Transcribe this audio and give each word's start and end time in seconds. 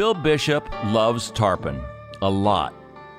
Bill 0.00 0.14
Bishop 0.14 0.66
loves 0.86 1.30
tarpon 1.30 1.78
a 2.22 2.30
lot. 2.30 2.72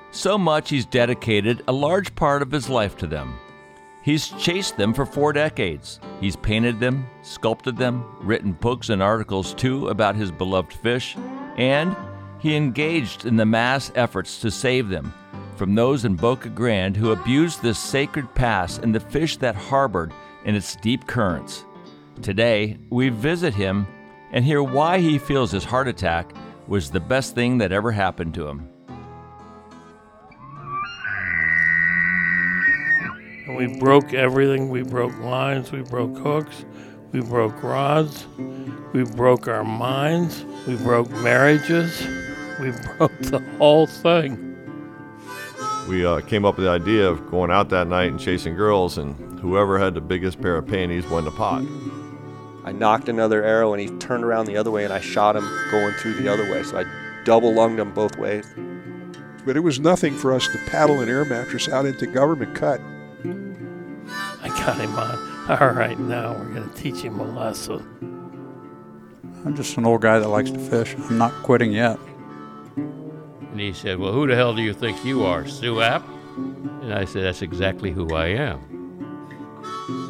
So 0.10 0.36
much 0.36 0.72
he's 0.72 0.84
dedicated 0.84 1.62
a 1.68 1.72
large 1.72 2.15
part 2.15 2.42
of 2.42 2.50
his 2.50 2.70
life 2.70 2.97
to 2.97 3.06
them. 3.06 3.40
He's 4.02 4.29
chased 4.29 4.78
them 4.78 4.92
for 4.92 5.06
four 5.06 5.31
decades. 5.31 5.99
He's 6.20 6.36
painted 6.36 6.79
them, 6.79 7.06
sculpted 7.22 7.78
them, 7.78 8.04
written 8.20 8.54
books 8.54 8.90
and 8.90 8.99
articles 8.99 9.54
too 9.54 9.90
about 9.90 10.15
his 10.15 10.31
beloved 10.31 10.74
fish, 10.74 11.15
and 11.56 11.96
he 12.40 12.56
engaged 12.56 13.28
in 13.28 13.36
the 13.36 13.46
mass 13.46 13.92
efforts 13.94 14.42
to 14.42 14.50
save 14.50 14.90
them 14.90 15.13
from 15.58 15.76
those 15.76 16.04
in 16.04 16.16
Boca 16.16 16.50
Grande 16.50 16.98
who 16.98 17.12
abused 17.12 17.62
this 17.62 17.77
sacred 17.77 18.34
pass 18.34 18.80
and 18.80 18.95
the 18.95 19.00
fish 19.00 19.38
that 19.38 19.54
harbored 19.54 20.12
in 20.45 20.55
its 20.55 20.76
deep 20.77 21.05
currents. 21.05 21.63
Today, 22.23 22.80
we 22.90 23.09
visit 23.09 23.54
him 23.54 23.86
and 24.32 24.44
hear 24.44 24.63
why 24.63 24.98
he 24.98 25.20
feels 25.20 25.52
his 25.52 25.63
heart 25.63 25.88
attack 25.88 26.34
was 26.68 26.92
the 26.92 27.00
best 27.00 27.36
thing 27.36 27.58
that 27.60 27.72
ever 27.72 27.92
happened 27.92 28.34
to 28.36 28.48
him. 28.48 28.70
And 33.48 33.56
we 33.56 33.80
broke 33.80 34.14
everything. 34.14 34.70
We 34.70 34.84
broke 34.84 35.18
lines, 35.20 35.72
we 35.72 35.82
broke 35.82 36.18
hooks, 36.18 36.64
we 37.12 37.22
broke 37.22 37.62
rods, 37.64 38.28
we 38.94 39.04
broke 39.04 39.48
our 39.48 39.64
minds, 39.64 40.46
we 40.68 40.76
broke 40.78 41.10
marriages, 41.12 42.05
we 42.60 42.72
broke 42.98 43.18
the 43.20 43.44
whole 43.58 43.88
thing. 43.88 44.48
We 45.90 46.05
uh, 46.05 46.22
came 46.22 46.46
up 46.46 46.58
with 46.58 46.66
the 46.66 46.72
idea 46.72 47.10
of 47.10 47.30
going 47.30 47.52
out 47.52 47.70
that 47.70 47.88
night 47.88 48.12
and 48.12 48.20
chasing 48.20 48.55
girls, 48.55 48.98
and 48.98 49.40
whoever 49.40 49.80
had 49.80 49.96
the 49.96 50.02
biggest 50.02 50.40
pair 50.40 50.55
of 50.55 50.68
panties 50.68 51.05
won 51.08 51.26
the 51.26 51.32
pot. 51.32 51.64
I 52.64 52.72
nocked 52.72 53.10
another 53.10 53.44
arrow 53.44 53.74
and 53.74 53.82
he 53.82 53.98
turned 53.98 54.24
around 54.24 54.46
the 54.46 54.58
other 54.58 54.72
way 54.72 54.84
and 54.84 54.94
I 54.94 55.00
shot 55.00 55.35
him 55.35 55.48
going 55.72 55.94
through 55.96 56.16
the 56.16 56.32
other 56.32 56.49
way. 56.52 56.63
So 56.63 56.80
I 56.80 56.85
double 57.24 57.54
lunged 57.54 57.80
him 57.80 57.94
both 57.94 58.18
ways. 58.18 58.46
But 59.46 59.58
it 59.58 59.62
was 59.62 59.80
nothing 59.80 60.16
for 60.16 60.34
us 60.34 60.48
to 60.48 60.58
paddle 60.68 61.00
an 61.00 61.10
air 61.10 61.26
mattress 61.26 61.68
out 61.68 61.85
into 61.85 62.05
government 62.05 62.55
cut. 62.55 62.80
I 64.44 64.47
got 64.50 64.80
him 64.80 64.95
on. 64.95 65.31
All 65.59 65.72
right, 65.72 65.97
now 66.00 66.33
we're 66.33 66.53
going 66.53 66.69
to 66.69 66.75
teach 66.75 67.02
him 67.02 67.19
a 67.19 67.23
lesson. 67.23 67.88
I'm 69.44 69.55
just 69.55 69.75
an 69.78 69.85
old 69.85 70.02
guy 70.02 70.19
that 70.19 70.28
likes 70.28 70.52
to 70.52 70.59
fish. 70.59 70.95
I'm 70.95 71.17
not 71.17 71.33
quitting 71.41 71.72
yet. 71.72 71.97
And 72.75 73.59
he 73.59 73.73
said, 73.73 73.97
Well, 73.97 74.13
who 74.13 74.28
the 74.28 74.35
hell 74.35 74.55
do 74.55 74.61
you 74.61 74.73
think 74.73 75.03
you 75.03 75.23
are, 75.25 75.47
Stu 75.47 75.75
Apte? 75.75 76.07
And 76.83 76.94
I 76.94 77.05
said, 77.05 77.23
That's 77.23 77.41
exactly 77.41 77.91
who 77.91 78.13
I 78.13 78.28
am. 78.28 78.80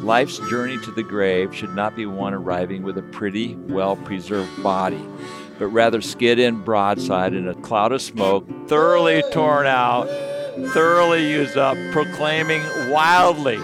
Life's 0.02 0.38
journey 0.50 0.78
to 0.78 0.90
the 0.90 1.02
grave 1.02 1.54
should 1.54 1.74
not 1.74 1.94
be 1.94 2.06
one 2.06 2.34
arriving 2.34 2.82
with 2.82 2.98
a 2.98 3.02
pretty, 3.02 3.54
well 3.54 3.96
preserved 3.96 4.62
body, 4.62 5.00
but 5.58 5.68
rather 5.68 6.00
skid 6.00 6.38
in 6.38 6.62
broadside 6.62 7.34
in 7.34 7.48
a 7.48 7.54
cloud 7.54 7.92
of 7.92 8.02
smoke, 8.02 8.46
thoroughly 8.68 9.22
torn 9.32 9.66
out, 9.66 10.06
thoroughly 10.72 11.30
used 11.30 11.56
up, 11.56 11.76
proclaiming 11.92 12.62
wildly, 12.90 13.58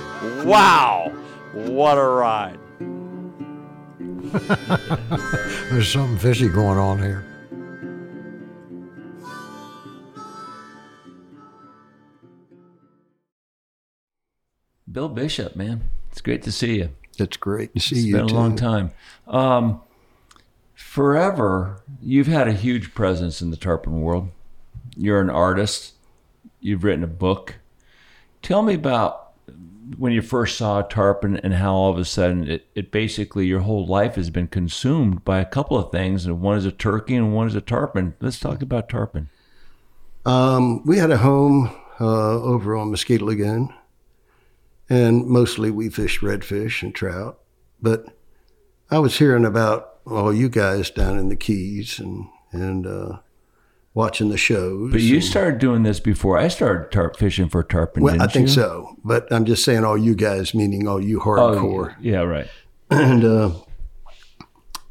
Wow, 0.45 1.13
what 1.53 1.99
a 1.99 2.05
ride! 2.05 2.59
There's 5.71 5.89
something 5.89 6.19
fishy 6.19 6.49
going 6.49 6.79
on 6.79 6.99
here. 6.99 7.25
Bill 14.91 15.09
Bishop, 15.09 15.55
man, 15.55 15.85
it's 16.11 16.21
great 16.21 16.43
to 16.43 16.53
see 16.53 16.77
you. 16.79 16.91
It's 17.19 17.37
great 17.37 17.75
to 17.75 17.81
see 17.81 17.97
It's 17.97 18.05
you. 18.07 18.17
It's 18.17 18.21
been 18.23 18.27
a 18.27 18.29
too. 18.29 18.35
long 18.35 18.57
time. 18.57 18.91
Um, 19.27 19.81
forever, 20.75 21.83
you've 22.01 22.27
had 22.27 22.49
a 22.49 22.53
huge 22.53 22.95
presence 22.95 23.41
in 23.43 23.51
the 23.51 23.57
tarpon 23.57 24.01
world. 24.01 24.31
You're 24.97 25.21
an 25.21 25.31
artist. 25.31 25.95
You've 26.61 26.85
written 26.85 27.05
a 27.05 27.09
book. 27.09 27.57
Tell 28.43 28.63
me 28.63 28.75
about 28.75 29.33
when 29.97 30.13
you 30.13 30.21
first 30.21 30.59
saw 30.59 30.81
a 30.81 30.89
tarpon 30.89 31.39
and 31.39 31.55
how 31.55 31.73
all 31.73 31.91
of 31.91 31.99
a 31.99 32.05
sudden 32.05 32.49
it, 32.49 32.67
it 32.75 32.91
basically 32.91 33.47
your 33.47 33.61
whole 33.61 33.87
life 33.87 34.17
has 34.17 34.29
been 34.29 34.47
consumed 34.47 35.25
by 35.25 35.41
a 35.41 35.45
couple 35.47 35.79
of 35.79 35.91
things, 35.91 36.27
and 36.27 36.41
one 36.41 36.59
is 36.59 36.67
a 36.67 36.73
turkey 36.73 37.15
and 37.17 37.35
one 37.35 37.47
is 37.47 37.55
a 37.55 37.61
tarpon. 37.61 38.15
Let's 38.21 38.39
talk 38.39 38.61
about 38.61 38.89
tarpon. 38.89 39.29
Um, 40.27 40.85
we 40.85 40.99
had 40.99 41.11
a 41.11 41.17
home 41.19 41.75
uh, 42.01 42.41
over 42.43 42.77
on 42.77 42.91
Mosquito 42.91 43.25
Lagoon, 43.25 43.73
and 44.89 45.27
mostly 45.27 45.71
we 45.71 45.89
fished 45.89 46.21
redfish 46.21 46.83
and 46.83 46.95
trout. 46.95 47.39
But 47.81 48.07
I 48.91 48.99
was 48.99 49.19
hearing 49.19 49.45
about 49.45 49.97
all 50.07 50.33
you 50.33 50.49
guys 50.49 50.91
down 50.91 51.19
in 51.19 51.29
the 51.29 51.37
Keys 51.37 51.99
and 51.99 52.27
and 52.53 52.87
uh, 52.87 53.19
watching 53.95 54.31
the 54.31 54.39
shows. 54.39 54.91
But 54.93 55.01
you 55.03 55.17
and- 55.17 55.25
started 55.25 55.59
doing 55.59 55.83
this 55.83 56.01
before 56.01 56.39
I 56.39 56.49
started 56.49 56.91
tarp 56.91 57.17
fishing 57.17 57.49
for 57.49 57.63
tarpon. 57.63 58.03
Well, 58.03 58.23
I 58.23 58.27
think 58.27 58.49
you? 58.49 58.55
so. 58.55 58.97
But 59.05 59.31
I'm 59.33 59.45
just 59.45 59.65
saying 59.65 59.85
all 59.85 59.99
you 59.99 60.15
guys, 60.15 60.55
meaning 60.55 60.89
all 60.89 61.01
you 61.03 61.21
Oh, 61.21 61.25
hardcore. 61.25 61.95
yeah, 62.01 62.21
right. 62.21 62.49
And 62.91 63.23
uh, 63.23 63.51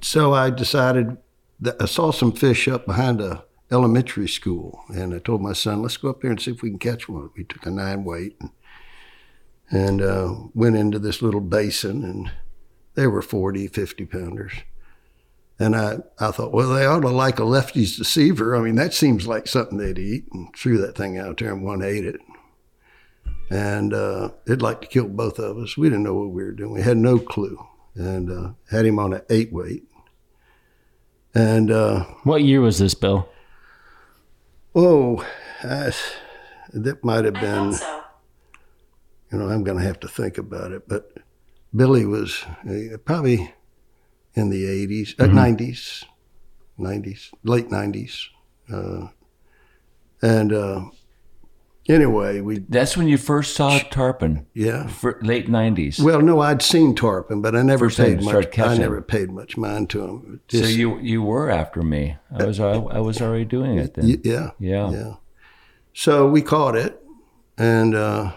so 0.01 0.33
I 0.33 0.49
decided 0.51 1.17
that 1.59 1.81
I 1.81 1.85
saw 1.85 2.11
some 2.11 2.31
fish 2.31 2.67
up 2.67 2.85
behind 2.85 3.19
a 3.21 3.43
elementary 3.71 4.27
school, 4.27 4.83
and 4.89 5.13
I 5.13 5.19
told 5.19 5.41
my 5.41 5.53
son, 5.53 5.81
"Let's 5.81 5.97
go 5.97 6.09
up 6.09 6.21
there 6.21 6.29
and 6.31 6.39
see 6.39 6.51
if 6.51 6.61
we 6.61 6.69
can 6.69 6.79
catch 6.79 7.09
one." 7.09 7.29
We 7.35 7.43
took 7.43 7.65
a 7.65 7.71
nine 7.71 8.03
weight 8.03 8.35
and, 8.39 8.51
and 9.69 10.01
uh, 10.01 10.33
went 10.53 10.75
into 10.77 10.99
this 10.99 11.21
little 11.21 11.41
basin, 11.41 12.03
and 12.03 12.31
they 12.95 13.07
were 13.07 13.21
40, 13.21 13.67
50 13.67 14.05
pounders. 14.05 14.53
And 15.59 15.75
I, 15.75 15.97
I 16.19 16.31
thought, 16.31 16.53
well, 16.53 16.69
they 16.69 16.85
ought 16.85 16.99
to 17.01 17.09
like 17.09 17.39
a 17.39 17.43
lefty's 17.43 17.97
deceiver. 17.97 18.55
I 18.55 18.61
mean, 18.61 18.75
that 18.75 18.93
seems 18.93 19.25
like 19.27 19.47
something 19.47 19.77
they'd 19.77 19.97
eat. 19.97 20.25
And 20.31 20.55
threw 20.55 20.77
that 20.79 20.95
thing 20.95 21.17
out 21.17 21.37
there, 21.37 21.51
and 21.51 21.63
one 21.63 21.81
ate 21.81 22.05
it. 22.05 22.21
And 23.49 23.93
uh, 23.93 24.29
it'd 24.45 24.61
like 24.61 24.81
to 24.81 24.87
kill 24.87 25.07
both 25.07 25.39
of 25.39 25.57
us. 25.57 25.75
We 25.77 25.87
didn't 25.89 26.03
know 26.03 26.13
what 26.13 26.29
we 26.29 26.43
were 26.43 26.51
doing. 26.51 26.73
We 26.73 26.81
had 26.81 26.97
no 26.97 27.17
clue. 27.17 27.57
And 27.95 28.31
uh, 28.31 28.51
had 28.69 28.85
him 28.85 28.99
on 28.99 29.13
an 29.13 29.21
eight 29.31 29.51
weight. 29.51 29.83
And 31.33 31.71
uh, 31.71 32.03
What 32.23 32.43
year 32.43 32.61
was 32.61 32.77
this, 32.79 32.93
Bill? 32.93 33.27
oh, 34.75 35.25
I, 35.63 35.91
that 36.73 37.03
might 37.03 37.25
have 37.25 37.33
been, 37.33 37.73
you 39.31 39.37
know, 39.37 39.49
I'm 39.49 39.63
going 39.63 39.77
to 39.77 39.83
have 39.83 39.99
to 40.01 40.07
think 40.07 40.37
about 40.37 40.71
it. 40.71 40.87
But 40.87 41.11
Billy 41.75 42.05
was 42.05 42.45
uh, 42.69 42.97
probably 43.03 43.53
in 44.33 44.49
the 44.49 44.63
80s, 44.65 45.19
uh, 45.19 45.25
90s, 45.25 46.05
90s, 46.79 47.33
late 47.43 47.69
90s. 47.69 48.27
Uh, 48.71 49.07
and 50.21 50.53
uh, 50.53 50.85
anyway, 51.87 52.41
we, 52.41 52.59
That's 52.59 52.95
when 52.97 53.07
you 53.07 53.17
first 53.17 53.55
saw 53.55 53.79
tarpon. 53.79 54.45
yeah. 54.53 54.87
For 54.87 55.19
late 55.21 55.47
nineties. 55.47 55.99
Well, 55.99 56.21
no, 56.21 56.39
I'd 56.41 56.61
seen 56.61 56.95
tarpon, 56.95 57.41
but 57.41 57.55
I 57.55 57.61
never 57.61 57.85
First 57.85 57.97
paid 57.97 58.23
much. 58.23 58.59
I 58.59 58.77
never 58.77 59.01
paid 59.01 59.31
much 59.31 59.57
mind 59.57 59.89
to 59.91 59.99
them. 59.99 60.41
so 60.49 60.65
you 60.65 60.97
you 60.99 61.21
were 61.21 61.49
after 61.49 61.81
me. 61.83 62.17
I 62.31 62.45
was 62.45 62.59
I, 62.59 62.73
I 62.73 62.99
was 62.99 63.21
already 63.21 63.45
doing 63.45 63.77
it 63.77 63.93
then. 63.93 64.21
yeah, 64.23 64.51
yeah. 64.59 64.91
yeah. 64.91 65.13
So 65.93 66.27
we 66.27 66.41
caught 66.41 66.75
it, 66.75 67.01
and 67.57 67.95
uh, 67.95 68.33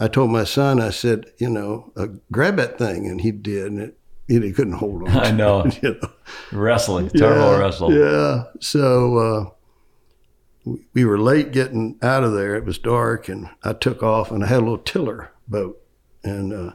I 0.00 0.08
told 0.08 0.30
my 0.30 0.44
son, 0.44 0.80
I 0.80 0.90
said, 0.90 1.26
you 1.38 1.50
know, 1.50 1.92
uh, 1.94 2.06
grab 2.32 2.56
that 2.56 2.78
thing, 2.78 3.06
and 3.06 3.20
he 3.20 3.30
did, 3.30 3.70
and 3.70 3.80
it, 3.80 3.96
he 4.26 4.52
couldn't 4.52 4.74
hold 4.74 5.06
on. 5.06 5.08
I 5.16 5.30
know. 5.30 5.60
it, 5.60 5.82
you 5.82 5.98
know. 6.00 6.10
Wrestling, 6.52 7.10
turtle 7.10 7.52
yeah, 7.52 7.58
wrestle. 7.58 7.92
Yeah. 7.92 8.44
So 8.60 9.18
uh, 9.18 9.50
we, 10.64 10.86
we 10.94 11.04
were 11.04 11.18
late 11.18 11.52
getting 11.52 11.98
out 12.00 12.24
of 12.24 12.32
there. 12.32 12.56
It 12.56 12.64
was 12.64 12.78
dark, 12.78 13.28
and 13.28 13.50
I 13.62 13.74
took 13.74 14.02
off, 14.02 14.30
and 14.30 14.42
I 14.42 14.46
had 14.46 14.58
a 14.58 14.64
little 14.64 14.78
tiller 14.78 15.32
boat, 15.46 15.78
and 16.24 16.52
uh, 16.52 16.72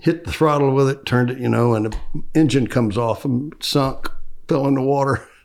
hit 0.00 0.24
the 0.24 0.32
throttle 0.32 0.72
with 0.72 0.88
it, 0.88 1.04
turned 1.04 1.30
it, 1.30 1.38
you 1.38 1.48
know, 1.48 1.74
and 1.74 1.92
the 1.92 2.22
engine 2.34 2.66
comes 2.66 2.96
off 2.96 3.24
and 3.24 3.52
sunk, 3.60 4.10
fell 4.48 4.66
in 4.66 4.74
the 4.74 4.82
water. 4.82 5.26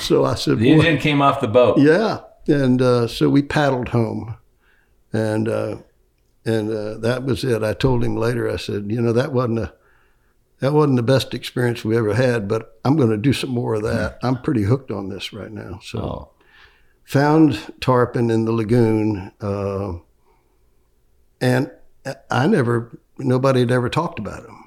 So 0.00 0.24
I 0.24 0.34
said, 0.34 0.58
The 0.58 0.72
engine 0.72 0.98
came 0.98 1.22
off 1.22 1.40
the 1.40 1.46
boat. 1.46 1.78
Yeah, 1.78 2.22
and 2.48 2.82
uh, 2.82 3.06
so 3.06 3.30
we 3.30 3.42
paddled 3.42 3.90
home, 3.90 4.36
and 5.14 5.48
uh, 5.48 5.76
and 6.44 6.70
uh, 6.70 6.98
that 6.98 7.24
was 7.24 7.42
it. 7.44 7.62
I 7.62 7.72
told 7.72 8.04
him 8.04 8.16
later. 8.16 8.50
I 8.50 8.56
said, 8.56 8.90
you 8.90 9.00
know, 9.00 9.12
that 9.12 9.32
wasn't 9.32 9.60
a 9.60 9.72
that 10.60 10.72
wasn't 10.72 10.96
the 10.96 11.02
best 11.02 11.32
experience 11.34 11.84
we 11.84 11.96
ever 11.96 12.14
had, 12.14 12.48
but 12.48 12.78
I'm 12.84 12.96
going 12.96 13.10
to 13.10 13.16
do 13.16 13.32
some 13.32 13.50
more 13.50 13.74
of 13.74 13.82
that. 13.84 14.18
I'm 14.22 14.36
pretty 14.42 14.62
hooked 14.64 14.90
on 14.90 15.08
this 15.08 15.32
right 15.32 15.50
now. 15.50 15.78
So 15.82 15.98
Oh, 15.98 16.28
found 17.04 17.72
tarpon 17.80 18.30
in 18.30 18.44
the 18.44 18.52
lagoon, 18.52 19.32
uh, 19.40 19.94
and 21.40 21.70
I 22.30 22.46
never 22.46 22.98
nobody 23.18 23.60
had 23.60 23.70
ever 23.70 23.88
talked 23.88 24.18
about 24.18 24.44
him, 24.44 24.64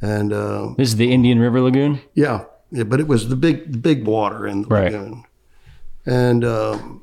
and. 0.00 0.32
Uh, 0.32 0.74
This 0.76 0.88
is 0.88 0.96
the 0.96 1.12
Indian 1.12 1.38
River 1.38 1.60
Lagoon. 1.60 2.00
yeah, 2.14 2.44
yeah, 2.70 2.82
but 2.84 2.98
it 3.00 3.06
was 3.08 3.28
the 3.28 3.36
big, 3.36 3.70
the 3.72 3.78
big 3.78 4.06
water 4.06 4.46
in 4.46 4.62
the 4.62 4.68
Right. 4.68 4.92
lagoon, 4.92 5.24
and 6.06 6.44
um, 6.44 7.02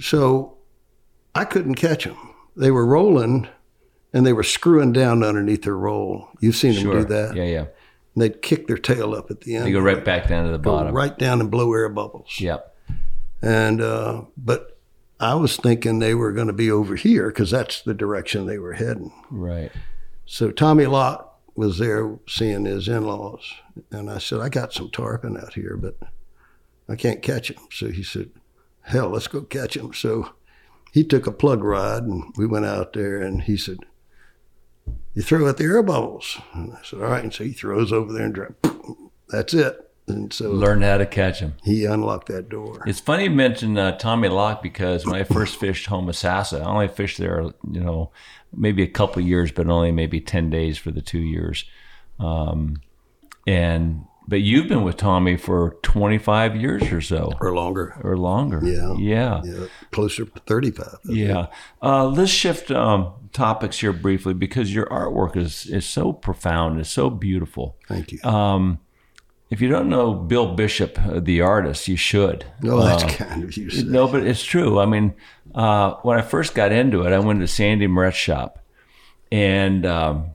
so 0.00 0.56
I 1.34 1.44
couldn't 1.44 1.74
catch 1.76 2.04
them. 2.04 2.16
They 2.56 2.70
were 2.70 2.84
rolling, 2.86 3.48
and 4.12 4.26
they 4.26 4.32
were 4.32 4.42
screwing 4.42 4.92
down 4.92 5.22
underneath 5.22 5.62
their 5.62 5.76
roll. 5.76 6.28
You've 6.40 6.56
seen 6.56 6.74
them 6.74 6.90
do 6.92 7.04
that, 7.04 7.34
Yeah, 7.34 7.44
yeah. 7.44 7.58
and 7.60 7.68
they'd 8.22 8.42
kick 8.42 8.66
their 8.66 8.76
tail 8.78 9.14
up 9.14 9.30
at 9.30 9.40
the 9.42 9.56
end. 9.56 9.66
They 9.66 9.72
go 9.72 9.80
right 9.80 10.04
back 10.04 10.28
down 10.28 10.44
to 10.46 10.52
the 10.52 10.58
bottom. 10.58 10.94
right 10.94 11.16
down 11.18 11.40
and 11.40 11.50
blow 11.50 11.72
air 11.72 11.88
bubbles. 11.88 12.38
Yep. 12.38 12.68
And 13.40 13.80
uh, 13.80 14.22
but 14.36 14.78
I 15.18 15.34
was 15.34 15.56
thinking 15.56 15.98
they 15.98 16.14
were 16.14 16.32
going 16.32 16.46
to 16.48 16.52
be 16.52 16.70
over 16.70 16.94
here 16.96 17.28
because 17.28 17.50
that's 17.50 17.80
the 17.82 17.94
direction 17.94 18.46
they 18.46 18.58
were 18.58 18.74
heading. 18.74 19.12
Right. 19.30 19.72
So 20.26 20.50
Tommy 20.50 20.86
Locke 20.86 21.28
was 21.54 21.78
there 21.78 22.18
seeing 22.28 22.64
his 22.66 22.86
in-laws, 22.88 23.42
and 23.90 24.10
I 24.10 24.18
said, 24.18 24.40
"I 24.40 24.48
got 24.48 24.72
some 24.72 24.90
tarpon 24.90 25.36
out 25.38 25.54
here, 25.54 25.76
but 25.76 25.96
I 26.88 26.94
can't 26.96 27.22
catch 27.22 27.48
them." 27.48 27.66
So 27.72 27.88
he 27.88 28.02
said, 28.02 28.30
"Hell, 28.82 29.08
let's 29.08 29.26
go 29.28 29.40
catch 29.42 29.74
them." 29.74 29.92
So 29.92 30.30
he 30.92 31.02
took 31.02 31.26
a 31.26 31.32
plug 31.32 31.64
rod, 31.64 32.04
and 32.04 32.32
we 32.36 32.46
went 32.46 32.66
out 32.66 32.92
there, 32.92 33.20
and 33.20 33.42
he 33.42 33.56
said, 33.56 33.78
"You 35.14 35.22
throw 35.22 35.48
out 35.48 35.56
the 35.56 35.64
air 35.64 35.82
bubbles." 35.82 36.38
And 36.54 36.72
I 36.74 36.78
said, 36.84 37.00
"All 37.00 37.08
right." 37.08 37.24
And 37.24 37.32
so 37.34 37.42
he 37.44 37.52
throws 37.52 37.92
over 37.92 38.12
there 38.12 38.24
and 38.26 38.34
dra- 38.34 38.54
that's 39.28 39.54
it. 39.54 39.88
And 40.08 40.32
so 40.32 40.50
Learn 40.50 40.82
how 40.82 40.98
to 40.98 41.06
catch 41.06 41.40
them. 41.40 41.54
he 41.62 41.84
unlocked 41.84 42.26
that 42.28 42.48
door. 42.48 42.82
It's 42.86 42.98
funny 43.00 43.24
you 43.24 43.30
mention 43.30 43.78
uh, 43.78 43.96
Tommy 43.98 44.28
Locke 44.28 44.60
because 44.62 45.06
when 45.06 45.14
I 45.14 45.22
first 45.24 45.56
fished 45.60 45.88
Homosassa, 45.88 46.60
I 46.60 46.64
only 46.64 46.88
fished 46.88 47.18
there, 47.18 47.40
you 47.70 47.80
know, 47.80 48.10
maybe 48.54 48.82
a 48.82 48.88
couple 48.88 49.22
years, 49.22 49.52
but 49.52 49.68
only 49.68 49.92
maybe 49.92 50.20
ten 50.20 50.50
days 50.50 50.76
for 50.76 50.90
the 50.90 51.00
two 51.02 51.20
years. 51.20 51.64
Um, 52.18 52.80
and 53.46 54.04
but 54.28 54.40
you've 54.40 54.68
been 54.68 54.82
with 54.84 54.96
Tommy 54.96 55.36
for 55.36 55.76
twenty 55.82 56.18
five 56.18 56.54
years 56.56 56.82
or 56.92 57.00
so, 57.00 57.32
or 57.40 57.54
longer. 57.54 58.00
or 58.04 58.16
longer. 58.16 58.60
Yeah. 58.62 58.94
yeah, 58.98 59.40
Yeah, 59.44 59.66
closer 59.90 60.24
to 60.24 60.40
35. 60.46 60.98
yeah. 61.06 61.46
Uh, 61.82 62.06
let's 62.06 62.30
shift 62.30 62.70
um, 62.70 63.12
topics 63.32 63.80
here 63.80 63.92
briefly 63.92 64.34
because 64.34 64.72
your 64.74 64.86
artwork 64.86 65.36
is 65.36 65.66
is 65.66 65.84
so 65.86 66.12
profound, 66.12 66.78
it's 66.80 66.90
so 66.90 67.10
beautiful. 67.10 67.76
Thank 67.88 68.12
you. 68.12 68.20
Um, 68.22 68.78
if 69.50 69.60
you 69.60 69.68
don't 69.68 69.90
know 69.90 70.14
Bill 70.14 70.54
Bishop, 70.54 70.98
uh, 70.98 71.20
the 71.20 71.42
artist, 71.42 71.86
you 71.86 71.96
should. 71.96 72.46
no, 72.62 72.82
that's 72.82 73.02
Uh, 73.04 73.08
kind 73.08 73.44
of 73.44 73.54
you. 73.56 73.68
say. 73.70 73.82
No, 73.82 74.08
but 74.08 74.26
it's 74.26 74.42
true. 74.42 74.78
I 74.80 74.86
mean, 74.86 75.12
uh, 75.54 75.94
when 76.02 76.16
I 76.18 76.22
first 76.22 76.54
got 76.54 76.72
into 76.72 77.02
it, 77.02 77.12
I 77.12 77.18
went 77.18 77.40
to 77.40 77.46
Sandy 77.46 77.86
Moret's 77.86 78.16
shop 78.16 78.58
and 79.30 79.84
um, 79.84 80.28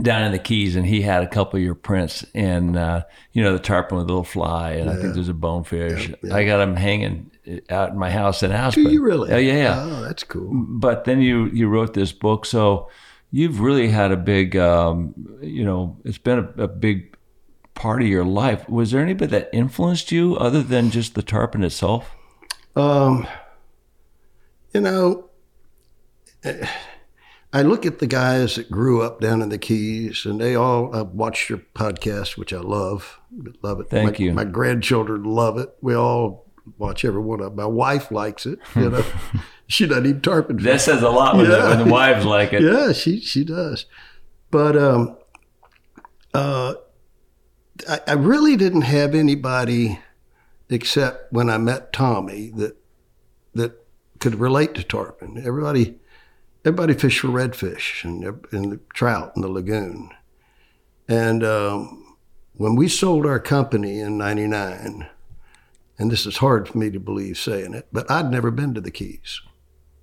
down 0.00 0.24
in 0.24 0.32
the 0.32 0.38
Keys, 0.38 0.76
and 0.76 0.86
he 0.86 1.02
had 1.02 1.22
a 1.22 1.28
couple 1.28 1.58
of 1.58 1.62
your 1.62 1.74
prints, 1.74 2.24
and 2.34 2.76
uh, 2.76 3.04
you 3.32 3.42
know 3.42 3.52
the 3.52 3.58
tarpon 3.58 3.98
with 3.98 4.04
a 4.04 4.08
little 4.08 4.24
fly, 4.24 4.72
and 4.72 4.90
I 4.90 4.96
think 4.96 5.14
there's 5.14 5.28
a 5.28 5.34
bonefish. 5.34 6.12
I 6.32 6.44
got 6.44 6.58
them 6.58 6.76
hanging 6.76 7.30
out 7.68 7.90
in 7.90 7.98
my 7.98 8.10
house 8.10 8.42
in 8.42 8.52
Aspen. 8.52 8.84
Do 8.84 8.90
you 8.90 9.02
really? 9.02 9.32
Oh 9.32 9.38
yeah, 9.38 9.56
yeah. 9.56 9.82
Oh, 9.82 10.02
that's 10.02 10.24
cool. 10.24 10.50
But 10.52 11.04
then 11.04 11.20
you 11.20 11.46
you 11.46 11.68
wrote 11.68 11.94
this 11.94 12.12
book, 12.12 12.46
so 12.46 12.88
you've 13.30 13.60
really 13.60 13.88
had 13.88 14.12
a 14.12 14.16
big, 14.16 14.56
um, 14.56 15.14
you 15.40 15.64
know, 15.64 15.96
it's 16.04 16.18
been 16.18 16.38
a, 16.38 16.62
a 16.64 16.68
big 16.68 17.16
part 17.74 18.02
of 18.02 18.08
your 18.08 18.24
life. 18.24 18.68
Was 18.68 18.90
there 18.90 19.00
anybody 19.00 19.30
that 19.30 19.50
influenced 19.52 20.12
you 20.12 20.36
other 20.36 20.62
than 20.62 20.90
just 20.90 21.14
the 21.14 21.22
tarpon 21.22 21.62
itself? 21.62 22.14
Um, 22.76 23.26
you 24.74 24.80
know, 24.80 25.28
eh, 26.44 26.66
I 27.52 27.62
look 27.62 27.84
at 27.84 27.98
the 27.98 28.06
guys 28.06 28.54
that 28.54 28.70
grew 28.70 29.02
up 29.02 29.20
down 29.20 29.42
in 29.42 29.48
the 29.48 29.58
Keys, 29.58 30.24
and 30.24 30.40
they 30.40 30.54
all 30.54 30.94
I've 30.94 31.08
watched 31.08 31.50
your 31.50 31.58
podcast, 31.74 32.36
which 32.36 32.52
I 32.52 32.60
love, 32.60 33.18
love 33.62 33.80
it. 33.80 33.90
Thank 33.90 34.18
my, 34.18 34.24
you. 34.24 34.32
My 34.32 34.44
grandchildren 34.44 35.24
love 35.24 35.58
it. 35.58 35.74
We 35.80 35.94
all 35.94 36.46
watch 36.78 37.04
every 37.04 37.20
one 37.20 37.40
of 37.40 37.46
them. 37.46 37.56
My 37.56 37.66
wife 37.66 38.12
likes 38.12 38.46
it. 38.46 38.60
You 38.76 38.90
know, 38.90 39.04
she 39.66 39.86
doesn't 39.86 40.06
eat 40.06 40.22
tarpon. 40.22 40.58
fish. 40.58 40.64
That 40.64 40.80
says 40.80 41.02
a 41.02 41.10
lot 41.10 41.36
when, 41.36 41.48
the, 41.50 41.58
when 41.58 41.78
the 41.78 41.92
wives 41.92 42.24
like 42.24 42.52
it. 42.52 42.62
Yeah, 42.70 42.92
she 42.92 43.20
she 43.20 43.44
does. 43.44 43.86
But 44.52 44.76
um, 44.76 45.16
uh, 46.32 46.74
I, 47.88 48.00
I 48.06 48.12
really 48.12 48.56
didn't 48.56 48.82
have 48.82 49.14
anybody 49.14 49.98
except 50.68 51.32
when 51.32 51.50
I 51.50 51.58
met 51.58 51.92
Tommy 51.92 52.50
that 52.50 52.76
that 53.54 53.72
could 54.20 54.36
relate 54.36 54.74
to 54.74 54.84
tarpon. 54.84 55.42
Everybody 55.44 55.98
everybody 56.64 56.94
fished 56.94 57.20
for 57.20 57.28
redfish 57.28 58.04
and 58.04 58.24
and 58.52 58.72
the 58.72 58.80
trout 58.94 59.32
in 59.36 59.42
the 59.42 59.48
lagoon. 59.48 60.10
And 61.08 61.42
um, 61.42 62.16
when 62.54 62.76
we 62.76 62.88
sold 62.88 63.26
our 63.26 63.40
company 63.40 64.00
in 64.00 64.18
'99, 64.18 65.08
and 65.98 66.10
this 66.10 66.26
is 66.26 66.38
hard 66.38 66.68
for 66.68 66.78
me 66.78 66.90
to 66.90 67.00
believe 67.00 67.38
saying 67.38 67.74
it, 67.74 67.88
but 67.92 68.10
I'd 68.10 68.30
never 68.30 68.50
been 68.50 68.74
to 68.74 68.80
the 68.80 68.90
Keys, 68.90 69.40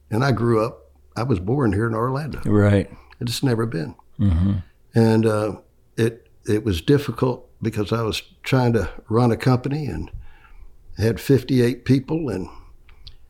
and 0.10 0.24
I 0.24 0.32
grew 0.32 0.64
up. 0.64 0.92
I 1.16 1.24
was 1.24 1.40
born 1.40 1.74
here 1.74 1.88
in 1.88 1.96
Orlando. 1.96 2.42
Right. 2.46 2.90
It's 3.20 3.32
just 3.32 3.44
never 3.44 3.66
been. 3.66 3.96
And 4.94 5.26
uh, 5.26 5.58
it 5.96 6.28
it 6.46 6.64
was 6.64 6.82
difficult 6.82 7.50
because 7.62 7.92
I 7.92 8.02
was 8.02 8.22
trying 8.44 8.74
to 8.74 8.90
run 9.10 9.32
a 9.32 9.38
company 9.38 9.88
and 9.88 10.12
had 10.98 11.20
58 11.20 11.86
people, 11.86 12.30
and 12.30 12.48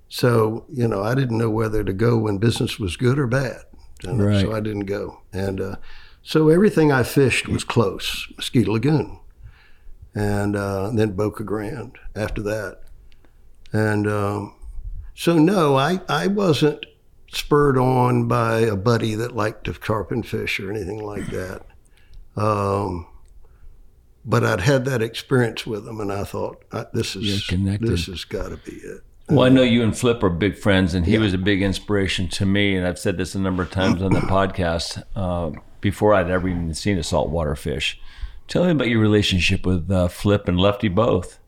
so 0.10 0.66
you 0.72 0.88
know 0.88 1.02
I 1.04 1.16
didn't 1.16 1.38
know 1.38 1.50
whether 1.50 1.84
to 1.84 1.94
go 1.94 2.18
when 2.18 2.38
business 2.38 2.80
was 2.80 2.96
good 2.98 3.18
or 3.20 3.28
bad, 3.28 3.62
and 4.04 4.24
Right. 4.24 4.42
so 4.42 4.54
I 4.54 4.60
didn't 4.60 4.86
go. 4.86 5.22
And 5.34 5.60
uh, 5.62 5.76
so 6.24 6.50
everything 6.50 6.92
I 6.92 7.04
fished 7.04 7.48
was 7.48 7.64
close, 7.64 8.28
Mosquito 8.38 8.72
Lagoon, 8.74 9.20
and 10.16 10.56
uh, 10.56 10.90
then 10.94 11.12
Boca 11.12 11.44
Grande 11.44 11.98
after 12.16 12.42
that, 12.44 12.82
and 13.72 14.08
um, 14.08 14.56
so 15.16 15.38
no, 15.38 15.76
I 15.76 16.00
I 16.10 16.28
wasn't 16.28 16.86
spurred 17.32 17.78
on 17.78 18.28
by 18.28 18.60
a 18.62 18.76
buddy 18.76 19.14
that 19.16 19.36
liked 19.36 19.66
to 19.66 19.74
carp 19.74 20.12
and 20.12 20.26
fish 20.26 20.60
or 20.62 20.72
anything 20.72 21.04
like 21.06 21.28
that. 21.28 21.66
Um, 22.38 23.06
but 24.24 24.44
I'd 24.46 24.62
had 24.62 24.86
that 24.86 25.02
experience 25.02 25.66
with 25.66 25.88
him, 25.88 26.00
and 26.00 26.12
I 26.12 26.24
thought 26.24 26.64
this 26.94 27.16
is 27.16 27.24
this 27.88 28.06
has 28.08 28.24
got 28.26 28.50
to 28.50 28.58
be 28.58 28.78
it. 28.78 29.02
Well, 29.30 29.46
I 29.46 29.50
know 29.50 29.62
you 29.62 29.84
and 29.84 29.98
Flip 29.98 30.24
are 30.24 30.30
big 30.30 30.58
friends, 30.58 30.94
and 30.94 31.06
he 31.06 31.18
was 31.18 31.34
a 31.34 31.38
big 31.38 31.62
inspiration 31.62 32.30
to 32.30 32.46
me. 32.46 32.76
And 32.76 32.88
I've 32.88 33.00
said 33.00 33.18
this 33.18 33.36
a 33.36 33.40
number 33.40 33.64
of 33.64 33.72
times 33.72 34.02
on 34.02 34.14
the 34.14 34.20
podcast 34.22 35.04
uh, 35.16 35.52
before 35.82 36.14
I'd 36.14 36.30
ever 36.30 36.48
even 36.48 36.74
seen 36.74 36.98
a 36.98 37.04
saltwater 37.04 37.56
fish. 37.56 38.00
Tell 38.48 38.64
me 38.64 38.72
about 38.72 38.88
your 38.88 39.02
relationship 39.02 39.66
with 39.66 39.92
uh, 39.92 40.08
Flip 40.08 40.48
and 40.48 40.58
Lefty 40.58 40.88
both. 40.88 41.40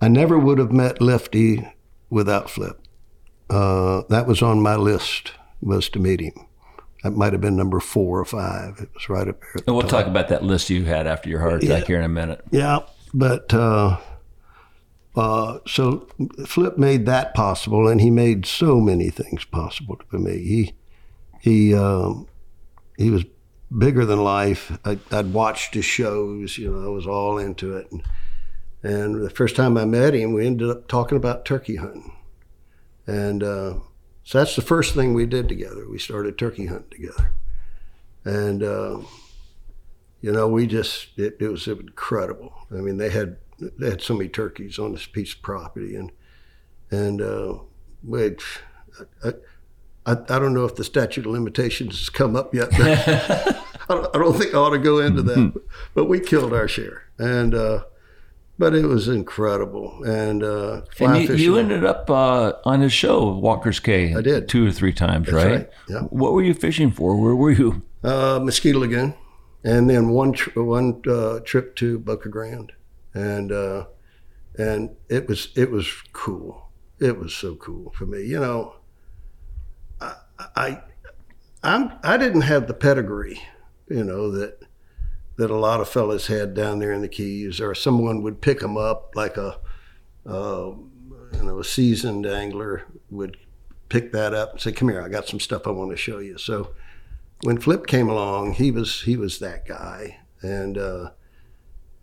I 0.00 0.08
never 0.08 0.38
would 0.38 0.58
have 0.58 0.72
met 0.72 1.02
Lefty 1.02 1.68
without 2.08 2.48
Flip. 2.48 2.80
Uh, 3.50 4.02
that 4.08 4.26
was 4.26 4.40
on 4.42 4.60
my 4.60 4.76
list 4.76 5.32
was 5.60 5.88
to 5.90 5.98
meet 5.98 6.20
him. 6.20 6.32
That 7.02 7.12
might 7.12 7.32
have 7.32 7.42
been 7.42 7.56
number 7.56 7.78
four 7.78 8.18
or 8.18 8.24
five. 8.24 8.80
It 8.80 8.88
was 8.94 9.08
right 9.08 9.28
up 9.28 9.40
there. 9.40 9.62
And 9.66 9.76
we'll 9.76 9.82
top. 9.82 9.90
talk 9.90 10.06
about 10.06 10.28
that 10.28 10.42
list 10.42 10.70
you 10.70 10.84
had 10.84 11.06
after 11.06 11.28
your 11.28 11.40
heart 11.40 11.62
attack 11.62 11.84
here 11.84 11.98
in 11.98 12.04
a 12.04 12.08
minute. 12.08 12.42
Yeah, 12.50 12.80
but 13.14 13.52
uh, 15.16 15.60
so 15.66 16.06
Flip 16.44 16.76
made 16.76 17.06
that 17.06 17.34
possible, 17.34 17.88
and 17.88 18.00
he 18.00 18.10
made 18.10 18.44
so 18.44 18.80
many 18.80 19.08
things 19.08 19.44
possible 19.44 19.98
for 20.08 20.18
me. 20.18 20.38
He 20.38 20.74
he 21.40 21.74
um, 21.74 22.28
he 22.98 23.10
was 23.10 23.24
bigger 23.76 24.04
than 24.04 24.22
life. 24.22 24.78
I, 24.84 24.98
I'd 25.10 25.32
watched 25.32 25.74
his 25.74 25.86
shows, 25.86 26.58
you 26.58 26.70
know, 26.70 26.84
I 26.84 26.88
was 26.88 27.06
all 27.06 27.38
into 27.38 27.76
it, 27.76 27.90
and, 27.90 28.02
and 28.82 29.24
the 29.24 29.30
first 29.30 29.56
time 29.56 29.78
I 29.78 29.86
met 29.86 30.14
him, 30.14 30.34
we 30.34 30.46
ended 30.46 30.68
up 30.68 30.86
talking 30.86 31.16
about 31.16 31.46
turkey 31.46 31.76
hunting, 31.76 32.14
and 33.06 33.42
uh, 33.42 33.74
so 34.22 34.38
that's 34.38 34.54
the 34.54 34.62
first 34.62 34.94
thing 34.94 35.14
we 35.14 35.24
did 35.24 35.48
together. 35.48 35.88
We 35.88 35.98
started 35.98 36.36
turkey 36.36 36.66
hunting 36.66 36.90
together, 36.90 37.32
and. 38.24 38.62
Uh, 38.62 38.98
you 40.22 40.32
know, 40.32 40.48
we 40.48 40.66
just 40.66 41.16
it, 41.16 41.36
it 41.38 41.48
was 41.48 41.68
incredible. 41.68 42.52
I 42.72 42.76
mean, 42.76 42.96
they 42.96 43.10
had 43.10 43.36
they 43.58 43.90
had 43.90 44.02
so 44.02 44.14
many 44.14 44.28
turkeys 44.28 44.78
on 44.78 44.92
this 44.92 45.06
piece 45.06 45.34
of 45.34 45.42
property, 45.42 45.94
and 45.96 46.12
and 46.90 47.20
uh, 47.22 47.54
which 48.02 48.60
I, 49.24 49.32
I, 50.04 50.12
I 50.12 50.38
don't 50.38 50.54
know 50.54 50.64
if 50.64 50.76
the 50.76 50.84
statute 50.84 51.26
of 51.26 51.32
limitations 51.32 51.98
has 51.98 52.08
come 52.10 52.36
up 52.36 52.54
yet. 52.54 52.70
But 52.70 52.80
I, 53.88 53.94
don't, 53.94 54.16
I 54.16 54.18
don't 54.18 54.34
think 54.38 54.54
I 54.54 54.58
ought 54.58 54.70
to 54.70 54.78
go 54.78 54.98
into 54.98 55.22
that. 55.22 55.60
But 55.94 56.04
we 56.06 56.20
killed 56.20 56.52
our 56.52 56.68
share, 56.68 57.04
and 57.18 57.54
uh, 57.54 57.84
but 58.58 58.74
it 58.74 58.86
was 58.86 59.08
incredible. 59.08 60.02
And 60.04 60.42
uh, 60.42 60.82
And 61.00 61.28
you, 61.28 61.34
you 61.34 61.56
ended 61.58 61.84
up 61.84 62.08
uh, 62.10 62.52
on 62.64 62.80
his 62.80 62.92
show, 62.92 63.30
Walker's 63.32 63.80
Cay. 63.80 64.14
I 64.14 64.20
did. 64.20 64.48
two 64.48 64.66
or 64.66 64.72
three 64.72 64.92
times, 64.92 65.26
That's 65.26 65.34
right? 65.44 65.52
right, 65.56 65.70
yeah. 65.88 66.00
What 66.02 66.32
were 66.32 66.42
you 66.42 66.54
fishing 66.54 66.90
for? 66.90 67.16
Where 67.20 67.34
were 67.34 67.50
you? 67.50 67.82
uh, 68.04 68.38
Mosquito 68.42 68.78
Lagoon, 68.78 69.14
and 69.64 69.90
then 69.90 70.10
one 70.10 70.32
tr- 70.32 70.60
one 70.60 71.02
uh, 71.08 71.40
trip 71.40 71.74
to 71.76 71.98
Boca 71.98 72.28
Grande, 72.28 72.72
and 73.16 73.50
uh, 73.50 73.86
and 74.58 74.94
it 75.08 75.26
was 75.26 75.48
it 75.56 75.70
was 75.70 75.90
cool. 76.12 76.68
It 77.00 77.18
was 77.18 77.34
so 77.34 77.56
cool 77.56 77.92
for 77.96 78.06
me. 78.06 78.22
You 78.24 78.38
know, 78.38 78.76
I 80.00 80.14
I 80.38 80.82
I'm, 81.62 81.92
I 82.02 82.16
didn't 82.16 82.42
have 82.42 82.68
the 82.68 82.74
pedigree, 82.74 83.42
you 83.88 84.04
know 84.04 84.30
that 84.30 84.60
that 85.36 85.50
a 85.50 85.56
lot 85.56 85.80
of 85.80 85.88
fellas 85.88 86.28
had 86.28 86.54
down 86.54 86.78
there 86.78 86.92
in 86.92 87.02
the 87.02 87.08
Keys, 87.08 87.60
or 87.60 87.74
someone 87.74 88.22
would 88.22 88.40
pick 88.40 88.60
them 88.60 88.76
up 88.76 89.12
like 89.14 89.36
a 89.36 89.58
uh, 90.26 90.72
you 91.32 91.42
know 91.42 91.58
a 91.58 91.64
seasoned 91.64 92.26
angler 92.26 92.84
would 93.10 93.36
pick 93.88 94.12
that 94.12 94.34
up 94.34 94.52
and 94.52 94.60
say, 94.60 94.72
"Come 94.72 94.90
here, 94.90 95.00
I 95.00 95.08
got 95.08 95.26
some 95.26 95.40
stuff 95.40 95.66
I 95.66 95.70
want 95.70 95.90
to 95.90 95.96
show 95.96 96.18
you." 96.18 96.36
So 96.36 96.74
when 97.42 97.58
Flip 97.58 97.86
came 97.86 98.08
along, 98.10 98.54
he 98.54 98.70
was 98.70 99.02
he 99.02 99.16
was 99.16 99.38
that 99.38 99.66
guy, 99.66 100.18
and 100.42 100.76
uh, 100.76 101.10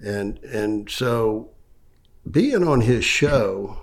and 0.04 0.40
and 0.44 0.90
so 0.90 1.50
being 2.30 2.68
on 2.68 2.82
his 2.82 3.06
show, 3.06 3.78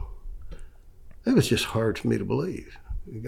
it 1.25 1.35
was 1.35 1.49
just 1.49 1.67
hard 1.67 1.99
for 1.99 2.09
me 2.09 2.19
to 2.19 2.25
believe. 2.25 2.77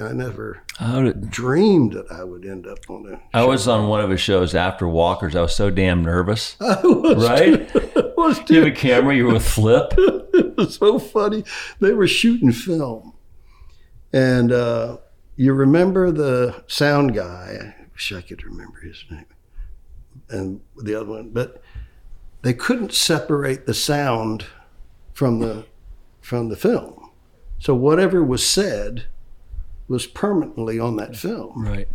I 0.00 0.12
never 0.12 0.62
did, 0.78 1.30
dreamed 1.30 1.94
that 1.94 2.10
I 2.10 2.22
would 2.22 2.44
end 2.44 2.66
up 2.66 2.78
on 2.88 3.12
a. 3.12 3.36
I 3.36 3.44
was 3.44 3.66
on 3.66 3.88
one 3.88 4.00
of 4.00 4.10
his 4.10 4.20
shows 4.20 4.54
after 4.54 4.86
Walker's. 4.86 5.34
I 5.34 5.42
was 5.42 5.54
so 5.54 5.70
damn 5.70 6.04
nervous. 6.04 6.56
I 6.60 6.80
was 6.82 7.28
Right? 7.28 7.70
I 7.96 8.12
was 8.16 8.38
Do 8.40 8.54
you 8.54 8.60
have 8.60 8.68
a 8.68 8.76
camera? 8.76 9.14
You 9.16 9.26
were 9.26 9.34
with 9.34 9.48
Flip. 9.48 9.92
it 9.96 10.56
was 10.56 10.76
so 10.76 10.98
funny. 10.98 11.44
They 11.80 11.92
were 11.92 12.06
shooting 12.06 12.52
film, 12.52 13.14
and 14.12 14.52
uh, 14.52 14.98
you 15.36 15.52
remember 15.52 16.12
the 16.12 16.62
sound 16.68 17.14
guy? 17.14 17.74
I 17.80 17.86
wish 17.92 18.12
I 18.12 18.20
could 18.20 18.44
remember 18.44 18.80
his 18.80 19.04
name, 19.10 19.26
and 20.28 20.60
the 20.76 20.94
other 20.94 21.10
one, 21.10 21.30
but 21.30 21.62
they 22.42 22.52
couldn't 22.52 22.92
separate 22.92 23.66
the 23.66 23.74
sound 23.74 24.46
from 25.12 25.38
the 25.40 25.64
from 26.20 26.48
the 26.48 26.56
film. 26.56 27.10
So 27.58 27.74
whatever 27.74 28.22
was 28.22 28.46
said 28.46 29.04
was 29.88 30.06
permanently 30.06 30.78
on 30.78 30.96
that 30.96 31.16
film, 31.16 31.64
Right. 31.66 31.88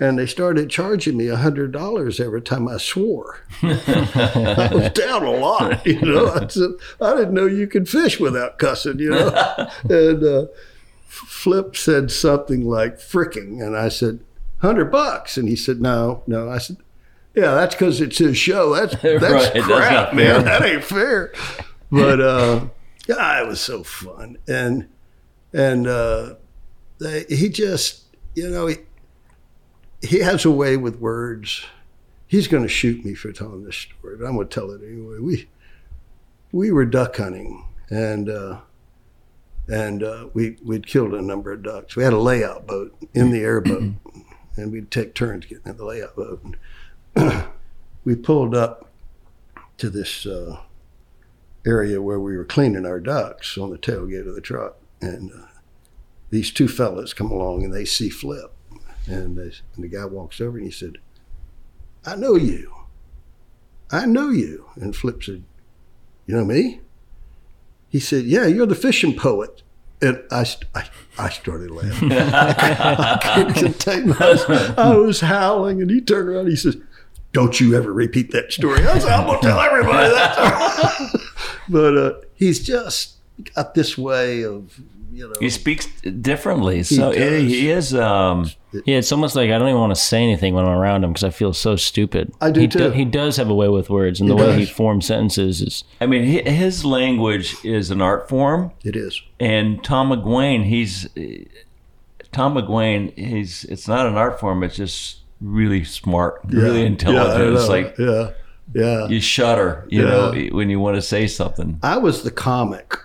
and 0.00 0.18
they 0.18 0.26
started 0.26 0.70
charging 0.70 1.16
me 1.16 1.28
a 1.28 1.36
hundred 1.36 1.72
dollars 1.72 2.18
every 2.20 2.40
time 2.42 2.66
I 2.68 2.78
swore. 2.78 3.40
I 3.62 4.68
was 4.72 4.90
down 4.92 5.24
a 5.24 5.30
lot, 5.30 5.84
you 5.86 6.00
know. 6.00 6.28
I 6.32 6.46
said, 6.48 6.70
I 7.00 7.14
didn't 7.16 7.34
know 7.34 7.46
you 7.46 7.66
could 7.66 7.88
fish 7.88 8.18
without 8.18 8.58
cussing, 8.58 8.98
you 8.98 9.10
know. 9.10 9.68
and 9.90 10.24
uh, 10.24 10.46
Flip 11.06 11.76
said 11.76 12.10
something 12.10 12.64
like 12.66 12.98
fricking, 12.98 13.64
and 13.64 13.76
I 13.76 13.88
said, 13.88 14.20
hundred 14.62 14.90
bucks, 14.90 15.36
and 15.36 15.48
he 15.48 15.56
said, 15.56 15.80
no, 15.80 16.22
no. 16.26 16.48
I 16.48 16.58
said, 16.58 16.78
yeah, 17.36 17.54
that's 17.54 17.74
because 17.74 18.00
it's 18.00 18.18
his 18.18 18.36
show. 18.36 18.74
That's 18.74 18.96
that's 19.02 19.22
Right, 19.22 19.62
crap, 19.62 19.92
not 19.92 20.16
man. 20.16 20.44
That 20.44 20.64
ain't 20.64 20.84
fair. 20.84 21.32
But 21.90 22.20
uh, 22.20 22.66
yeah, 23.06 23.42
it 23.42 23.46
was 23.46 23.60
so 23.60 23.84
fun, 23.84 24.38
and 24.48 24.88
and 25.52 25.86
uh, 25.86 26.34
they, 26.98 27.24
he 27.28 27.48
just, 27.48 28.04
you 28.34 28.50
know, 28.50 28.66
he, 28.66 28.76
he 30.02 30.18
has 30.18 30.44
a 30.44 30.50
way 30.50 30.76
with 30.76 30.98
words 30.98 31.64
he's 32.26 32.48
going 32.48 32.62
to 32.62 32.68
shoot 32.68 33.04
me 33.04 33.14
for 33.14 33.32
telling 33.32 33.64
this 33.64 33.76
story, 33.76 34.16
but 34.16 34.26
I'm 34.26 34.34
going 34.34 34.48
to 34.48 34.54
tell 34.54 34.70
it 34.70 34.82
anyway. 34.82 35.18
We 35.18 35.48
we 36.52 36.70
were 36.70 36.84
duck 36.84 37.16
hunting, 37.16 37.64
and 37.90 38.28
uh, 38.28 38.60
and 39.68 40.02
uh, 40.02 40.28
we 40.34 40.56
we'd 40.64 40.86
killed 40.86 41.14
a 41.14 41.22
number 41.22 41.52
of 41.52 41.62
ducks. 41.62 41.96
We 41.96 42.04
had 42.04 42.12
a 42.12 42.18
layout 42.18 42.66
boat 42.66 42.96
in 43.14 43.30
the 43.30 43.40
airboat, 43.40 43.94
and 44.56 44.72
we'd 44.72 44.90
take 44.90 45.14
turns 45.14 45.46
getting 45.46 45.66
in 45.66 45.76
the 45.76 45.84
layout 45.84 46.16
boat. 46.16 46.42
And 46.44 46.56
we 48.04 48.14
pulled 48.14 48.54
up 48.54 48.90
to 49.78 49.90
this 49.90 50.26
uh, 50.26 50.60
area 51.66 52.00
where 52.00 52.20
we 52.20 52.36
were 52.36 52.44
cleaning 52.44 52.86
our 52.86 53.00
ducks 53.00 53.58
on 53.58 53.70
the 53.70 53.78
tailgate 53.78 54.28
of 54.28 54.34
the 54.34 54.40
truck, 54.40 54.76
and 55.00 55.32
uh, 55.32 55.46
these 56.30 56.50
two 56.50 56.68
fellas 56.68 57.14
come 57.14 57.30
along 57.30 57.64
and 57.64 57.72
they 57.72 57.84
see 57.84 58.08
Flip, 58.08 58.52
and, 59.06 59.36
they, 59.36 59.52
and 59.74 59.84
the 59.84 59.88
guy 59.88 60.04
walks 60.04 60.40
over 60.40 60.58
and 60.58 60.66
he 60.66 60.72
said. 60.72 60.98
I 62.06 62.14
know 62.14 62.36
you. 62.36 62.72
I 63.90 64.06
know 64.06 64.30
you. 64.30 64.70
And 64.76 64.94
Flip 64.94 65.22
said, 65.22 65.42
You 66.26 66.36
know 66.36 66.44
me? 66.44 66.80
He 67.88 67.98
said, 67.98 68.24
Yeah, 68.24 68.46
you're 68.46 68.66
the 68.66 68.76
fishing 68.76 69.16
poet. 69.16 69.62
And 70.00 70.22
I, 70.30 70.46
I, 70.74 70.88
I 71.18 71.30
started 71.30 71.70
laughing. 71.70 72.12
I 72.12 73.18
couldn't 73.34 73.54
contain 73.54 74.08
myself. 74.10 74.78
I 74.78 74.94
was 74.94 75.20
howling, 75.20 75.80
and 75.80 75.90
he 75.90 76.00
turned 76.02 76.28
around 76.28 76.40
and 76.40 76.50
he 76.50 76.56
says, 76.56 76.76
Don't 77.36 77.60
you 77.60 77.76
ever 77.76 77.92
repeat 77.92 78.30
that 78.32 78.50
story. 78.50 78.80
I 78.86 78.98
said, 78.98 79.10
I'm 79.10 79.26
going 79.26 79.38
to 79.40 79.46
tell 79.46 79.60
everybody 79.60 80.08
that. 80.08 81.20
but 81.68 81.98
uh, 81.98 82.14
he's 82.34 82.64
just 82.64 83.16
got 83.54 83.74
this 83.74 83.98
way 83.98 84.42
of, 84.42 84.80
you 85.12 85.28
know. 85.28 85.34
He 85.38 85.50
speaks 85.50 85.86
differently. 86.00 86.82
So 86.82 87.12
does. 87.12 87.42
he, 87.42 87.48
he 87.60 87.70
is. 87.70 87.92
Um, 87.94 88.50
Yeah, 88.86 88.96
it's 88.96 89.12
almost 89.12 89.36
like 89.36 89.50
I 89.50 89.58
don't 89.58 89.68
even 89.68 89.78
want 89.80 89.94
to 89.94 90.00
say 90.00 90.22
anything 90.22 90.54
when 90.54 90.64
I'm 90.64 90.78
around 90.78 91.04
him 91.04 91.10
because 91.12 91.24
I 91.24 91.30
feel 91.30 91.52
so 91.52 91.76
stupid. 91.76 92.32
I 92.40 92.50
do 92.50 92.60
he 92.60 92.68
too. 92.68 92.90
he 92.92 93.04
does 93.04 93.36
have 93.36 93.50
a 93.50 93.54
way 93.54 93.68
with 93.68 93.90
words, 93.90 94.18
and 94.18 94.30
the 94.30 94.36
He 94.36 94.42
way 94.42 94.58
he 94.60 94.64
forms 94.64 95.06
sentences 95.06 95.60
is. 95.60 95.84
I 96.00 96.06
mean, 96.06 96.24
his 96.46 96.86
language 96.86 97.54
is 97.64 97.90
an 97.90 98.00
art 98.00 98.30
form. 98.30 98.72
it 98.82 98.96
is. 98.96 99.20
And 99.38 99.84
Tom 99.84 100.08
McGuane, 100.10 100.64
he's 100.64 101.06
Tom 102.32 102.54
McGuane. 102.54 103.12
He's 103.18 103.64
it's 103.64 103.86
not 103.86 104.06
an 104.06 104.16
art 104.16 104.40
form. 104.40 104.62
It's 104.62 104.76
just 104.76 105.18
really 105.40 105.84
smart, 105.84 106.40
really 106.46 106.84
intelligent. 106.86 107.52
Yeah, 107.52 107.58
it's 107.60 107.68
like 107.68 107.98
yeah, 107.98 108.30
yeah. 108.74 109.06
you 109.08 109.20
shudder, 109.20 109.86
you 109.88 110.02
Yeah. 110.02 110.08
know, 110.10 110.48
when 110.52 110.70
you 110.70 110.80
want 110.80 110.96
to 110.96 111.02
say 111.02 111.26
something. 111.26 111.78
I 111.82 111.98
was 111.98 112.22
the 112.22 112.30
comic 112.30 112.96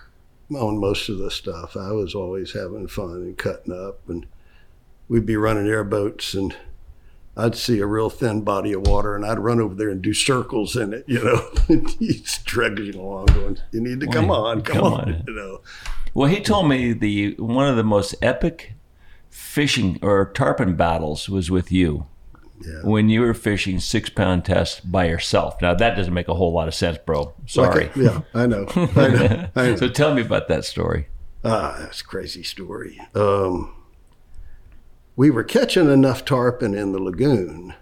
on 0.54 0.78
most 0.78 1.08
of 1.08 1.18
the 1.18 1.30
stuff. 1.30 1.76
I 1.76 1.92
was 1.92 2.14
always 2.14 2.52
having 2.52 2.86
fun 2.88 3.12
and 3.12 3.36
cutting 3.38 3.72
up, 3.72 4.00
and 4.08 4.26
we'd 5.08 5.26
be 5.26 5.36
running 5.36 5.66
airboats, 5.66 6.34
and 6.34 6.54
I'd 7.36 7.54
see 7.56 7.78
a 7.80 7.86
real 7.86 8.10
thin 8.10 8.42
body 8.42 8.72
of 8.74 8.86
water, 8.86 9.16
and 9.16 9.24
I'd 9.24 9.38
run 9.38 9.60
over 9.60 9.74
there 9.74 9.88
and 9.88 10.02
do 10.02 10.12
circles 10.12 10.76
in 10.76 10.92
it. 10.92 11.04
You 11.06 11.24
know, 11.24 11.48
he's 11.98 12.38
dragging 12.44 12.94
along, 12.94 13.26
going, 13.26 13.58
"You 13.70 13.80
need 13.80 14.00
to 14.00 14.06
come 14.06 14.30
on, 14.30 14.60
come, 14.62 14.74
come 14.76 14.84
on. 14.92 15.00
on. 15.14 15.24
You 15.26 15.34
know, 15.34 15.60
Well, 16.14 16.28
he 16.28 16.40
told 16.40 16.68
me 16.68 16.92
the 16.92 17.34
one 17.38 17.66
of 17.68 17.76
the 17.76 17.84
most 17.84 18.14
epic 18.20 18.74
fishing 19.30 19.98
or 20.02 20.26
tarpon 20.26 20.74
battles 20.76 21.28
was 21.30 21.50
with 21.50 21.72
you. 21.72 22.06
Yeah. 22.64 22.80
When 22.88 23.08
you 23.08 23.20
were 23.22 23.34
fishing 23.34 23.78
six 23.80 24.08
pound 24.10 24.44
test 24.44 24.90
by 24.90 25.06
yourself. 25.06 25.60
Now 25.62 25.74
that 25.74 25.96
doesn't 25.96 26.14
make 26.14 26.28
a 26.28 26.34
whole 26.34 26.52
lot 26.52 26.68
of 26.68 26.74
sense, 26.74 26.98
bro. 26.98 27.32
Sorry. 27.46 27.86
Like, 27.86 27.96
yeah, 27.96 28.20
I 28.34 28.46
know, 28.46 28.66
I 28.76 29.08
know, 29.08 29.48
I 29.56 29.66
know. 29.70 29.76
so 29.76 29.88
tell 29.88 30.14
me 30.14 30.22
about 30.22 30.48
that 30.48 30.64
story. 30.64 31.08
Ah, 31.44 31.76
that's 31.80 32.00
a 32.00 32.04
crazy 32.04 32.42
story. 32.42 33.00
Um, 33.14 33.74
we 35.16 35.30
were 35.30 35.44
catching 35.44 35.90
enough 35.90 36.24
tarpon 36.24 36.74
in 36.74 36.92
the 36.92 36.98
lagoon, 37.02 37.74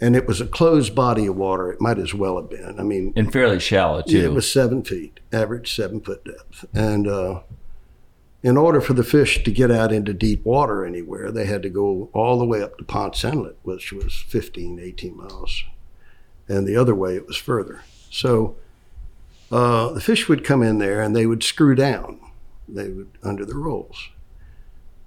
and 0.00 0.14
it 0.16 0.26
was 0.26 0.40
a 0.40 0.46
closed 0.46 0.94
body 0.94 1.26
of 1.26 1.36
water. 1.36 1.70
It 1.72 1.80
might 1.80 1.98
as 1.98 2.14
well 2.14 2.36
have 2.36 2.48
been. 2.50 2.78
I 2.78 2.82
mean, 2.84 3.12
And 3.16 3.32
fairly 3.32 3.58
shallow 3.60 4.02
too. 4.02 4.18
Yeah, 4.18 4.24
it 4.26 4.32
was 4.32 4.50
seven 4.50 4.82
feet, 4.84 5.20
average 5.32 5.74
seven 5.74 6.00
foot 6.00 6.24
depth. 6.24 6.64
And 6.72 7.06
uh, 7.08 7.40
in 8.42 8.56
order 8.56 8.80
for 8.80 8.92
the 8.92 9.04
fish 9.04 9.44
to 9.44 9.52
get 9.52 9.70
out 9.70 9.92
into 9.92 10.12
deep 10.12 10.44
water 10.44 10.84
anywhere, 10.84 11.30
they 11.30 11.46
had 11.46 11.62
to 11.62 11.70
go 11.70 12.10
all 12.12 12.38
the 12.38 12.44
way 12.44 12.60
up 12.60 12.76
to 12.78 12.84
Ponce 12.84 13.24
Inlet, 13.24 13.56
which 13.62 13.92
was 13.92 14.14
15, 14.14 14.80
18 14.80 15.16
miles. 15.16 15.64
And 16.48 16.66
the 16.66 16.76
other 16.76 16.94
way, 16.94 17.14
it 17.14 17.26
was 17.26 17.36
further. 17.36 17.82
So 18.10 18.56
uh, 19.52 19.92
the 19.92 20.00
fish 20.00 20.28
would 20.28 20.44
come 20.44 20.62
in 20.62 20.78
there 20.78 21.00
and 21.00 21.14
they 21.14 21.26
would 21.26 21.42
screw 21.44 21.74
down. 21.74 22.20
They 22.68 22.88
would 22.88 23.10
under 23.22 23.44
the 23.44 23.54
rolls. 23.54 24.08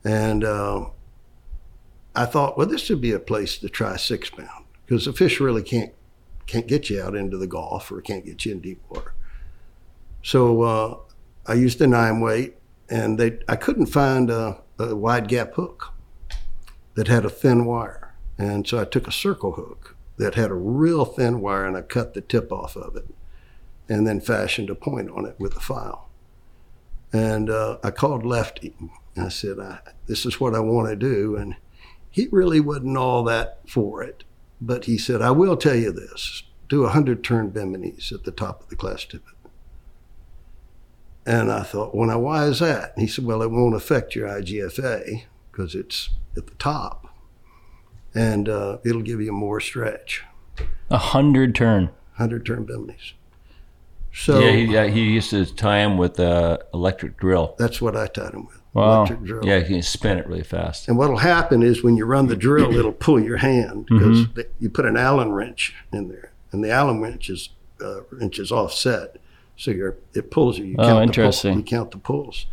And 0.04 0.44
uh, 0.44 0.89
I 2.15 2.25
thought, 2.25 2.58
well, 2.58 2.68
this 2.68 2.89
would 2.89 3.01
be 3.01 3.12
a 3.12 3.20
place 3.20 3.58
to 3.58 3.70
try 3.70 3.98
six 3.98 4.30
pound 4.30 4.65
because 4.86 5.06
the 5.06 5.13
fish 5.13 5.39
really 5.39 5.63
can't 5.63 5.92
can't 6.46 6.68
get 6.68 6.92
you 6.92 7.01
out 7.01 7.15
into 7.15 7.38
the 7.38 7.48
Gulf 7.48 7.92
or 7.92 8.01
can't 8.01 8.24
get 8.24 8.46
you 8.46 8.51
in 8.51 8.60
deep 8.60 8.80
water. 8.88 9.13
So 10.22 10.62
uh, 10.62 10.98
I 11.48 11.56
used 11.56 11.82
a 11.82 11.88
nine 11.88 12.22
weight, 12.22 12.56
and 12.89 13.18
they 13.18 13.39
I 13.48 13.56
couldn't 13.56 13.88
find 13.88 14.30
a, 14.30 14.62
a 14.80 14.96
wide 14.96 15.27
gap 15.27 15.54
hook 15.54 15.94
that 16.96 17.08
had 17.08 17.25
a 17.25 17.30
thin 17.30 17.65
wire, 17.65 18.15
and 18.38 18.68
so 18.68 18.80
I 18.80 18.86
took 18.86 19.08
a 19.08 19.12
circle 19.12 19.54
hook 19.54 19.96
that 20.18 20.36
had 20.36 20.51
a 20.51 20.56
real 20.56 21.06
thin 21.06 21.42
wire, 21.42 21.65
and 21.65 21.75
I 21.75 21.82
cut 21.82 22.13
the 22.13 22.22
tip 22.22 22.51
off 22.51 22.75
of 22.75 22.96
it, 22.96 23.08
and 23.89 24.08
then 24.08 24.22
fashioned 24.22 24.70
a 24.70 24.75
point 24.75 25.10
on 25.12 25.25
it 25.25 25.36
with 25.39 25.56
a 25.56 25.60
file. 25.60 26.10
And 27.12 27.50
uh, 27.50 27.77
I 27.84 27.92
called 27.92 28.25
Lefty. 28.25 28.75
And 28.80 29.25
I 29.25 29.30
said, 29.30 29.60
I, 29.60 29.80
"This 30.08 30.25
is 30.25 30.39
what 30.39 30.56
I 30.56 30.60
want 30.60 30.89
to 30.89 30.96
do," 30.96 31.36
and 31.36 31.56
he 32.15 32.30
really 32.32 32.62
wasn't 32.62 32.96
all 32.96 33.25
that 33.25 33.60
for 33.68 34.01
it. 34.01 34.24
But 34.62 34.86
he 34.86 34.98
said, 34.98 35.22
I 35.22 35.32
will 35.32 35.58
tell 35.58 35.75
you 35.75 35.92
this 35.92 36.44
do 36.70 36.80
a 36.80 36.86
100 36.86 37.24
turn 37.24 37.50
Bimini's 37.50 38.12
at 38.13 38.24
the 38.24 38.32
top 38.32 38.63
of 38.63 38.70
the 38.70 38.75
class 38.77 39.04
tippet. 39.04 39.35
And 41.25 41.51
I 41.51 41.63
thought, 41.63 41.96
well, 41.96 42.08
now, 42.08 42.20
why 42.20 42.46
is 42.46 42.60
that? 42.60 42.94
And 42.96 43.01
he 43.01 43.08
said, 43.08 43.25
well, 43.25 43.41
it 43.41 43.50
won't 43.50 43.75
affect 43.75 44.15
your 44.15 44.27
IGFA 44.27 45.24
because 45.51 45.74
it's 45.74 46.10
at 46.38 46.46
the 46.48 46.53
top. 46.55 47.08
And 48.13 48.48
uh, 48.48 48.77
it'll 48.86 49.01
give 49.01 49.20
you 49.22 49.32
more 49.32 49.60
stretch. 49.60 50.24
A 50.89 50.98
hundred 50.98 51.55
turn. 51.55 51.86
100 52.17 52.46
turn 52.46 52.65
Bimini's. 52.65 53.13
So 54.13 54.39
yeah, 54.39 54.51
he, 54.51 54.63
yeah, 54.65 54.86
he 54.88 55.01
used 55.01 55.32
to 55.32 55.46
tie 55.46 55.79
him 55.79 55.98
with 55.98 56.17
a 56.20 56.63
electric 56.74 57.17
drill. 57.17 57.55
that's 57.60 57.82
what 57.82 57.98
I 57.98 58.08
tied 58.08 58.34
him 58.34 58.46
with. 58.46 58.62
Wow. 58.74 59.00
Electric 59.00 59.24
drill. 59.24 59.46
Yeah, 59.46 59.60
he 59.60 59.74
can 59.74 59.82
spin 59.82 60.17
it 60.17 60.27
really 60.27 60.44
fast. 60.44 60.88
And 60.88 60.98
what'll 60.98 61.17
happen 61.17 61.63
is 61.63 61.84
when 61.84 61.98
you 61.98 62.05
run 62.05 62.27
the 62.27 62.36
drill, 62.38 62.74
it'll 62.77 62.94
pull 62.94 63.22
your 63.22 63.38
hand 63.38 63.88
because 63.88 64.27
you 64.60 64.70
put 64.70 64.86
an 64.86 64.96
Allen 64.96 65.34
wrench 65.34 65.74
in 65.91 66.08
there, 66.08 66.32
and 66.53 66.63
the 66.63 66.72
Allen 66.72 67.01
wrench 67.01 67.29
is 67.29 67.50
uh, 67.82 68.01
wrench 68.12 68.39
is 68.39 68.51
offset, 68.51 69.17
so 69.58 69.72
you're, 69.72 69.98
it 70.14 70.32
pulls 70.32 70.58
you. 70.58 70.66
you 70.66 70.76
Oh, 70.78 70.88
count 70.88 71.04
interesting. 71.04 71.52
The 71.52 71.56
pull, 71.56 71.60
you 71.62 71.78
count 71.78 71.92
the 71.92 71.98
pulls. 71.98 72.46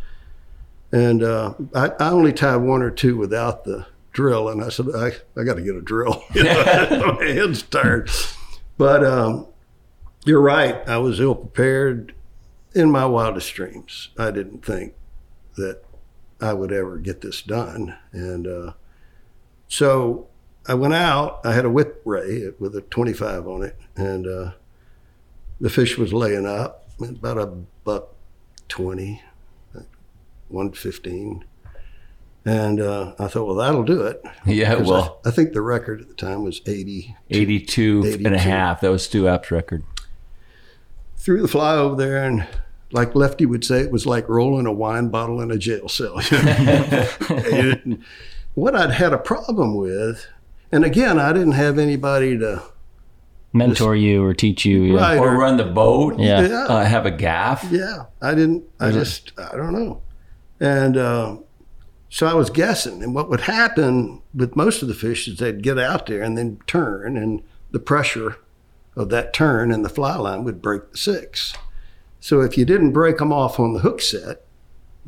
And 0.91 1.23
uh, 1.23 1.53
I, 1.73 1.87
I 1.99 2.09
only 2.09 2.33
tied 2.33 2.57
one 2.57 2.81
or 2.83 2.91
two 2.91 3.17
without 3.17 3.63
the 3.63 3.87
drill, 4.11 4.47
and 4.49 4.63
I 4.63 4.69
said 4.69 4.87
I, 4.95 5.11
I 5.39 5.43
got 5.43 5.55
to 5.55 5.61
get 5.61 5.75
a 5.75 5.81
drill. 5.81 6.23
You 6.35 6.43
know, 6.43 7.15
my 7.19 7.25
hand's 7.25 7.63
tired. 7.63 8.09
But 8.77 9.03
um, 9.03 9.47
you're 10.25 10.41
right. 10.41 10.87
I 10.87 10.97
was 10.97 11.19
ill 11.19 11.35
prepared 11.35 12.13
in 12.75 12.91
my 12.91 13.05
wildest 13.05 13.53
dreams. 13.53 14.09
I 14.17 14.31
didn't 14.31 14.63
think 14.65 14.93
that 15.55 15.83
I 16.39 16.53
would 16.53 16.71
ever 16.71 16.97
get 16.97 17.21
this 17.21 17.41
done. 17.41 17.95
And 18.11 18.47
uh, 18.47 18.73
so 19.67 20.27
I 20.67 20.73
went 20.75 20.93
out. 20.93 21.41
I 21.43 21.53
had 21.53 21.65
a 21.65 21.69
whip 21.69 22.01
ray 22.05 22.51
with 22.59 22.75
a 22.75 22.81
25 22.81 23.47
on 23.47 23.63
it, 23.63 23.77
and 23.95 24.27
uh, 24.27 24.51
the 25.59 25.69
fish 25.69 25.97
was 25.97 26.13
laying 26.13 26.45
up 26.45 26.82
about 26.99 27.37
a 27.37 27.45
buck 27.83 28.09
20, 28.69 29.21
115. 30.49 31.45
And 32.45 32.81
uh, 32.81 33.13
I 33.19 33.27
thought, 33.27 33.45
well, 33.45 33.55
that'll 33.55 33.83
do 33.83 34.01
it. 34.01 34.21
Yeah, 34.45 34.75
well, 34.81 35.21
I, 35.25 35.29
I 35.29 35.31
think 35.31 35.53
the 35.53 35.61
record 35.61 36.01
at 36.01 36.09
the 36.09 36.13
time 36.13 36.43
was 36.43 36.61
80. 36.65 37.15
82 37.29 38.19
and 38.25 38.35
a 38.35 38.39
half. 38.39 38.81
That 38.81 38.91
was 38.91 39.03
Stu 39.05 39.27
Apte's 39.29 39.49
record. 39.49 39.83
threw 41.15 41.41
the 41.41 41.47
fly 41.47 41.75
over 41.75 41.95
there 41.95 42.25
and 42.25 42.45
like 42.91 43.15
Lefty 43.15 43.45
would 43.45 43.63
say, 43.65 43.79
it 43.79 43.91
was 43.91 44.05
like 44.05 44.29
rolling 44.29 44.67
a 44.67 44.73
wine 44.73 45.07
bottle 45.09 45.41
in 45.41 45.51
a 45.51 45.57
jail 45.57 45.89
cell. 45.89 46.21
What 48.55 48.75
I'd 48.75 48.91
had 48.91 49.13
a 49.13 49.17
problem 49.17 49.75
with, 49.75 50.27
and 50.71 50.85
again, 50.85 51.17
I 51.17 51.33
didn't 51.33 51.53
have 51.53 51.79
anybody 51.79 52.37
to 52.37 52.61
Mentor 53.53 53.95
you 53.95 54.23
or 54.23 54.33
teach 54.33 54.65
you. 54.65 54.95
Yeah. 54.95 54.99
Right. 54.99 55.19
Or 55.19 55.37
run 55.37 55.57
the 55.57 55.63
boat. 55.63 56.19
Yeah. 56.19 56.41
Yeah. 56.47 56.63
Uh, 56.65 56.83
have 56.83 57.05
a 57.05 57.11
gaff. 57.11 57.65
Yeah, 57.71 58.05
I 58.21 58.33
didn't. 58.33 58.63
I 58.79 58.91
just, 58.91 59.31
I 59.37 59.55
don't 59.55 59.73
know. 59.73 60.01
And 60.59 60.97
uh, 60.97 61.37
so 62.09 62.27
I 62.27 62.33
was 62.33 62.49
guessing. 62.49 63.03
And 63.03 63.13
what 63.13 63.29
would 63.29 63.41
happen 63.41 64.21
with 64.33 64.55
most 64.55 64.81
of 64.81 64.87
the 64.87 64.93
fish 64.93 65.27
is 65.27 65.37
they'd 65.37 65.61
get 65.61 65.77
out 65.77 66.07
there 66.07 66.21
and 66.21 66.37
then 66.37 66.59
turn, 66.67 67.15
and 67.17 67.43
the 67.71 67.79
pressure 67.79 68.37
of 68.95 69.09
that 69.09 69.33
turn 69.33 69.71
and 69.71 69.83
the 69.83 69.89
fly 69.89 70.15
line 70.17 70.43
would 70.43 70.61
break 70.61 70.91
the 70.91 70.97
six. 70.97 71.53
So 72.19 72.41
if 72.41 72.57
you 72.57 72.65
didn't 72.65 72.91
break 72.91 73.17
them 73.17 73.33
off 73.33 73.59
on 73.59 73.73
the 73.73 73.79
hook 73.79 74.01
set, 74.01 74.45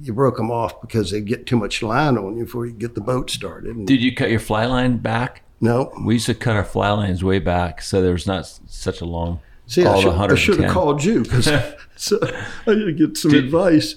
you 0.02 0.14
broke 0.14 0.38
them 0.38 0.52
off 0.52 0.82
because 0.82 1.12
they'd 1.12 1.25
get 1.25 1.46
too 1.46 1.56
much 1.56 1.82
line 1.82 2.18
on 2.18 2.38
you 2.38 2.44
before 2.46 2.66
you 2.66 2.74
get 2.74 2.96
the 2.96 3.02
boat 3.02 3.30
started. 3.30 3.75
And 3.75 3.88
Did 3.88 4.02
you 4.02 4.14
cut 4.14 4.30
your 4.30 4.40
fly 4.40 4.66
line 4.66 4.98
back? 4.98 5.44
No, 5.62 5.91
We 6.03 6.15
used 6.15 6.25
to 6.27 6.35
cut 6.35 6.55
our 6.55 6.65
fly 6.65 6.91
lines 6.91 7.24
way 7.24 7.39
back, 7.39 7.81
so 7.81 8.01
there's 8.01 8.27
not 8.27 8.45
such 8.67 9.01
a 9.01 9.05
long. 9.05 9.39
See, 9.67 9.85
I 9.85 10.00
should, 10.00 10.13
I 10.13 10.35
should 10.35 10.59
have 10.59 10.71
called 10.71 11.03
you 11.03 11.24
because 11.24 11.45
so 11.95 12.19
I 12.67 12.74
to 12.74 12.91
get 12.93 13.17
some 13.17 13.33
advice. 13.33 13.95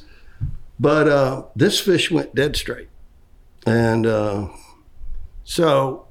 But 0.80 1.08
uh, 1.08 1.42
this 1.56 1.80
fish 1.80 2.10
went 2.10 2.34
dead 2.34 2.56
straight, 2.56 2.88
and 3.66 4.06
uh, 4.06 4.48
so 5.42 6.06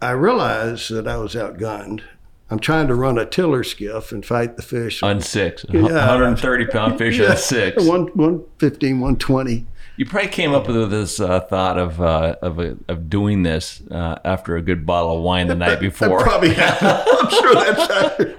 I 0.00 0.10
realized 0.10 0.92
that 0.92 1.08
I 1.08 1.16
was 1.16 1.34
outgunned. 1.34 2.02
I'm 2.50 2.58
trying 2.58 2.88
to 2.88 2.94
run 2.94 3.18
a 3.18 3.26
tiller 3.26 3.62
skiff 3.62 4.10
and 4.10 4.24
fight 4.24 4.56
the 4.56 4.62
fish. 4.62 5.02
on 5.02 5.20
six. 5.20 5.66
Yeah. 5.68 5.82
130 5.82 6.66
pound 6.66 6.98
fish 6.98 7.20
on 7.20 7.36
six. 7.36 7.84
One, 7.84 8.06
115, 8.14 9.00
120. 9.00 9.66
You 9.98 10.06
probably 10.06 10.30
came 10.30 10.54
up 10.54 10.68
with 10.68 10.90
this 10.90 11.18
uh, 11.18 11.40
thought 11.40 11.76
of 11.76 12.00
uh, 12.00 12.36
of, 12.40 12.58
uh, 12.60 12.74
of 12.88 13.10
doing 13.10 13.42
this 13.42 13.82
uh, 13.90 14.18
after 14.24 14.56
a 14.56 14.62
good 14.62 14.86
bottle 14.86 15.16
of 15.18 15.22
wine 15.24 15.48
the 15.48 15.54
night 15.66 15.80
before. 15.80 16.20
I 16.20 16.22
probably 16.22 16.54
happened. 16.54 17.02
I'm 17.20 17.30
sure 17.30 17.54
that's 17.54 17.92
happened. 17.92 18.36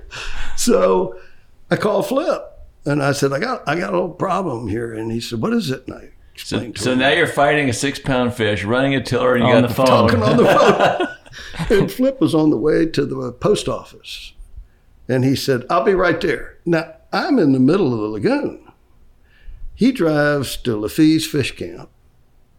So 0.55 1.19
I 1.69 1.75
called 1.75 2.07
Flip 2.07 2.41
and 2.85 3.03
I 3.03 3.11
said, 3.11 3.33
I 3.33 3.39
got 3.39 3.67
I 3.67 3.75
got 3.77 3.89
a 3.89 3.93
little 3.93 4.09
problem 4.09 4.69
here. 4.69 4.93
And 4.93 5.11
he 5.11 5.19
said, 5.19 5.41
What 5.41 5.53
is 5.53 5.69
it? 5.69 5.85
And 5.87 5.95
I 5.97 5.99
So, 6.37 6.55
explained 6.57 6.75
to 6.77 6.81
so 6.81 6.91
him. 6.93 6.99
now 6.99 7.09
you're 7.09 7.27
fighting 7.27 7.67
a 7.69 7.73
six 7.73 7.99
pound 7.99 8.33
fish, 8.33 8.63
running 8.63 8.95
a 8.95 9.03
tiller, 9.03 9.35
and 9.35 9.45
you 9.45 9.53
On 9.53 9.61
got 9.61 9.67
the 9.67 9.73
the, 9.73 9.73
phone. 9.73 9.85
talking 10.09 10.23
on 10.23 10.37
the 10.37 10.45
phone. 11.67 11.77
and 11.81 11.91
Flip 11.91 12.21
was 12.21 12.33
on 12.33 12.51
the 12.51 12.57
way 12.57 12.85
to 12.85 13.05
the 13.05 13.33
post 13.33 13.67
office. 13.67 14.31
And 15.09 15.25
he 15.25 15.35
said, 15.35 15.65
I'll 15.69 15.83
be 15.83 15.93
right 15.93 16.21
there. 16.21 16.57
Now, 16.65 16.93
I'm 17.11 17.37
in 17.37 17.51
the 17.51 17.59
middle 17.59 17.93
of 17.93 17.99
the 17.99 18.07
lagoon. 18.07 18.68
He 19.79 19.93
drives 19.93 20.57
to 20.57 20.71
Lafay's 20.75 21.25
Fish 21.25 21.55
Camp, 21.55 21.89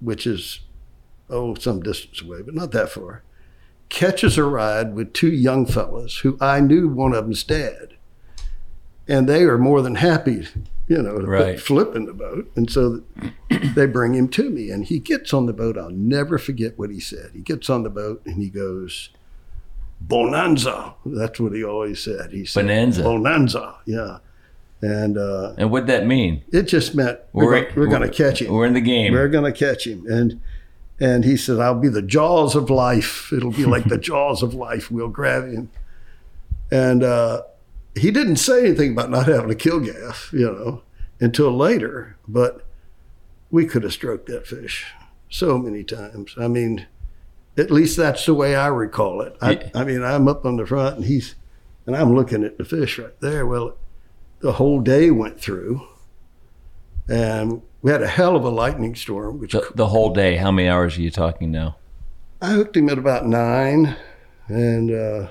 which 0.00 0.26
is, 0.26 0.60
oh, 1.28 1.54
some 1.54 1.82
distance 1.82 2.22
away, 2.22 2.40
but 2.40 2.54
not 2.54 2.72
that 2.72 2.88
far. 2.88 3.22
Catches 3.90 4.38
a 4.38 4.44
ride 4.44 4.94
with 4.94 5.12
two 5.12 5.30
young 5.30 5.66
fellas 5.66 6.20
who 6.20 6.38
I 6.40 6.60
knew 6.60 6.88
one 6.88 7.12
of 7.12 7.24
them's 7.24 7.44
dad. 7.44 7.98
And 9.06 9.28
they 9.28 9.42
are 9.42 9.58
more 9.58 9.82
than 9.82 9.96
happy, 9.96 10.48
you 10.88 11.02
know, 11.02 11.18
to 11.18 11.26
Right. 11.26 11.60
Flip 11.60 11.94
in 11.94 12.06
the 12.06 12.14
boat. 12.14 12.50
And 12.56 12.70
so 12.70 13.02
they 13.74 13.84
bring 13.84 14.14
him 14.14 14.28
to 14.28 14.48
me 14.48 14.70
and 14.70 14.86
he 14.86 14.98
gets 14.98 15.34
on 15.34 15.44
the 15.44 15.52
boat. 15.52 15.76
I'll 15.76 15.90
never 15.90 16.38
forget 16.38 16.78
what 16.78 16.88
he 16.88 17.00
said. 17.00 17.32
He 17.34 17.42
gets 17.42 17.68
on 17.68 17.82
the 17.82 17.90
boat 17.90 18.22
and 18.24 18.36
he 18.36 18.48
goes, 18.48 19.10
Bonanza. 20.00 20.94
That's 21.04 21.38
what 21.38 21.52
he 21.52 21.62
always 21.62 22.02
said. 22.02 22.32
He 22.32 22.46
said, 22.46 22.62
Bonanza. 22.62 23.02
Bonanza. 23.02 23.74
Yeah. 23.84 24.18
And 24.82 25.18
uh, 25.18 25.54
And 25.58 25.70
what'd 25.70 25.88
that 25.88 26.06
mean? 26.06 26.42
it 26.52 26.62
just 26.62 26.94
meant 26.94 27.18
we're, 27.32 27.44
We're- 27.46 27.60
gonna- 27.62 27.74
we're 27.76 27.86
going 27.86 28.02
to 28.02 28.08
catch 28.08 28.40
him. 28.40 28.52
We're 28.52 28.66
in 28.66 28.72
the 28.74 28.80
game. 28.80 29.12
We're 29.12 29.28
going 29.28 29.50
to 29.52 29.58
catch 29.58 29.86
him. 29.86 30.06
And 30.06 30.40
and 31.02 31.24
he 31.24 31.36
said, 31.38 31.58
I'll 31.60 31.78
be 31.80 31.88
the 31.88 32.02
jaws 32.02 32.54
of 32.54 32.68
life. 32.68 33.32
It'll 33.32 33.52
be 33.52 33.64
like 33.64 33.84
the 33.84 33.96
jaws 34.10 34.42
of 34.42 34.52
life. 34.54 34.90
We'll 34.90 35.08
grab 35.08 35.44
him. 35.50 35.70
And 36.70 37.02
uh, 37.02 37.42
he 37.94 38.10
didn't 38.10 38.36
say 38.36 38.66
anything 38.66 38.92
about 38.92 39.10
not 39.10 39.26
having 39.26 39.50
a 39.50 39.54
kill 39.54 39.80
gaff, 39.80 40.30
you 40.32 40.50
know, 40.50 40.82
until 41.18 41.56
later. 41.56 42.16
But 42.28 42.66
we 43.50 43.64
could 43.66 43.82
have 43.82 43.92
stroked 43.94 44.26
that 44.26 44.46
fish 44.46 44.86
so 45.30 45.56
many 45.58 45.84
times. 45.84 46.34
I 46.38 46.48
mean, 46.48 46.86
at 47.56 47.70
least 47.70 47.96
that's 47.96 48.26
the 48.26 48.34
way 48.34 48.54
I 48.54 48.66
recall 48.68 49.22
it. 49.22 49.36
I, 49.40 49.70
I 49.74 49.84
mean, 49.84 50.02
I'm 50.02 50.28
up 50.28 50.44
on 50.44 50.56
the 50.58 50.66
front 50.66 50.96
and 50.96 51.04
he's, 51.06 51.34
and 51.86 51.96
I'm 51.96 52.14
looking 52.14 52.44
at 52.44 52.58
the 52.58 52.64
fish 52.64 52.98
right 52.98 53.18
there. 53.20 53.46
Well, 53.46 53.76
the 54.40 54.52
whole 54.52 54.80
day 54.80 55.10
went 55.10 55.40
through 55.40 55.86
and 57.08 57.62
we 57.82 57.90
had 57.90 58.02
a 58.02 58.08
hell 58.08 58.36
of 58.36 58.44
a 58.44 58.50
lightning 58.50 58.94
storm, 58.94 59.38
which 59.38 59.52
the, 59.52 59.70
the 59.74 59.88
whole 59.88 60.12
day. 60.12 60.36
How 60.36 60.50
many 60.50 60.68
hours 60.68 60.96
are 60.96 61.02
you 61.02 61.10
talking 61.10 61.50
now? 61.50 61.76
I 62.40 62.52
hooked 62.52 62.76
him 62.76 62.88
at 62.88 62.98
about 62.98 63.26
nine, 63.26 63.96
and 64.48 64.90
uh, 64.90 65.28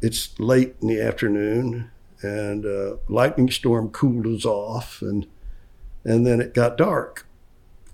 it's 0.00 0.38
late 0.38 0.76
in 0.80 0.88
the 0.88 1.00
afternoon, 1.00 1.90
and 2.22 2.64
uh, 2.64 2.96
lightning 3.08 3.50
storm 3.50 3.90
cooled 3.90 4.26
us 4.26 4.44
off, 4.44 5.02
and 5.02 5.26
and 6.04 6.26
then 6.26 6.40
it 6.40 6.54
got 6.54 6.78
dark, 6.78 7.26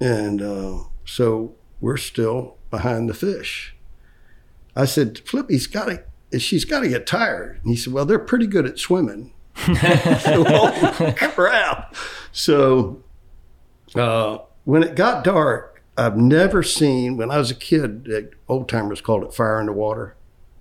and 0.00 0.42
uh, 0.42 0.78
so 1.04 1.54
we're 1.80 1.96
still 1.96 2.56
behind 2.70 3.08
the 3.08 3.14
fish. 3.14 3.74
I 4.74 4.84
said, 4.84 5.20
Flippy's 5.20 5.66
got 5.66 5.86
to, 6.30 6.38
she's 6.38 6.64
got 6.64 6.80
to 6.80 6.88
get 6.88 7.06
tired. 7.06 7.60
And 7.62 7.70
he 7.70 7.76
said, 7.76 7.92
Well, 7.92 8.04
they're 8.04 8.18
pretty 8.18 8.46
good 8.46 8.66
at 8.66 8.78
swimming. 8.78 9.32
oh, 9.68 11.14
crap. 11.16 11.94
So 12.32 13.02
uh, 13.94 14.38
when 14.64 14.82
it 14.82 14.94
got 14.94 15.24
dark, 15.24 15.82
I've 15.96 16.16
never 16.16 16.62
seen, 16.62 17.16
when 17.16 17.30
I 17.30 17.38
was 17.38 17.50
a 17.50 17.54
kid, 17.54 18.34
old 18.48 18.68
timers 18.68 19.00
called 19.00 19.24
it 19.24 19.32
fire 19.32 19.60
in 19.60 19.66
the 19.66 19.72
water, 19.72 20.14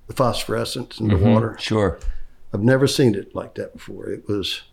the 0.08 0.14
phosphorescence 0.14 1.00
in 1.00 1.10
the 1.10 1.18
water. 1.18 1.58
Sure. 1.60 2.00
I've 2.54 2.64
never 2.64 2.88
seen 2.88 3.16
it 3.16 3.36
like 3.36 3.56
that 3.56 3.74
before. 3.74 4.10
It 4.10 4.28
was 4.30 4.64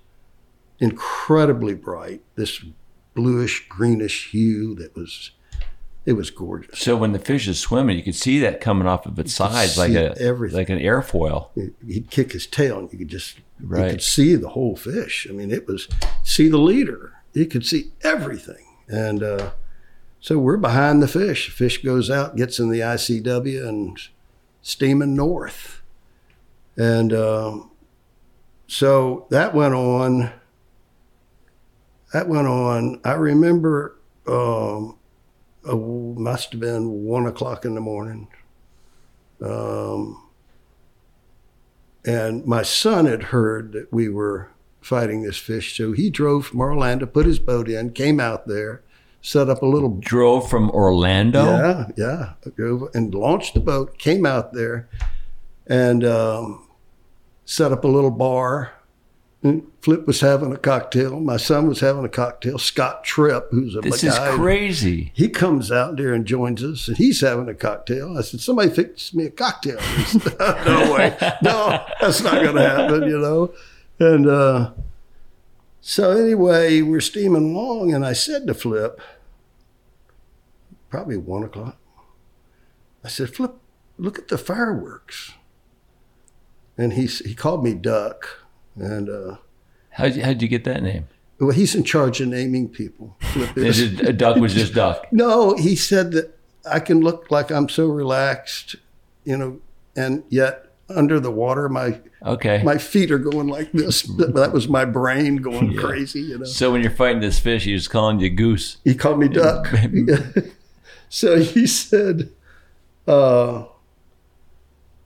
incredibly 0.79 1.75
bright, 1.75 2.23
this 2.37 2.65
bluish 3.15 3.67
greenish 3.69 4.31
hue 4.31 4.75
that 4.77 4.95
was, 4.95 5.33
it 6.05 6.15
was 6.15 6.31
gorgeous. 6.31 6.81
So 6.81 6.97
when 6.97 7.13
the 7.13 7.19
fish 7.19 7.47
is 7.47 7.61
swimming, 7.61 7.97
you 7.97 8.03
could 8.03 8.15
see 8.17 8.41
that 8.41 8.61
coming 8.61 8.89
off 8.89 9.07
of 9.07 9.19
its 9.19 9.33
sides 9.33 9.79
like 9.79 9.93
a 9.93 10.17
everything. 10.21 10.59
like 10.59 10.69
an 10.69 10.79
airfoil. 10.79 11.51
He'd 11.87 12.11
kick 12.11 12.33
his 12.33 12.47
tail 12.47 12.79
and 12.79 12.93
you 12.93 12.99
could 12.99 13.09
just, 13.09 13.39
you 13.61 13.69
could 13.69 14.03
see 14.03 14.35
the 14.35 14.51
whole 14.51 14.75
fish. 14.75 15.27
I 15.31 15.33
mean, 15.33 15.53
it 15.53 15.67
was, 15.69 15.89
see 16.25 16.49
the 16.49 16.59
leader. 16.59 17.13
You 17.33 17.47
could 17.47 17.65
see 17.65 17.93
everything. 18.03 18.67
And 18.89 19.23
uh, 19.23 19.53
so 20.21 20.39
we're 20.39 20.57
behind 20.57 21.03
the 21.03 21.09
fish. 21.09 21.51
Fish 21.51 21.83
goes 21.83 22.11
out, 22.11 22.37
gets 22.37 22.59
in 22.59 22.69
the 22.69 22.81
ICW 22.81 23.67
and 23.67 23.99
steaming 24.61 25.15
north. 25.15 25.83
And 26.77 27.13
um, 27.13 27.71
so 28.67 29.27
that 29.31 29.55
went 29.55 29.75
on. 29.75 30.33
That 32.13 32.29
went 32.29 32.47
on. 32.47 33.01
I 33.05 33.13
remember 33.13 33.97
um, 34.27 34.99
oh, 35.65 36.15
must 36.17 36.53
have 36.53 36.61
been 36.61 37.05
one 37.05 37.27
o'clock 37.27 37.65
in 37.65 37.75
the 37.75 37.81
morning. 37.81 38.29
Um, 39.41 40.29
and 42.05 42.45
my 42.47 42.63
son 42.63 43.07
had 43.07 43.25
heard 43.25 43.73
that 43.73 43.93
we 43.93 44.09
were 44.09 44.51
fighting 44.81 45.23
this 45.23 45.37
fish, 45.37 45.77
so 45.77 45.93
he 45.93 46.11
drove 46.11 46.47
from 46.47 46.61
Orlando, 46.61 47.07
put 47.07 47.27
his 47.27 47.39
boat 47.39 47.69
in, 47.69 47.93
came 47.93 48.19
out 48.19 48.49
there, 48.49 48.83
set 49.21 49.49
up 49.49 49.63
a 49.63 49.67
little 49.67 49.97
Drove 50.01 50.49
from 50.49 50.71
Orlando. 50.71 51.45
yeah, 51.45 51.87
yeah. 51.97 52.33
Drove 52.57 52.89
and 52.95 53.15
launched 53.15 53.55
the 53.55 53.61
boat, 53.61 53.99
came 53.99 54.27
out 54.27 54.53
there, 54.53 54.89
and 55.67 56.05
um, 56.05 56.67
set 57.45 57.73
up 57.73 57.85
a 57.85 57.89
little 57.89 58.11
bar. 58.11 58.73
And 59.45 59.67
Flip 59.81 60.07
was 60.07 60.21
having 60.21 60.53
a 60.53 60.57
cocktail. 60.57 61.19
My 61.19 61.37
son 61.37 61.67
was 61.67 61.81
having 61.81 62.05
a 62.05 62.09
cocktail. 62.09 62.59
Scott 62.59 63.03
Tripp, 63.03 63.49
who's 63.51 63.75
a 63.75 63.81
This 63.81 64.05
is 64.05 64.17
guy, 64.17 64.37
crazy. 64.37 65.11
he 65.15 65.29
comes 65.29 65.73
out 65.73 65.97
there 65.97 66.13
and 66.15 66.25
joins 66.25 66.63
us, 66.63 66.87
and 66.87 66.97
he's 66.97 67.21
having 67.23 67.49
a 67.49 67.55
cocktail. 67.55 68.17
I 68.17 68.21
said, 68.23 68.39
"Somebody 68.41 68.71
fix 68.71 69.13
me 69.13 69.25
a 69.27 69.31
cocktail." 69.31 69.81
Said, 70.07 70.39
no 70.39 70.93
way, 70.95 71.17
no, 71.43 71.85
that's 72.01 72.23
not 72.23 72.41
going 72.41 72.55
to 72.55 72.63
happen, 72.69 73.03
you 73.03 73.19
know. 73.19 73.53
and 73.99 74.29
uh, 74.29 74.71
so 75.81 76.13
anyway, 76.13 76.81
we're 76.83 77.01
steaming 77.01 77.53
along, 77.53 77.93
and 77.93 78.07
I 78.07 78.13
said 78.13 78.47
to 78.47 78.55
Flip, 78.55 79.01
probably 80.89 81.17
one 81.17 81.43
o'clock. 81.43 81.77
I 83.03 83.09
said, 83.09 83.35
Flip, 83.35 83.55
look 83.99 84.21
at 84.21 84.29
the 84.29 84.39
fireworks. 84.39 85.33
And 86.79 86.93
he 86.93 87.07
he 87.07 87.35
called 87.35 87.65
me 87.65 87.75
Duck, 87.75 88.42
and 88.77 89.09
uh, 89.09 89.37
How'd 89.91 90.17
you, 90.17 90.23
how'd 90.25 90.41
you 90.43 90.49
get 90.49 90.65
that 90.65 90.83
name? 90.83 91.07
well, 91.39 91.51
he's 91.51 91.75
in 91.75 91.83
charge 91.85 92.21
of 92.21 92.29
naming 92.29 92.69
people. 92.69 93.17
It, 93.57 94.17
Duck 94.17 94.37
was 94.37 94.55
just 94.55 94.75
Duck. 94.75 95.07
No, 95.13 95.55
he 95.57 95.75
said 95.77 96.13
that 96.13 96.39
I 96.71 96.79
can 96.81 97.01
look 97.01 97.31
like 97.31 97.51
I'm 97.51 97.69
so 97.69 97.87
relaxed, 97.89 98.77
you 99.25 99.37
know, 99.37 99.61
and 99.97 100.23
yet 100.29 100.67
under 100.89 101.19
the 101.21 101.31
water, 101.31 101.69
my 101.69 102.01
Okay. 102.25 102.63
my 102.63 102.79
feet 102.79 103.11
are 103.11 103.19
going 103.19 103.49
like 103.49 103.73
this. 103.73 104.03
That 104.17 104.53
was 104.53 104.69
my 104.69 104.85
brain 104.85 105.37
going 105.37 105.73
Yeah. 105.73 105.81
crazy, 105.81 106.21
you 106.21 106.39
know. 106.39 106.45
so 106.45 106.71
when 106.73 106.81
you're 106.83 106.91
fighting 106.93 107.21
this 107.21 107.39
fish, 107.41 107.65
he 107.65 107.73
was 107.73 107.89
calling 107.89 108.21
you 108.21 108.31
Goose. 108.31 108.77
He 108.85 108.95
called 108.95 109.19
me 109.19 109.29
Duck. 109.29 109.67
so 111.09 111.41
he 111.41 111.67
said, 111.67 112.31
uh, 113.09 113.65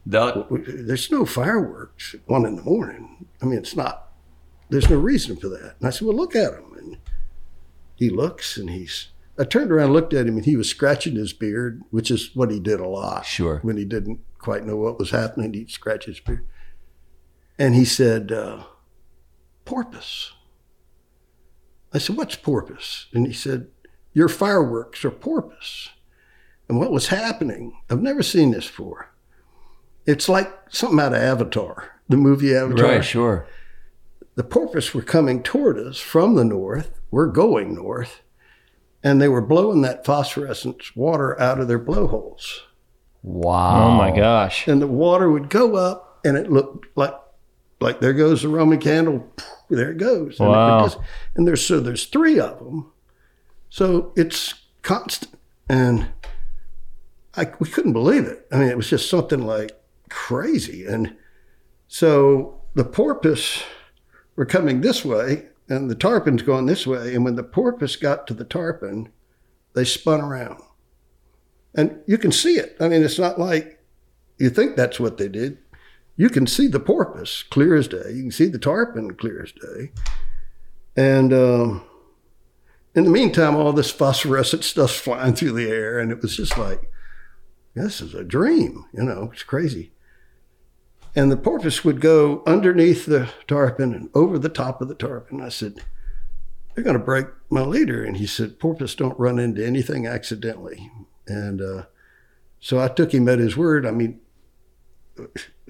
Duck. 0.08 0.46
"There's 0.50 1.10
no 1.10 1.24
fireworks 1.24 2.14
at 2.14 2.20
one 2.26 2.44
in 2.46 2.56
the 2.56 2.62
morning. 2.62 3.25
I 3.46 3.50
mean, 3.50 3.58
it's 3.58 3.76
not. 3.76 4.12
There's 4.68 4.90
no 4.90 4.96
reason 4.98 5.36
for 5.36 5.48
that." 5.48 5.76
And 5.78 5.86
I 5.86 5.90
said, 5.90 6.06
"Well, 6.06 6.16
look 6.16 6.34
at 6.34 6.54
him." 6.54 6.74
And 6.76 6.98
he 7.94 8.10
looks, 8.10 8.56
and 8.56 8.70
he's. 8.70 9.08
I 9.38 9.44
turned 9.44 9.70
around, 9.70 9.86
and 9.86 9.94
looked 9.94 10.14
at 10.14 10.26
him, 10.26 10.36
and 10.36 10.44
he 10.44 10.56
was 10.56 10.68
scratching 10.68 11.14
his 11.14 11.32
beard, 11.32 11.82
which 11.90 12.10
is 12.10 12.34
what 12.34 12.50
he 12.50 12.58
did 12.58 12.80
a 12.80 12.88
lot. 12.88 13.26
Sure. 13.26 13.60
When 13.62 13.76
he 13.76 13.84
didn't 13.84 14.20
quite 14.38 14.64
know 14.64 14.76
what 14.76 14.98
was 14.98 15.10
happening, 15.10 15.52
he'd 15.52 15.70
scratch 15.70 16.06
his 16.06 16.20
beard. 16.20 16.44
And 17.58 17.74
he 17.74 17.84
said, 17.84 18.32
uh, 18.32 18.64
"Porpoise." 19.64 20.32
I 21.92 21.98
said, 21.98 22.16
"What's 22.16 22.36
porpoise?" 22.36 23.06
And 23.12 23.26
he 23.26 23.32
said, 23.32 23.68
"Your 24.12 24.28
fireworks 24.28 25.04
are 25.04 25.10
porpoise." 25.10 25.90
And 26.68 26.78
what 26.78 26.90
was 26.90 27.08
happening? 27.08 27.78
I've 27.88 28.02
never 28.02 28.22
seen 28.22 28.50
this 28.50 28.66
before. 28.66 29.10
It's 30.06 30.28
like 30.28 30.52
something 30.68 31.00
out 31.00 31.12
of 31.12 31.20
Avatar, 31.20 31.90
the 32.08 32.16
movie 32.16 32.54
Avatar. 32.54 32.84
Right, 32.86 33.04
sure. 33.04 33.46
The 34.36 34.44
porpoise 34.44 34.94
were 34.94 35.02
coming 35.02 35.42
toward 35.42 35.78
us 35.78 35.98
from 35.98 36.34
the 36.34 36.44
north. 36.44 37.00
We're 37.10 37.26
going 37.28 37.74
north. 37.74 38.20
And 39.02 39.20
they 39.20 39.28
were 39.28 39.40
blowing 39.40 39.82
that 39.82 40.04
phosphorescent 40.04 40.96
water 40.96 41.40
out 41.40 41.60
of 41.60 41.68
their 41.68 41.78
blowholes. 41.78 42.62
Wow. 43.22 43.88
Oh 43.88 43.90
my 43.92 44.10
gosh. 44.14 44.66
And 44.68 44.80
the 44.82 44.86
water 44.86 45.30
would 45.30 45.48
go 45.48 45.76
up 45.76 46.20
and 46.24 46.36
it 46.36 46.50
looked 46.50 46.86
like 46.96 47.14
like 47.80 48.00
there 48.00 48.12
goes 48.14 48.42
the 48.42 48.48
Roman 48.48 48.78
candle. 48.80 49.32
There 49.68 49.90
it 49.90 49.98
goes. 49.98 50.38
And, 50.40 50.48
it 50.48 50.52
Wow. 50.52 50.82
would 50.82 50.90
just- 50.90 50.98
and 51.34 51.46
there's 51.46 51.64
so 51.64 51.80
there's 51.80 52.06
three 52.06 52.38
of 52.38 52.58
them. 52.58 52.92
So 53.68 54.12
it's 54.16 54.54
constant. 54.82 55.32
And 55.68 56.08
I, 57.36 57.50
we 57.58 57.68
couldn't 57.68 57.92
believe 57.92 58.24
it. 58.24 58.46
I 58.52 58.58
mean, 58.58 58.68
it 58.68 58.76
was 58.76 58.88
just 58.88 59.10
something 59.10 59.44
like 59.46 59.72
crazy. 60.08 60.84
And 60.84 61.16
so 61.88 62.60
the 62.74 62.84
porpoise 62.84 63.62
were 64.36 64.46
coming 64.46 64.80
this 64.80 65.04
way, 65.04 65.46
and 65.68 65.90
the 65.90 65.94
tarpon's 65.94 66.42
going 66.42 66.66
this 66.66 66.86
way. 66.86 67.14
And 67.14 67.24
when 67.24 67.36
the 67.36 67.42
porpoise 67.42 67.96
got 67.96 68.26
to 68.26 68.34
the 68.34 68.44
tarpon, 68.44 69.10
they 69.74 69.84
spun 69.84 70.20
around. 70.20 70.62
And 71.74 72.00
you 72.06 72.18
can 72.18 72.32
see 72.32 72.56
it. 72.56 72.76
I 72.80 72.88
mean, 72.88 73.02
it's 73.02 73.18
not 73.18 73.38
like 73.38 73.82
you 74.38 74.50
think 74.50 74.76
that's 74.76 74.98
what 74.98 75.18
they 75.18 75.28
did. 75.28 75.58
You 76.16 76.30
can 76.30 76.46
see 76.46 76.66
the 76.66 76.80
porpoise 76.80 77.44
clear 77.50 77.74
as 77.76 77.88
day. 77.88 78.10
You 78.12 78.22
can 78.22 78.30
see 78.30 78.46
the 78.46 78.58
tarpon 78.58 79.14
clear 79.14 79.42
as 79.42 79.52
day. 79.52 79.92
And 80.96 81.32
um, 81.32 81.84
in 82.94 83.04
the 83.04 83.10
meantime, 83.10 83.54
all 83.54 83.74
this 83.74 83.90
phosphorescent 83.90 84.64
stuff's 84.64 84.96
flying 84.98 85.34
through 85.34 85.52
the 85.52 85.68
air, 85.68 85.98
and 85.98 86.10
it 86.10 86.22
was 86.22 86.36
just 86.36 86.56
like, 86.56 86.90
this 87.74 88.00
is 88.00 88.14
a 88.14 88.24
dream. 88.24 88.86
You 88.94 89.02
know, 89.02 89.30
it's 89.32 89.42
crazy. 89.42 89.92
And 91.16 91.32
the 91.32 91.36
porpoise 91.36 91.82
would 91.82 92.02
go 92.02 92.42
underneath 92.46 93.06
the 93.06 93.30
tarpon 93.48 93.94
and 93.94 94.10
over 94.14 94.38
the 94.38 94.50
top 94.50 94.82
of 94.82 94.88
the 94.88 94.94
tarpon. 94.94 95.40
I 95.40 95.48
said, 95.48 95.80
they're 96.74 96.84
going 96.84 96.98
to 96.98 97.02
break 97.02 97.26
my 97.48 97.62
leader. 97.62 98.04
And 98.04 98.18
he 98.18 98.26
said, 98.26 98.60
porpoise 98.60 98.94
don't 98.94 99.18
run 99.18 99.38
into 99.38 99.66
anything 99.66 100.06
accidentally. 100.06 100.92
And 101.26 101.62
uh, 101.62 101.84
so 102.60 102.78
I 102.78 102.88
took 102.88 103.14
him 103.14 103.30
at 103.30 103.38
his 103.38 103.56
word. 103.56 103.86
I 103.86 103.92
mean, 103.92 104.20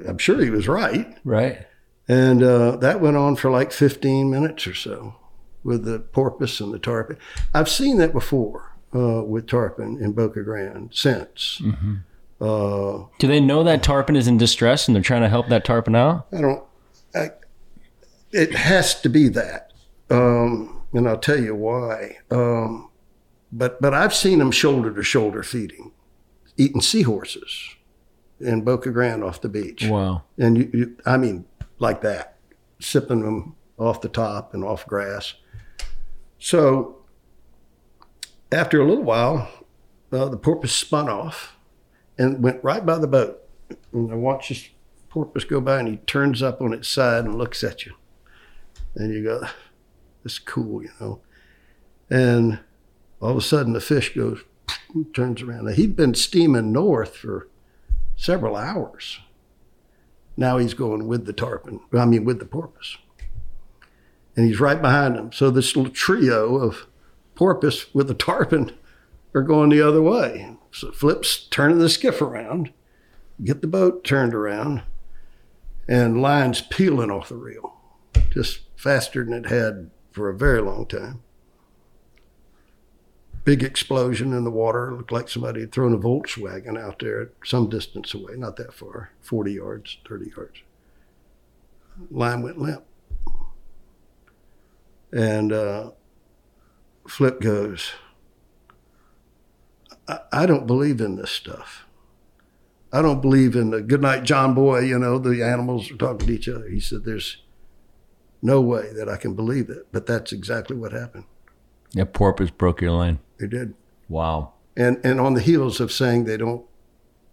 I'm 0.07 0.19
sure 0.19 0.43
he 0.43 0.51
was 0.51 0.67
right. 0.67 1.17
Right. 1.25 1.65
And 2.09 2.43
uh, 2.43 2.77
that 2.79 3.01
went 3.01 3.17
on 3.17 3.37
for 3.37 3.51
like 3.51 3.71
15 3.71 4.29
minutes 4.29 4.67
or 4.67 4.75
so 4.75 5.15
with 5.63 5.85
the 5.85 6.01
porpoise 6.01 6.61
and 6.61 6.75
the 6.75 6.79
tarpon. 6.81 7.19
I've 7.55 7.69
seen 7.69 7.99
that 7.99 8.13
before 8.13 8.73
uh, 8.95 9.23
with 9.23 9.47
tarpon 9.47 10.03
in 10.03 10.13
Boca 10.13 10.43
Grande 10.43 10.91
since. 10.93 11.61
Uh, 12.41 13.05
Do 13.19 13.27
they 13.27 13.41
know 13.41 13.63
that 13.65 13.83
tarpon 13.83 14.15
is 14.17 14.29
in 14.29 14.37
distress 14.37 14.87
and 14.89 14.95
they're 14.95 15.03
trying 15.03 15.23
to 15.23 15.29
help 15.29 15.49
that 15.49 15.65
tarpon 15.65 15.95
out? 15.95 16.27
I 16.33 16.41
don't. 16.41 16.63
I, 17.15 17.31
it 18.33 18.55
has 18.55 19.01
to 19.03 19.09
be 19.09 19.29
that, 19.31 19.73
um, 20.11 20.83
and 20.93 21.09
I'll 21.09 21.17
tell 21.19 21.41
you 21.41 21.55
why. 21.55 22.19
Um, 22.31 22.91
but 23.51 23.81
but 23.81 23.95
I've 23.95 24.13
seen 24.15 24.39
them 24.39 24.51
shoulder 24.51 24.93
to 24.95 25.03
shoulder 25.03 25.43
feeding, 25.43 25.93
eating 26.59 26.83
seahorses 26.83 27.71
in 28.39 28.61
Boca 28.63 28.91
Grande 28.91 29.25
off 29.25 29.41
the 29.41 29.49
beach, 29.49 29.87
Wow. 29.87 30.25
and 30.37 30.59
you, 30.59 30.71
you, 30.75 30.97
I 31.07 31.17
mean 31.17 31.47
like 31.79 32.03
that, 32.03 32.37
sipping 32.81 33.23
them 33.23 33.55
off 33.79 34.03
the 34.03 34.11
top 34.11 34.53
and 34.53 34.63
off 34.63 34.87
grass. 34.87 35.33
So 36.39 36.97
after 38.53 38.81
a 38.81 38.87
little 38.87 39.05
while, 39.05 39.49
uh, 40.13 40.29
the 40.29 40.37
porpoise 40.37 40.73
spun 40.73 41.09
off 41.09 41.56
and 42.19 42.43
went 42.43 42.63
right 42.63 42.85
by 42.85 42.99
the 42.99 43.07
boat. 43.07 43.43
And 43.93 44.11
I 44.13 44.15
watched 44.15 44.49
this 44.49 44.69
porpoise 45.09 45.45
go 45.45 45.61
by 45.61 45.79
and 45.79 45.89
he 45.89 45.97
turns 45.99 46.43
up 46.43 46.61
on 46.61 46.73
its 46.73 46.89
side 46.89 47.25
and 47.25 47.37
looks 47.37 47.65
at 47.65 47.87
you. 47.87 47.95
And 48.95 49.13
you 49.13 49.23
go, 49.23 49.41
this 50.23 50.35
is 50.35 50.39
cool, 50.39 50.83
you 50.83 50.91
know. 51.01 51.21
And 52.09 52.61
all 53.21 53.31
of 53.31 53.37
a 53.37 53.43
sudden 53.43 53.73
the 53.73 53.81
fish 53.81 54.15
goes, 54.15 54.43
turns 55.15 55.43
around. 55.43 55.67
Now, 55.67 55.73
he'd 55.73 55.97
been 55.97 56.15
steaming 56.15 56.73
north 56.73 57.17
for 57.17 57.49
several 58.17 58.57
hours. 58.57 59.21
Now 60.37 60.59
he's 60.59 60.75
going 60.75 61.07
with 61.07 61.27
the 61.27 61.33
tarpon, 61.33 61.81
I 61.93 62.05
mean, 62.05 62.25
with 62.25 62.39
the 62.39 62.45
porpoise. 62.45 62.99
And 64.37 64.47
he's 64.47 64.61
right 64.61 64.81
behind 64.81 65.17
him. 65.17 65.33
So 65.33 65.51
this 65.51 65.75
little 65.77 65.93
trio 65.93 66.57
of 66.57 66.87
porpoise 67.35 67.87
with 67.95 68.09
the 68.09 68.15
tarpon 68.15 68.73
are 69.35 69.43
going 69.43 69.71
the 69.71 69.87
other 69.87 70.03
way. 70.03 70.56
So 70.77 70.93
Flip's 70.93 71.47
turning 71.49 71.79
the 71.79 71.89
skiff 71.89 72.21
around, 72.21 72.71
get 73.43 73.63
the 73.63 73.67
boat 73.67 74.05
turned 74.05 74.35
around, 74.35 74.83
and 75.89 76.21
lines 76.21 76.61
peeling 76.61 77.11
off 77.11 77.31
the 77.31 77.37
reel, 77.37 77.81
just 78.31 78.61
faster 78.77 79.25
than 79.25 79.33
it 79.33 79.47
had 79.47 79.91
for 80.11 80.29
a 80.29 80.37
very 80.37 80.61
long 80.61 80.85
time. 80.85 81.23
Big 83.45 83.63
explosion 83.63 84.35
in 84.35 84.45
the 84.45 84.51
water. 84.51 84.93
Looked 84.93 85.13
like 85.13 85.31
somebody 85.31 85.61
had 85.61 85.73
thrown 85.73 85.95
a 85.95 85.99
Volkswagen 85.99 86.79
out 86.79 86.99
there 86.99 87.31
some 87.43 87.71
distance 87.71 88.13
away, 88.13 88.35
not 88.37 88.57
that 88.57 88.75
far, 88.75 89.13
40 89.23 89.53
yards, 89.55 89.97
30 90.07 90.31
yards. 90.37 90.59
Line 92.11 92.43
went 92.43 92.59
limp. 92.59 92.85
And 95.11 95.55
uh, 95.55 95.93
Flip 97.09 97.41
goes, 97.41 97.93
I, 100.09 100.21
I 100.33 100.47
don't 100.47 100.67
believe 100.67 101.01
in 101.01 101.17
this 101.17 101.31
stuff. 101.31 101.85
I 102.93 103.03
don't 103.03 103.21
believe 103.21 103.57
in 103.57 103.71
the 103.71 103.83
good 103.83 104.01
night, 104.01 104.23
John 104.25 104.55
Boy, 104.55 104.81
you 104.81 104.99
know, 104.99 105.19
the 105.19 105.45
animals 105.45 105.91
are 105.91 105.97
talking 105.97 106.27
to 106.27 106.33
each 106.33 106.49
other. 106.49 106.69
He 106.69 106.81
said, 106.81 107.05
There's 107.05 107.43
no 108.41 108.61
way 108.61 108.93
that 108.93 109.09
I 109.09 109.17
can 109.17 109.35
believe 109.35 109.69
it. 109.69 109.89
But 109.93 110.07
that's 110.07 110.33
exactly 110.33 110.77
what 110.77 110.93
happened. 110.93 111.25
That 111.93 112.13
porpoise 112.13 112.51
broke 112.51 112.81
your 112.81 112.93
line. 112.93 113.19
They 113.39 113.49
did. 113.49 113.75
Wow. 114.09 114.53
And 114.77 114.99
and 115.05 115.21
on 115.21 115.35
the 115.35 115.41
heels 115.41 115.81
of 115.81 115.91
saying 115.91 116.25
they 116.25 116.37
don't 116.37 116.65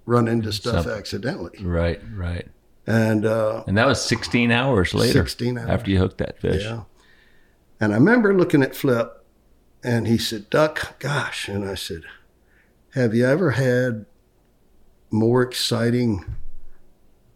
run 0.05 0.27
into 0.27 0.51
stuff 0.51 0.87
accidentally. 0.87 1.63
Right, 1.63 2.01
right. 2.13 2.47
And 2.85 3.25
uh, 3.25 3.63
And 3.67 3.77
that 3.77 3.87
was 3.87 4.01
16 4.01 4.51
hours 4.51 4.93
later. 4.93 5.13
16 5.13 5.57
hours. 5.57 5.69
After 5.69 5.91
you 5.91 5.99
hooked 5.99 6.17
that 6.17 6.39
fish. 6.39 6.63
Yeah. 6.63 6.83
And 7.79 7.93
I 7.93 7.95
remember 7.95 8.35
looking 8.35 8.63
at 8.63 8.75
Flip 8.75 9.23
and 9.83 10.07
he 10.07 10.17
said, 10.17 10.49
Duck, 10.49 10.99
gosh. 10.99 11.47
And 11.47 11.67
I 11.67 11.75
said, 11.75 12.03
Have 12.93 13.13
you 13.15 13.25
ever 13.25 13.51
had 13.51 14.05
more 15.11 15.41
exciting 15.41 16.35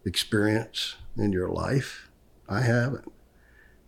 experience 0.04 0.96
in 1.16 1.32
your 1.32 1.48
life? 1.48 2.10
I 2.48 2.60
haven't. 2.62 3.10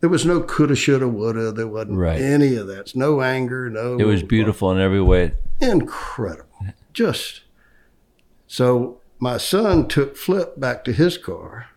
There 0.01 0.09
was 0.09 0.25
no 0.25 0.41
coulda, 0.41 0.75
shoulda, 0.75 1.07
woulda. 1.07 1.51
There 1.51 1.67
wasn't 1.67 1.97
Right. 1.97 2.19
any 2.19 2.55
of 2.55 2.67
that. 2.67 2.95
No 2.95 3.21
anger, 3.21 3.69
no. 3.69 3.97
It 3.97 4.03
was 4.05 4.23
beautiful 4.23 4.71
in 4.71 4.79
every 4.79 5.01
way. 5.01 5.33
Incredible. 5.59 6.47
Just 6.91 7.41
so 8.47 8.99
my 9.19 9.37
son 9.37 9.87
took 9.87 10.17
Flip 10.17 10.59
back 10.59 10.83
to 10.85 10.91
his 10.91 11.17
car. 11.17 11.67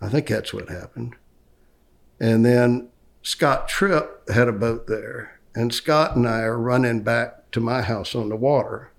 I 0.00 0.08
think 0.08 0.26
that's 0.26 0.52
what 0.52 0.68
happened. 0.68 1.14
And 2.20 2.44
then 2.44 2.88
Scott 3.22 3.68
Tripp 3.68 4.28
had 4.28 4.48
a 4.48 4.52
boat 4.52 4.86
there, 4.88 5.38
and 5.54 5.72
Scott 5.72 6.16
and 6.16 6.28
I 6.28 6.40
are 6.40 6.58
running 6.58 7.02
back 7.02 7.50
to 7.52 7.60
my 7.60 7.82
house 7.82 8.14
on 8.14 8.28
the 8.28 8.36
water. 8.36 8.90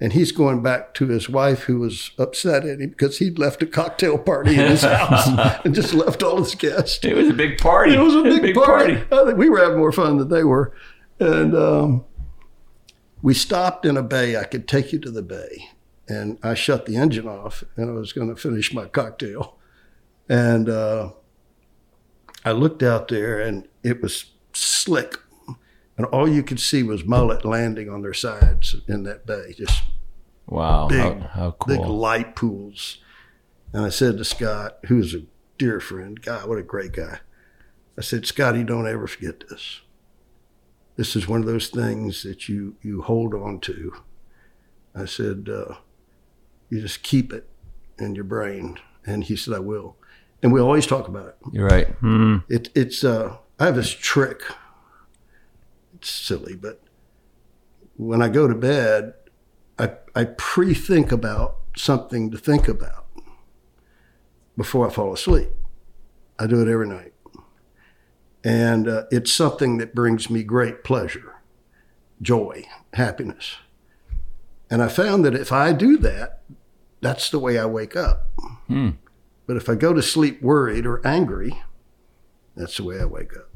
And 0.00 0.12
he's 0.12 0.32
going 0.32 0.62
back 0.62 0.92
to 0.94 1.06
his 1.06 1.30
wife, 1.30 1.62
who 1.62 1.78
was 1.78 2.10
upset 2.18 2.66
at 2.66 2.80
him 2.80 2.90
because 2.90 3.18
he'd 3.18 3.38
left 3.38 3.62
a 3.62 3.66
cocktail 3.66 4.18
party 4.18 4.50
in 4.50 4.70
his 4.70 4.82
house 4.82 5.28
and 5.64 5.74
just 5.74 5.94
left 5.94 6.22
all 6.22 6.38
his 6.38 6.54
guests. 6.54 7.02
It 7.04 7.16
was 7.16 7.30
a 7.30 7.32
big 7.32 7.58
party. 7.58 7.94
It 7.94 8.00
was 8.00 8.14
a 8.14 8.22
big, 8.22 8.54
party. 8.54 9.02
I 9.10 9.24
think 9.24 9.38
we 9.38 9.48
were 9.48 9.60
having 9.60 9.78
more 9.78 9.92
fun 9.92 10.18
than 10.18 10.28
they 10.28 10.44
were. 10.44 10.74
And 11.20 11.54
um, 11.54 12.04
we 13.22 13.32
stopped 13.32 13.86
in 13.86 13.96
a 13.96 14.02
bay. 14.02 14.36
I 14.36 14.44
could 14.44 14.68
take 14.68 14.92
you 14.92 14.98
to 14.98 15.10
the 15.10 15.22
bay. 15.22 15.70
And 16.06 16.38
I 16.42 16.52
shut 16.52 16.84
the 16.84 16.96
engine 16.96 17.26
off 17.26 17.64
and 17.76 17.88
I 17.88 17.92
was 17.94 18.12
going 18.12 18.28
to 18.28 18.36
finish 18.36 18.74
my 18.74 18.86
cocktail. 18.86 19.56
And 20.28 20.68
uh, 20.68 21.12
I 22.44 22.52
looked 22.52 22.82
out 22.82 23.08
there 23.08 23.40
and 23.40 23.66
it 23.82 24.02
was 24.02 24.32
slick. 24.52 25.16
And 25.96 26.06
all 26.06 26.28
you 26.28 26.42
could 26.42 26.60
see 26.60 26.82
was 26.82 27.04
mullet 27.04 27.44
landing 27.44 27.88
on 27.88 28.02
their 28.02 28.14
sides 28.14 28.74
in 28.88 29.04
that 29.04 29.26
bay, 29.26 29.54
just 29.56 29.82
Wow. 30.46 30.88
big, 30.88 31.20
how, 31.20 31.28
how 31.28 31.56
big 31.66 31.80
light 31.80 32.34
pools. 32.34 32.98
And 33.72 33.84
I 33.84 33.88
said 33.88 34.18
to 34.18 34.24
Scott, 34.24 34.78
who's 34.86 35.14
a 35.14 35.22
dear 35.58 35.80
friend, 35.80 36.20
God, 36.20 36.48
what 36.48 36.58
a 36.58 36.62
great 36.62 36.92
guy. 36.92 37.20
I 37.96 38.02
said, 38.02 38.26
Scotty, 38.26 38.64
don't 38.64 38.88
ever 38.88 39.06
forget 39.06 39.44
this. 39.48 39.80
This 40.96 41.16
is 41.16 41.28
one 41.28 41.40
of 41.40 41.46
those 41.46 41.68
things 41.68 42.22
that 42.22 42.48
you 42.48 42.76
you 42.82 43.02
hold 43.02 43.34
on 43.34 43.58
to. 43.60 43.94
I 44.94 45.06
said, 45.06 45.48
uh, 45.48 45.76
you 46.70 46.80
just 46.80 47.02
keep 47.02 47.32
it 47.32 47.48
in 47.98 48.14
your 48.14 48.24
brain. 48.24 48.78
And 49.06 49.24
he 49.24 49.34
said, 49.36 49.54
I 49.54 49.58
will. 49.58 49.96
And 50.42 50.52
we 50.52 50.60
always 50.60 50.86
talk 50.86 51.08
about 51.08 51.28
it. 51.28 51.36
You're 51.52 51.66
right. 51.66 51.88
Hmm. 51.96 52.38
It, 52.48 52.68
it's 52.74 53.02
uh, 53.02 53.36
I 53.58 53.66
have 53.66 53.76
this 53.76 53.90
trick. 53.90 54.42
It's 56.04 56.12
silly, 56.12 56.54
but 56.54 56.82
when 57.96 58.20
I 58.20 58.28
go 58.28 58.46
to 58.46 58.54
bed, 58.54 59.14
I 59.78 59.92
I 60.14 60.24
pre-think 60.36 61.10
about 61.10 61.56
something 61.78 62.30
to 62.30 62.36
think 62.36 62.68
about 62.68 63.06
before 64.54 64.86
I 64.86 64.92
fall 64.92 65.14
asleep. 65.14 65.48
I 66.38 66.46
do 66.46 66.60
it 66.60 66.70
every 66.70 66.88
night, 66.88 67.14
and 68.44 68.86
uh, 68.86 69.04
it's 69.10 69.32
something 69.32 69.78
that 69.78 69.94
brings 69.94 70.28
me 70.28 70.42
great 70.42 70.84
pleasure, 70.84 71.36
joy, 72.20 72.66
happiness. 72.92 73.56
And 74.68 74.82
I 74.82 74.88
found 74.88 75.24
that 75.24 75.34
if 75.34 75.52
I 75.52 75.72
do 75.72 75.96
that, 76.00 76.42
that's 77.00 77.30
the 77.30 77.38
way 77.38 77.58
I 77.58 77.64
wake 77.64 77.96
up. 77.96 78.30
Hmm. 78.66 78.90
But 79.46 79.56
if 79.56 79.70
I 79.70 79.74
go 79.74 79.94
to 79.94 80.02
sleep 80.02 80.42
worried 80.42 80.84
or 80.84 81.00
angry, 81.06 81.62
that's 82.54 82.76
the 82.76 82.84
way 82.84 83.00
I 83.00 83.06
wake 83.06 83.34
up. 83.34 83.53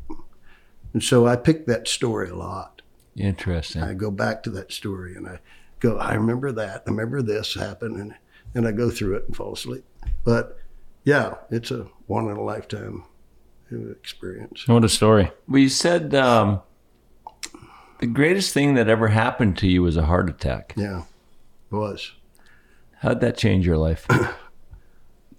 And 0.98 1.04
so 1.04 1.28
I 1.28 1.36
pick 1.36 1.66
that 1.66 1.86
story 1.86 2.28
a 2.28 2.34
lot. 2.34 2.82
Interesting. 3.14 3.84
I 3.84 3.94
go 3.94 4.10
back 4.10 4.42
to 4.42 4.50
that 4.50 4.72
story 4.72 5.14
and 5.14 5.28
I 5.28 5.38
go, 5.78 5.96
I 5.96 6.14
remember 6.14 6.50
that. 6.50 6.82
I 6.88 6.90
remember 6.90 7.22
this 7.22 7.54
happened. 7.54 7.98
And, 7.98 8.16
and 8.52 8.66
I 8.66 8.72
go 8.72 8.90
through 8.90 9.14
it 9.14 9.28
and 9.28 9.36
fall 9.36 9.52
asleep. 9.52 9.84
But 10.24 10.58
yeah, 11.04 11.34
it's 11.52 11.70
a 11.70 11.86
one 12.08 12.28
in 12.28 12.36
a 12.36 12.42
lifetime 12.42 13.04
experience. 13.70 14.66
What 14.66 14.82
a 14.82 14.88
story. 14.88 15.30
Well, 15.46 15.60
you 15.60 15.68
said 15.68 16.16
um, 16.16 16.62
the 18.00 18.08
greatest 18.08 18.52
thing 18.52 18.74
that 18.74 18.88
ever 18.88 19.06
happened 19.06 19.56
to 19.58 19.68
you 19.68 19.84
was 19.84 19.96
a 19.96 20.06
heart 20.06 20.28
attack. 20.28 20.74
Yeah, 20.76 21.04
it 21.70 21.76
was. 21.76 22.10
How'd 23.02 23.20
that 23.20 23.36
change 23.36 23.64
your 23.64 23.78
life? 23.78 24.04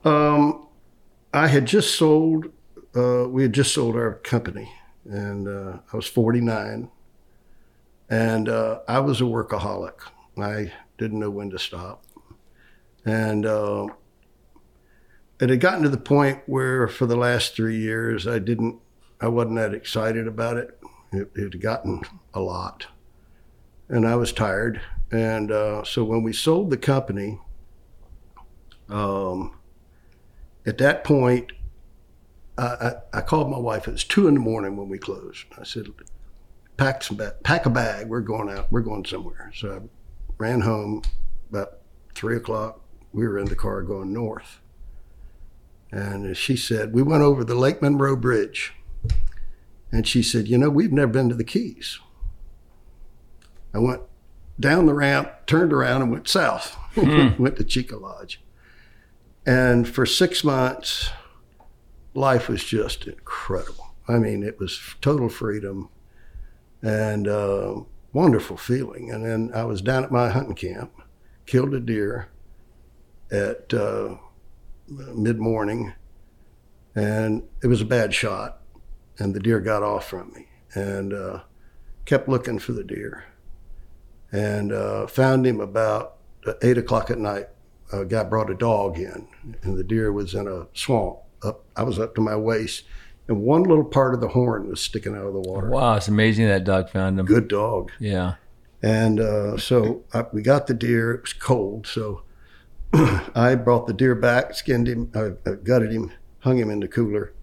Um, 0.06 0.65
I 1.34 1.48
had 1.48 1.65
just 1.65 1.95
sold, 1.95 2.45
uh, 2.95 3.28
we 3.28 3.41
had 3.41 3.52
just 3.52 3.74
sold 3.74 3.98
our 3.98 4.13
company, 4.13 4.72
and 5.10 5.48
uh, 5.48 5.80
I 5.91 5.95
was 5.95 6.08
49, 6.08 6.89
and 8.10 8.50
uh, 8.50 8.80
I 8.88 9.00
was 9.00 9.22
a 9.22 9.26
workaholic. 9.26 10.00
I 10.38 10.72
didn't 10.98 11.19
know 11.19 11.32
when 11.32 11.50
to 11.50 11.60
stop. 11.60 12.04
And 13.06 13.45
uh, 13.45 13.88
it 15.39 15.50
had 15.50 15.60
gotten 15.60 15.84
to 15.84 15.89
the 15.89 15.98
point 15.98 16.41
where 16.45 16.88
for 16.88 17.06
the 17.06 17.15
last 17.15 17.56
three 17.56 17.78
years, 17.78 18.28
I 18.28 18.39
didn't, 18.39 18.80
I 19.19 19.28
wasn't 19.28 19.56
that 19.56 19.74
excited 19.74 20.28
about 20.28 20.58
it. 20.58 20.80
It, 21.12 21.32
it 21.36 21.54
had 21.54 21.62
gotten 21.62 22.04
a 22.34 22.39
lot. 22.39 22.88
And 23.88 24.08
I 24.08 24.15
was 24.15 24.32
tired. 24.32 24.80
And 25.12 25.52
uh, 25.52 25.84
so 25.84 26.04
when 26.04 26.22
we 26.22 26.34
sold 26.34 26.69
the 26.69 26.78
company, 26.78 27.39
um, 28.89 29.58
at 30.65 30.78
that 30.78 31.04
point, 31.04 31.52
I, 32.60 33.17
I, 33.19 33.22
called 33.22 33.50
my 33.50 33.58
wife. 33.58 33.88
It 33.88 33.91
was 33.91 34.04
two 34.04 34.28
in 34.28 34.34
the 34.34 34.39
morning 34.39 34.76
when 34.76 34.89
we 34.89 34.98
closed. 34.98 35.45
I 35.58 35.63
said, 35.63 35.88
"Pack 36.78 37.04
some 37.04 37.17
ba- 37.17 37.36
pack 37.43 37.65
a 37.65 37.69
bag. 37.69 38.08
We're 38.08 38.22
going 38.22 38.50
out. 38.50 38.72
We're 38.72 38.82
going 38.82 39.06
somewhere." 39.06 39.52
So 39.56 39.72
I 39.72 39.80
ran 40.38 40.62
home 40.62 41.04
about 41.50 41.80
three 42.15 42.36
o'clock. 42.36 42.82
We 43.13 43.28
were 43.28 43.38
in 43.38 43.45
the 43.45 43.56
car 43.56 43.82
going 43.82 44.13
north, 44.13 44.60
and 45.91 46.36
she 46.36 46.58
said, 46.58 46.93
"We 46.93 47.02
went 47.02 47.24
over 47.24 47.43
the 47.43 47.56
Lake 47.56 47.82
Monroe 47.82 48.15
Bridge." 48.15 48.74
And 49.91 50.08
she 50.08 50.22
said, 50.22 50.48
"You 50.48 50.58
know, 50.58 50.69
we've 50.69 50.91
never 50.91 51.12
been 51.12 51.30
to 51.30 51.36
the 51.36 51.43
Keys." 51.43 52.00
I 53.74 53.80
went 53.80 54.02
down 54.60 54.86
the 54.86 54.93
ramp, 54.93 55.32
turned 55.45 55.72
around, 55.72 56.02
and 56.02 56.12
went 56.12 56.28
south. 56.28 56.76
Hmm. 56.95 57.41
went 57.41 57.56
to 57.58 57.63
Cheeca 57.63 58.02
Lodge. 58.02 58.41
And 59.45 59.88
for 59.88 60.08
six 60.08 60.43
months, 60.43 61.12
life 62.13 62.50
was 62.50 62.63
just 62.63 63.08
incredible. 63.08 63.93
I 64.08 64.17
mean, 64.17 64.43
it 64.43 64.60
was 64.60 64.95
total 65.02 65.30
freedom 65.30 65.89
and 66.82 67.28
uh, 67.28 67.82
wonderful 68.13 68.58
feeling. 68.58 69.12
And 69.12 69.26
then 69.26 69.52
I 69.54 69.63
was 69.65 69.82
down 69.82 70.04
at 70.04 70.12
my 70.12 70.30
hunting 70.30 70.56
camp, 70.56 70.91
killed 71.45 71.74
a 71.74 71.80
deer 71.80 72.30
at 73.32 73.74
uh, 73.74 74.15
mid 74.88 75.39
morning, 75.39 75.93
and 76.95 77.43
it 77.62 77.67
was 77.67 77.82
a 77.82 77.86
bad 77.86 78.13
shot. 78.13 78.62
And 79.19 79.34
the 79.34 79.39
deer 79.39 79.60
got 79.60 79.84
off 79.84 80.08
from 80.08 80.32
me 80.34 80.48
and 80.74 81.13
uh, 81.13 81.41
kept 82.06 82.30
looking 82.30 82.58
for 82.58 82.72
the 82.72 82.86
deer 82.86 83.26
and 84.32 84.72
uh, 84.72 85.08
found 85.08 85.45
him 85.45 85.60
about 85.60 86.15
eight 86.62 86.78
o'clock 86.78 87.12
at 87.12 87.19
night 87.19 87.50
a 87.91 88.06
guy 88.06 88.24
brought 88.24 88.50
a 88.50 88.56
dog 88.56 88.98
in, 88.98 89.28
and 89.63 89.78
the 89.78 89.84
deer 89.84 90.12
was 90.12 90.34
in 90.34 90.48
a 90.48 90.67
swamp. 90.74 91.19
Up, 91.43 91.63
I 91.75 91.84
was 91.84 91.99
up 91.99 92.15
to 92.15 92.21
my 92.21 92.36
waist, 92.36 92.84
and 93.28 93.41
one 93.41 93.63
little 93.63 93.86
part 93.86 94.13
of 94.13 94.21
the 94.21 94.30
horn 94.30 94.67
was 94.67 94.82
sticking 94.82 95.15
out 95.15 95.25
of 95.25 95.34
the 95.34 95.39
water. 95.39 95.69
wow, 95.69 95.95
it's 95.95 96.08
amazing 96.08 96.47
that 96.47 96.63
dog 96.63 96.89
found 96.89 97.19
him. 97.19 97.25
Good 97.25 97.47
dog. 97.47 97.91
Yeah. 97.99 98.36
And 98.82 99.19
uh, 99.19 99.58
so 99.58 100.04
I, 100.13 100.25
we 100.32 100.41
got 100.41 100.67
the 100.67 100.73
deer. 100.73 101.12
It 101.13 101.21
was 101.21 101.34
cold, 101.34 101.88
so 101.88 102.23
I 102.93 103.56
brought 103.56 103.88
the 103.88 103.93
deer 103.93 104.15
back, 104.15 104.54
skinned 104.56 104.88
him, 104.88 105.12
I, 105.13 105.49
I 105.49 105.56
gutted 105.56 105.91
him, 105.91 106.12
hung 106.39 106.58
him 106.58 106.69
in 106.69 106.80
the 106.80 106.88
cooler, 106.88 107.34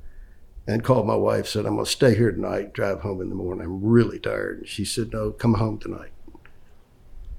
and 0.66 0.82
called 0.82 1.06
my 1.06 1.14
wife. 1.14 1.46
Said 1.46 1.66
I'm 1.66 1.76
gonna 1.76 1.86
stay 1.86 2.14
here 2.14 2.32
tonight, 2.32 2.72
drive 2.72 3.00
home 3.00 3.20
in 3.20 3.28
the 3.28 3.34
morning. 3.34 3.64
I'm 3.64 3.84
really 3.84 4.18
tired. 4.18 4.58
And 4.58 4.68
she 4.68 4.84
said, 4.84 5.12
No, 5.12 5.30
come 5.30 5.54
home 5.54 5.78
tonight. 5.78 6.10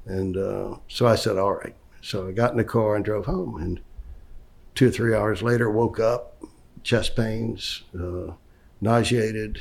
And 0.06 0.38
uh, 0.38 0.78
so 0.88 1.06
I 1.06 1.16
said, 1.16 1.38
All 1.38 1.54
right. 1.54 1.76
So 2.02 2.28
I 2.28 2.32
got 2.32 2.52
in 2.52 2.58
the 2.58 2.64
car 2.64 2.96
and 2.96 3.04
drove 3.04 3.26
home. 3.26 3.62
And 3.62 3.82
two 4.78 4.88
or 4.90 4.92
three 4.92 5.16
hours 5.16 5.42
later, 5.42 5.70
woke 5.72 6.00
up, 6.00 6.44
chest 6.84 7.16
pains, 7.16 7.84
uh, 8.00 8.32
nauseated, 8.80 9.60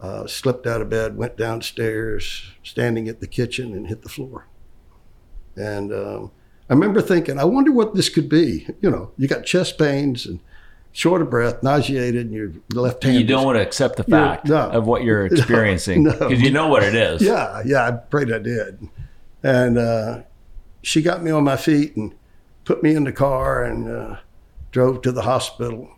uh, 0.00 0.26
slipped 0.26 0.68
out 0.68 0.80
of 0.80 0.88
bed, 0.88 1.16
went 1.16 1.36
downstairs, 1.36 2.52
standing 2.62 3.08
at 3.08 3.20
the 3.20 3.26
kitchen, 3.26 3.72
and 3.72 3.88
hit 3.88 4.02
the 4.02 4.08
floor. 4.08 4.46
And 5.56 5.92
um, 5.92 6.30
I 6.70 6.74
remember 6.74 7.02
thinking, 7.02 7.40
I 7.40 7.44
wonder 7.44 7.72
what 7.72 7.94
this 7.94 8.08
could 8.08 8.28
be. 8.28 8.68
You 8.80 8.90
know, 8.90 9.10
you 9.18 9.26
got 9.26 9.44
chest 9.44 9.78
pains 9.78 10.26
and 10.26 10.38
short 10.92 11.20
of 11.20 11.28
breath, 11.28 11.64
nauseated, 11.64 12.26
and 12.26 12.32
your 12.32 12.52
left 12.72 13.02
hand. 13.02 13.16
You 13.16 13.24
don't 13.24 13.44
want 13.44 13.56
to 13.56 13.62
accept 13.62 13.96
the 13.96 14.04
fact 14.04 14.46
no. 14.46 14.70
of 14.70 14.86
what 14.86 15.02
you're 15.02 15.26
experiencing 15.32 16.04
No. 16.04 16.12
because 16.12 16.40
you 16.40 16.52
know 16.52 16.68
what 16.68 16.84
it 16.84 16.94
is. 16.94 17.20
Yeah, 17.20 17.62
yeah, 17.66 17.88
I 17.88 17.90
prayed 17.90 18.32
I 18.32 18.38
did. 18.38 18.88
And 19.42 19.76
uh, 19.76 20.22
she 20.82 21.02
got 21.02 21.20
me 21.20 21.32
on 21.32 21.42
my 21.42 21.56
feet 21.56 21.96
and 21.96 22.14
put 22.64 22.82
me 22.82 22.94
in 22.94 23.04
the 23.04 23.12
car 23.12 23.62
and 23.62 23.88
uh, 23.88 24.16
drove 24.70 25.02
to 25.02 25.12
the 25.12 25.22
hospital. 25.22 25.90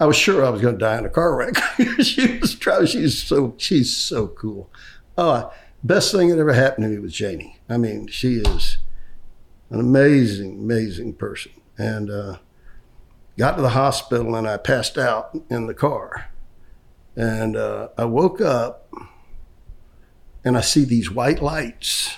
I 0.00 0.06
was 0.06 0.16
sure 0.16 0.44
I 0.44 0.50
was 0.50 0.60
going 0.60 0.74
to 0.74 0.78
die 0.78 0.98
in 0.98 1.04
a 1.04 1.10
car 1.10 1.34
wreck. 1.34 1.56
she 2.00 2.38
was. 2.38 2.56
She's 2.90 3.20
so 3.22 3.54
she's 3.56 3.96
so 3.96 4.28
cool. 4.28 4.70
Oh, 5.16 5.52
best 5.82 6.12
thing 6.12 6.28
that 6.28 6.38
ever 6.38 6.52
happened 6.52 6.84
to 6.84 6.88
me 6.88 6.98
was 6.98 7.14
Janie. 7.14 7.58
I 7.68 7.78
mean, 7.78 8.06
she 8.06 8.34
is 8.34 8.78
an 9.70 9.80
amazing, 9.80 10.58
amazing 10.58 11.14
person. 11.14 11.52
And 11.76 12.10
uh, 12.10 12.38
got 13.36 13.56
to 13.56 13.62
the 13.62 13.70
hospital 13.70 14.34
and 14.34 14.48
I 14.48 14.56
passed 14.56 14.98
out 14.98 15.36
in 15.50 15.66
the 15.66 15.74
car. 15.74 16.30
And 17.16 17.56
uh, 17.56 17.88
I 17.96 18.04
woke 18.04 18.40
up 18.40 18.92
and 20.44 20.56
I 20.56 20.60
see 20.60 20.84
these 20.84 21.10
white 21.10 21.42
lights. 21.42 22.16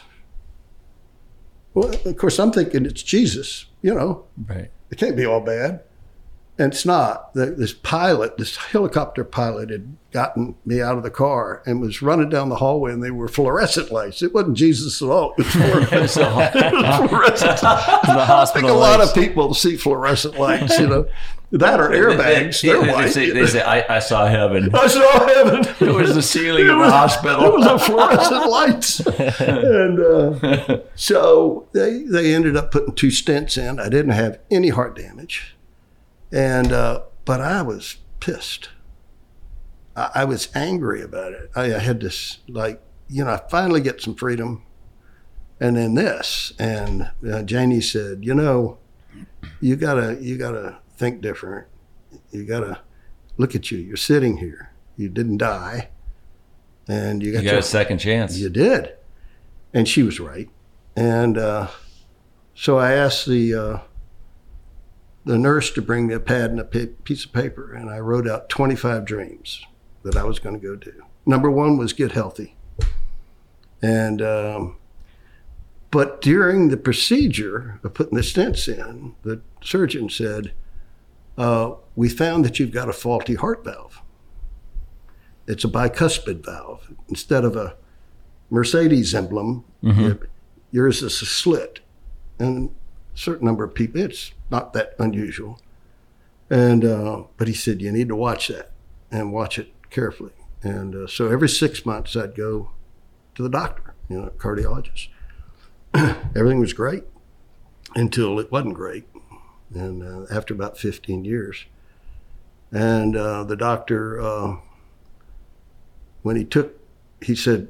Well, 1.72 1.94
of 2.04 2.16
course, 2.16 2.38
I'm 2.38 2.52
thinking 2.52 2.84
it's 2.84 3.02
Jesus, 3.02 3.66
you 3.82 3.94
know, 3.94 4.24
Right. 4.46 4.70
it 4.90 4.98
can't 4.98 5.16
be 5.16 5.26
all 5.26 5.40
bad. 5.40 5.80
And 6.60 6.74
it's 6.74 6.84
not. 6.84 7.32
The, 7.32 7.46
this 7.46 7.72
pilot, 7.72 8.36
this 8.36 8.54
helicopter 8.56 9.24
pilot, 9.24 9.70
had 9.70 9.96
gotten 10.12 10.56
me 10.66 10.82
out 10.82 10.98
of 10.98 11.02
the 11.02 11.10
car 11.10 11.62
and 11.64 11.80
was 11.80 12.02
running 12.02 12.28
down 12.28 12.50
the 12.50 12.56
hallway, 12.56 12.92
and 12.92 13.02
they 13.02 13.10
were 13.10 13.28
fluorescent 13.28 13.90
lights. 13.90 14.20
It 14.22 14.34
wasn't 14.34 14.58
Jesus 14.58 15.00
at 15.00 15.08
all. 15.08 15.32
It 15.38 15.46
was 15.46 15.52
fluorescent. 15.54 16.54
it 16.54 16.72
was 16.74 17.08
fluorescent. 17.08 17.64
I 17.64 18.00
think 18.04 18.18
hospital 18.18 18.70
a 18.72 18.72
lot 18.72 18.98
lights. 18.98 19.12
of 19.12 19.16
people 19.16 19.54
see 19.54 19.78
fluorescent 19.78 20.38
lights, 20.38 20.78
you 20.78 20.86
know. 20.86 21.06
That 21.52 21.80
or 21.80 21.88
airbags. 21.88 22.60
They, 22.60 22.68
They're 22.68 22.82
they, 22.82 22.92
white. 22.92 23.10
say, 23.10 23.30
they 23.30 23.46
say, 23.46 23.62
I, 23.62 23.96
I 23.96 23.98
saw 24.00 24.26
heaven. 24.26 24.68
I 24.74 24.86
saw 24.86 25.26
heaven. 25.28 25.64
It 25.80 25.94
was 25.94 26.14
the 26.14 26.22
ceiling 26.22 26.68
of 26.68 26.78
the 26.78 26.90
hospital. 26.90 27.42
It 27.46 27.52
was 27.54 27.66
a 27.66 27.78
fluorescent 27.78 28.50
lights. 28.50 29.00
and 29.40 29.98
uh, 29.98 30.80
so 30.94 31.68
they, 31.72 32.02
they 32.02 32.34
ended 32.34 32.54
up 32.54 32.70
putting 32.70 32.94
two 32.94 33.08
stents 33.08 33.56
in. 33.56 33.80
I 33.80 33.88
didn't 33.88 34.12
have 34.12 34.38
any 34.50 34.68
heart 34.68 34.94
damage. 34.94 35.56
And, 36.32 36.72
uh, 36.72 37.02
but 37.24 37.40
I 37.40 37.62
was 37.62 37.96
pissed. 38.20 38.68
I, 39.96 40.10
I 40.16 40.24
was 40.24 40.48
angry 40.54 41.02
about 41.02 41.32
it. 41.32 41.50
I, 41.54 41.74
I 41.74 41.78
had 41.78 42.00
this, 42.00 42.38
like, 42.48 42.80
you 43.08 43.24
know, 43.24 43.30
I 43.32 43.40
finally 43.50 43.80
get 43.80 44.00
some 44.00 44.14
freedom. 44.14 44.62
And 45.58 45.76
then 45.76 45.94
this. 45.94 46.52
And 46.58 47.10
uh, 47.30 47.42
Janie 47.42 47.80
said, 47.82 48.24
you 48.24 48.34
know, 48.34 48.78
you 49.60 49.76
gotta, 49.76 50.16
you 50.20 50.38
gotta 50.38 50.78
think 50.96 51.20
different. 51.20 51.66
You 52.30 52.44
gotta 52.44 52.80
look 53.36 53.54
at 53.54 53.70
you. 53.70 53.78
You're 53.78 53.96
sitting 53.96 54.38
here. 54.38 54.72
You 54.96 55.08
didn't 55.08 55.38
die 55.38 55.88
and 56.88 57.22
you 57.22 57.32
got, 57.32 57.38
You 57.42 57.44
got 57.48 57.50
your- 57.52 57.60
a 57.60 57.62
second 57.62 57.98
chance. 57.98 58.36
You 58.38 58.48
did, 58.50 58.94
and 59.72 59.86
she 59.86 60.02
was 60.02 60.18
right. 60.20 60.48
And 60.96 61.38
uh, 61.38 61.68
so 62.54 62.78
I 62.78 62.92
asked 62.92 63.26
the 63.26 63.54
uh, 63.54 63.78
the 65.24 65.38
nurse 65.38 65.70
to 65.72 65.82
bring 65.82 66.06
me 66.06 66.14
a 66.14 66.20
pad 66.20 66.50
and 66.50 66.60
a 66.60 66.64
piece 66.64 67.24
of 67.24 67.32
paper, 67.32 67.72
and 67.74 67.90
I 67.90 67.98
wrote 68.00 68.26
out 68.28 68.48
25 68.48 69.04
dreams 69.04 69.64
that 70.02 70.16
I 70.16 70.24
was 70.24 70.38
going 70.38 70.58
to 70.58 70.66
go 70.66 70.76
do. 70.76 71.04
Number 71.26 71.50
one 71.50 71.76
was 71.76 71.92
get 71.92 72.12
healthy, 72.12 72.56
and 73.82 74.22
um, 74.22 74.76
but 75.90 76.20
during 76.20 76.68
the 76.68 76.76
procedure 76.76 77.80
of 77.82 77.94
putting 77.94 78.14
the 78.16 78.22
stents 78.22 78.66
in, 78.68 79.14
the 79.22 79.40
surgeon 79.62 80.08
said, 80.08 80.52
uh, 81.36 81.72
"We 81.96 82.08
found 82.08 82.44
that 82.44 82.58
you've 82.58 82.72
got 82.72 82.88
a 82.88 82.92
faulty 82.92 83.34
heart 83.34 83.64
valve." 83.64 84.00
it's 85.46 85.64
a 85.64 85.68
bicuspid 85.68 86.44
valve 86.44 86.92
instead 87.08 87.44
of 87.44 87.56
a 87.56 87.74
Mercedes 88.50 89.14
emblem. 89.16 89.64
it- 90.06 90.20
yours 90.70 91.02
is 91.02 91.20
a 91.22 91.26
slit, 91.26 91.80
and 92.38 92.70
certain 93.20 93.44
number 93.44 93.64
of 93.64 93.74
people, 93.74 94.00
it's 94.00 94.32
not 94.50 94.72
that 94.72 94.94
unusual. 94.98 95.60
And 96.48 96.84
uh, 96.84 97.24
but 97.36 97.46
he 97.46 97.54
said 97.54 97.80
you 97.80 97.92
need 97.92 98.08
to 98.08 98.16
watch 98.16 98.48
that 98.48 98.72
and 99.10 99.32
watch 99.32 99.58
it 99.58 99.72
carefully. 99.90 100.32
And 100.62 100.94
uh, 100.94 101.06
so 101.06 101.28
every 101.28 101.48
six 101.48 101.86
months 101.86 102.16
I'd 102.16 102.34
go 102.34 102.70
to 103.34 103.42
the 103.42 103.48
doctor, 103.48 103.94
you 104.08 104.20
know, 104.20 104.30
cardiologist. 104.36 105.08
Everything 105.94 106.60
was 106.60 106.72
great 106.72 107.04
until 107.94 108.38
it 108.38 108.50
wasn't 108.50 108.74
great, 108.74 109.04
and 109.74 110.02
uh, 110.02 110.34
after 110.34 110.54
about 110.54 110.78
15 110.78 111.24
years. 111.24 111.66
And 112.72 113.16
uh, 113.16 113.44
the 113.44 113.56
doctor, 113.56 114.20
uh, 114.20 114.56
when 116.22 116.36
he 116.36 116.44
took, 116.44 116.78
he 117.20 117.34
said, 117.34 117.68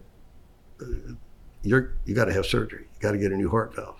uh, 0.80 1.14
"You're 1.62 1.94
you 2.04 2.14
got 2.14 2.26
to 2.26 2.32
have 2.32 2.46
surgery. 2.46 2.82
You 2.82 3.00
got 3.00 3.12
to 3.12 3.18
get 3.18 3.32
a 3.32 3.36
new 3.36 3.50
heart 3.50 3.74
valve." 3.74 3.99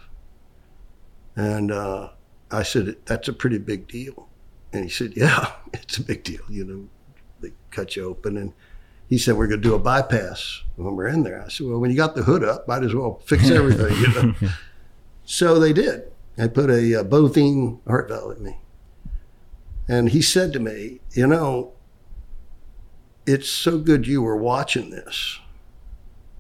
And 1.37 1.71
uh, 1.71 2.11
I 2.51 2.63
said, 2.63 2.97
"That's 3.07 3.29
a 3.29 3.33
pretty 3.33 3.59
big 3.59 3.89
deal." 3.89 4.29
And 4.73 4.85
he 4.85 4.91
said, 4.91 5.13
"Yeah, 5.17 5.53
it's 5.73 5.99
a 5.99 6.03
big 6.03 6.25
deal. 6.25 6.43
You 6.49 6.65
know, 6.65 6.89
they 7.41 7.53
cut 7.71 7.97
you 7.97 8.05
open." 8.05 8.37
And 8.37 8.53
he 9.09 9.19
said, 9.19 9.37
"We're 9.37 9.47
going 9.47 9.63
to 9.63 9.69
do 9.69 9.75
a 9.75 9.79
bypass 9.79 10.63
when 10.77 10.97
we're 10.97 11.09
in 11.09 11.23
there." 11.23 11.43
I 11.43 11.49
said, 11.49 11.67
"Well, 11.67 11.79
when 11.79 11.91
you 11.91 11.97
got 11.97 12.15
the 12.15 12.23
hood 12.23 12.45
up, 12.45 12.67
might 12.69 12.83
as 12.83 12.95
well 12.95 13.21
fix 13.25 13.51
everything." 13.51 13.97
you 13.97 14.09
know. 14.15 14.35
So 15.25 15.59
they 15.61 15.73
did. 15.73 16.11
They 16.37 16.49
put 16.49 16.71
a, 16.71 17.01
uh 17.01 17.05
bovine 17.05 17.81
heart 17.87 18.09
valve 18.09 18.37
in 18.37 18.43
me. 18.43 18.59
And 19.87 20.11
he 20.11 20.23
said 20.23 20.53
to 20.53 20.61
me, 20.61 21.01
You 21.13 21.27
know, 21.27 21.73
it's 23.27 23.49
so 23.49 23.79
good 23.79 24.07
you 24.07 24.23
were 24.23 24.37
watching 24.37 24.91
this 24.91 25.39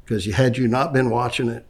because 0.05 0.26
had 0.26 0.57
you 0.57 0.66
not 0.66 0.92
been 0.92 1.11
watching 1.11 1.48
it, 1.48 1.66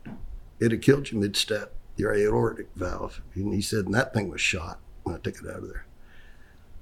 it'd 0.59 0.73
have 0.73 0.81
killed 0.81 1.11
you 1.11 1.19
mid 1.19 1.37
step, 1.37 1.75
your 2.01 2.15
aortic 2.15 2.69
valve. 2.75 3.21
And 3.35 3.53
he 3.55 3.61
said, 3.63 3.85
And 3.87 3.95
that 3.95 4.13
thing 4.13 4.31
was 4.31 4.41
shot 4.41 4.81
when 5.05 5.15
I 5.15 5.19
took 5.19 5.37
it 5.37 5.49
out 5.49 5.59
of 5.59 5.69
there. 5.69 5.85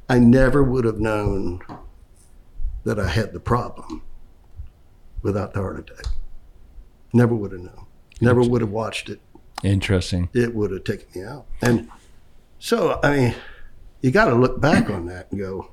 I 0.09 0.19
never 0.19 0.63
would 0.63 0.85
have 0.85 1.01
known 1.01 1.61
that 2.85 2.99
I 2.99 3.09
had 3.09 3.33
the 3.33 3.41
problem 3.41 4.03
without 5.23 5.53
the 5.53 5.61
heart 5.61 5.79
attack. 5.81 6.07
Never 7.13 7.35
would 7.35 7.53
have 7.53 7.61
known. 7.61 7.87
Never 8.21 8.41
would 8.43 8.61
have 8.63 8.71
watched 8.71 9.09
it 9.11 9.21
Interesting. 9.63 10.29
it 10.33 10.55
would 10.55 10.71
have 10.71 10.85
taken 10.85 11.07
me 11.21 11.27
out. 11.27 11.47
And 11.61 11.91
so, 12.59 12.99
I 13.03 13.17
mean, 13.17 13.35
you 14.01 14.11
got 14.11 14.27
to 14.27 14.35
look 14.35 14.61
back 14.61 14.89
on 14.89 15.07
that 15.07 15.31
and 15.31 15.41
go, 15.41 15.71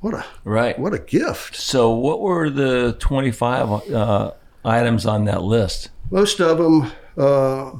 what 0.00 0.14
a 0.14 0.24
Right. 0.44 0.78
what 0.78 0.94
a 0.94 0.98
gift. 0.98 1.56
So, 1.56 1.90
what 1.90 2.20
were 2.20 2.48
the 2.50 2.94
25 3.00 3.90
uh, 3.90 4.32
items 4.64 5.06
on 5.06 5.24
that 5.24 5.42
list? 5.42 5.90
Most 6.10 6.40
of 6.40 6.58
them, 6.58 6.92
uh, 7.18 7.72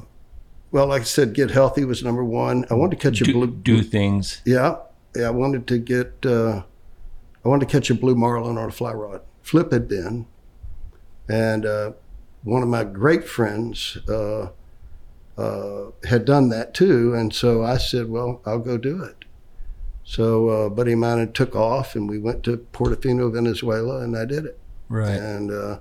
well, 0.71 0.87
like 0.87 1.01
I 1.01 1.05
said, 1.05 1.33
get 1.33 1.51
healthy 1.51 1.85
was 1.85 2.03
number 2.03 2.23
one. 2.23 2.65
I 2.69 2.73
wanted 2.73 2.99
to 2.99 3.09
catch 3.09 3.21
a 3.21 3.23
Do, 3.25 3.33
blue. 3.33 3.47
do 3.47 3.81
things. 3.83 4.41
Yeah, 4.45 4.77
yeah. 5.15 5.27
I 5.27 5.31
wanted 5.31 5.67
to 5.67 5.77
get. 5.77 6.25
Uh, 6.25 6.63
I 7.45 7.49
wanted 7.49 7.67
to 7.67 7.71
catch 7.71 7.89
a 7.89 7.95
blue 7.95 8.15
marlin 8.15 8.57
on 8.57 8.67
a 8.67 8.71
fly 8.71 8.91
rod. 8.93 9.21
Flip 9.41 9.71
had 9.71 9.87
been, 9.87 10.25
and 11.29 11.65
uh, 11.65 11.91
one 12.43 12.61
of 12.63 12.67
my 12.69 12.83
great 12.83 13.27
friends 13.27 13.97
uh, 14.09 14.49
uh, 15.37 15.91
had 16.07 16.25
done 16.25 16.49
that 16.49 16.73
too, 16.73 17.13
and 17.13 17.33
so 17.33 17.63
I 17.63 17.77
said, 17.77 18.09
"Well, 18.09 18.41
I'll 18.45 18.59
go 18.59 18.77
do 18.77 19.01
it." 19.03 19.25
So, 20.03 20.47
uh, 20.49 20.69
buddy 20.69 20.93
of 20.93 20.99
mine 20.99 21.31
took 21.33 21.53
off, 21.55 21.93
and 21.95 22.09
we 22.09 22.17
went 22.17 22.43
to 22.43 22.65
Portofino, 22.71 23.31
Venezuela, 23.33 23.99
and 23.99 24.17
I 24.17 24.23
did 24.23 24.45
it. 24.45 24.57
Right. 24.87 25.17
And 25.19 25.51
uh, 25.51 25.79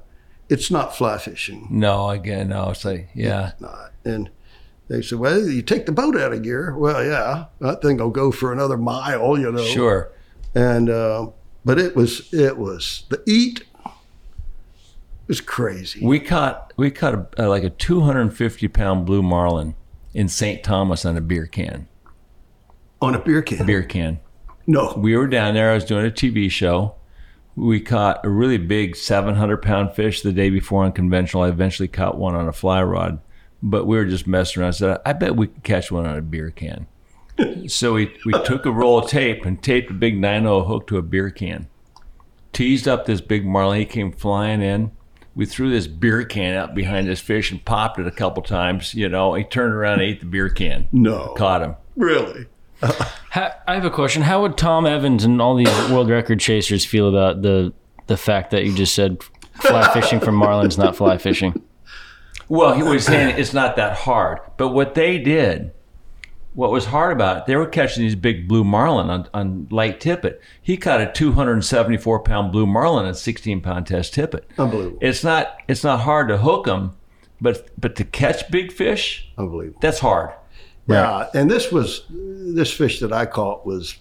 it's 0.48 0.68
not 0.68 0.96
fly 0.96 1.16
fishing 1.18 1.68
No, 1.70 2.10
again, 2.10 2.48
no. 2.48 2.70
It's 2.70 2.84
like, 2.84 3.08
yeah. 3.14 3.52
not. 3.60 3.92
And 4.04 4.30
they 4.88 5.02
said, 5.02 5.18
well, 5.18 5.40
you 5.40 5.62
take 5.62 5.86
the 5.86 5.92
boat 5.92 6.16
out 6.16 6.32
of 6.32 6.42
gear. 6.42 6.76
Well, 6.76 7.04
yeah, 7.04 7.46
that 7.60 7.82
thing 7.82 7.96
will 7.98 8.10
go 8.10 8.30
for 8.30 8.52
another 8.52 8.76
mile, 8.76 9.38
you 9.38 9.50
know. 9.50 9.64
Sure. 9.64 10.12
And 10.54 10.88
uh, 10.88 11.30
but 11.64 11.78
it 11.78 11.96
was 11.96 12.32
it 12.32 12.56
was 12.56 13.04
the 13.08 13.22
eat 13.26 13.64
was 15.26 15.40
crazy. 15.40 16.04
We 16.04 16.20
caught 16.20 16.72
we 16.76 16.90
caught 16.90 17.14
a, 17.14 17.44
uh, 17.44 17.48
like 17.48 17.64
a 17.64 17.70
250 17.70 18.68
pound 18.68 19.06
blue 19.06 19.22
marlin 19.22 19.74
in 20.14 20.28
St. 20.28 20.62
Thomas 20.62 21.04
on 21.04 21.16
a 21.16 21.20
beer 21.20 21.46
can. 21.46 21.88
on 23.02 23.14
a 23.14 23.18
beer 23.18 23.42
can. 23.42 23.60
A 23.60 23.64
Beer 23.64 23.82
can. 23.82 24.20
No, 24.68 24.94
We 24.96 25.16
were 25.16 25.28
down 25.28 25.54
there. 25.54 25.70
I 25.70 25.74
was 25.74 25.84
doing 25.84 26.06
a 26.06 26.10
TV 26.10 26.50
show. 26.50 26.94
We 27.54 27.80
caught 27.80 28.24
a 28.24 28.28
really 28.28 28.58
big 28.58 28.96
700 28.96 29.58
pound 29.62 29.94
fish 29.94 30.22
the 30.22 30.32
day 30.32 30.50
before 30.50 30.84
on 30.84 30.92
conventional. 30.92 31.44
I 31.44 31.48
eventually 31.48 31.86
caught 31.88 32.18
one 32.18 32.34
on 32.34 32.48
a 32.48 32.52
fly 32.52 32.82
rod, 32.82 33.20
but 33.70 33.86
we 33.86 33.96
were 33.96 34.04
just 34.04 34.26
messing 34.26 34.62
around. 34.62 34.68
I 34.68 34.72
said, 34.72 34.98
I 35.04 35.12
bet 35.12 35.36
we 35.36 35.48
could 35.48 35.62
catch 35.62 35.90
one 35.90 36.06
on 36.06 36.16
a 36.16 36.22
beer 36.22 36.50
can. 36.50 36.86
so 37.66 37.94
we, 37.94 38.14
we 38.24 38.32
took 38.44 38.64
a 38.64 38.70
roll 38.70 38.98
of 38.98 39.10
tape 39.10 39.44
and 39.44 39.62
taped 39.62 39.90
a 39.90 39.94
big 39.94 40.16
9 40.18 40.44
hook 40.44 40.86
to 40.86 40.96
a 40.98 41.02
beer 41.02 41.30
can. 41.30 41.66
Teased 42.52 42.88
up 42.88 43.04
this 43.04 43.20
big 43.20 43.44
marlin. 43.44 43.78
He 43.80 43.84
came 43.84 44.12
flying 44.12 44.62
in. 44.62 44.92
We 45.34 45.44
threw 45.44 45.70
this 45.70 45.86
beer 45.86 46.24
can 46.24 46.54
out 46.54 46.74
behind 46.74 47.06
this 47.06 47.20
fish 47.20 47.50
and 47.50 47.62
popped 47.62 47.98
it 47.98 48.06
a 48.06 48.10
couple 48.10 48.42
times. 48.42 48.94
You 48.94 49.08
know, 49.10 49.34
he 49.34 49.44
turned 49.44 49.74
around 49.74 49.94
and 49.94 50.02
ate 50.02 50.20
the 50.20 50.26
beer 50.26 50.48
can. 50.48 50.88
no, 50.92 51.34
Caught 51.36 51.62
him. 51.62 51.74
really. 51.96 52.46
Ha- 53.36 53.54
I 53.68 53.74
have 53.74 53.84
a 53.84 53.90
question. 53.90 54.22
How 54.22 54.40
would 54.42 54.56
Tom 54.56 54.86
Evans 54.86 55.22
and 55.24 55.42
all 55.42 55.56
these 55.56 55.68
world 55.90 56.08
record 56.08 56.40
chasers 56.40 56.86
feel 56.86 57.06
about 57.08 57.42
the 57.42 57.74
the 58.06 58.16
fact 58.16 58.50
that 58.52 58.64
you 58.64 58.74
just 58.74 58.94
said 58.94 59.22
fly 59.60 59.92
fishing 59.92 60.20
for 60.20 60.30
marlins, 60.32 60.78
not 60.78 60.96
fly 60.96 61.18
fishing? 61.18 61.62
Well, 62.48 62.74
he 62.74 62.82
was 62.82 63.04
saying 63.04 63.38
it's 63.38 63.52
not 63.52 63.76
that 63.76 63.96
hard. 63.96 64.40
But 64.56 64.68
what 64.68 64.94
they 64.94 65.18
did, 65.18 65.72
what 66.54 66.70
was 66.70 66.86
hard 66.86 67.12
about 67.12 67.38
it, 67.38 67.46
they 67.46 67.56
were 67.56 67.66
catching 67.66 68.02
these 68.02 68.14
big 68.14 68.48
blue 68.48 68.64
marlin 68.64 69.10
on, 69.10 69.28
on 69.34 69.68
light 69.70 70.00
tippet. 70.00 70.40
He 70.62 70.76
caught 70.76 71.00
a 71.00 71.10
274 71.12 72.20
pound 72.20 72.52
blue 72.52 72.66
marlin 72.66 73.06
on 73.06 73.14
16 73.14 73.60
pound 73.60 73.86
test 73.86 74.14
tippet. 74.14 74.48
Unbelievable. 74.58 74.98
It's 75.00 75.24
not 75.24 75.56
it's 75.68 75.84
not 75.84 76.00
hard 76.00 76.28
to 76.28 76.38
hook 76.38 76.66
them, 76.66 76.96
but 77.40 77.68
but 77.78 77.96
to 77.96 78.04
catch 78.04 78.50
big 78.50 78.72
fish, 78.72 79.30
Unbelievable. 79.36 79.78
that's 79.80 79.98
hard. 79.98 80.32
Yeah, 80.88 81.28
and 81.34 81.50
this 81.50 81.72
was 81.72 82.04
this 82.08 82.72
fish 82.72 83.00
that 83.00 83.12
I 83.12 83.26
caught 83.26 83.66
was 83.66 83.96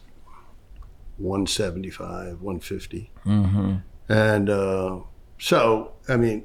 175, 1.18 2.41
150. 2.41 3.12
Mm-hmm. 3.26 3.76
And 4.08 4.50
uh, 4.50 5.00
so, 5.39 5.93
I 6.08 6.18
mean, 6.18 6.43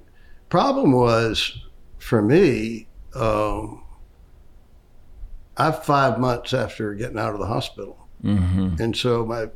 problem 0.49 0.93
was 0.93 1.63
for 2.01 2.21
me, 2.23 2.89
um, 3.15 3.85
I 5.57 5.71
five 5.73 6.19
months 6.19 6.53
after 6.55 6.95
getting 6.95 7.19
out 7.19 7.35
of 7.35 7.41
the 7.41 7.47
hospital, 7.47 7.97
Mm-hmm. 8.25 8.83
And 8.83 8.95
so 8.95 9.25
my, 9.25 9.49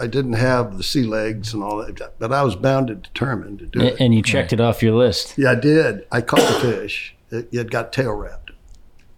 I 0.00 0.06
didn't 0.06 0.34
have 0.34 0.78
the 0.78 0.82
sea 0.82 1.02
legs 1.02 1.52
and 1.52 1.62
all 1.62 1.76
that, 1.84 2.14
but 2.18 2.32
I 2.32 2.42
was 2.42 2.56
bound 2.56 2.88
and 2.88 3.02
determined 3.02 3.58
to 3.58 3.66
do 3.66 3.80
A- 3.82 3.84
it. 3.88 4.00
And 4.00 4.14
you 4.14 4.22
checked 4.22 4.54
it 4.54 4.60
off 4.60 4.82
your 4.82 4.94
list. 4.94 5.36
Yeah, 5.36 5.50
I 5.50 5.54
did. 5.54 6.06
I 6.10 6.22
caught 6.22 6.40
the 6.40 6.60
fish. 6.60 7.14
It, 7.30 7.48
it 7.52 7.70
got 7.70 7.92
tail 7.92 8.12
wrapped. 8.12 8.52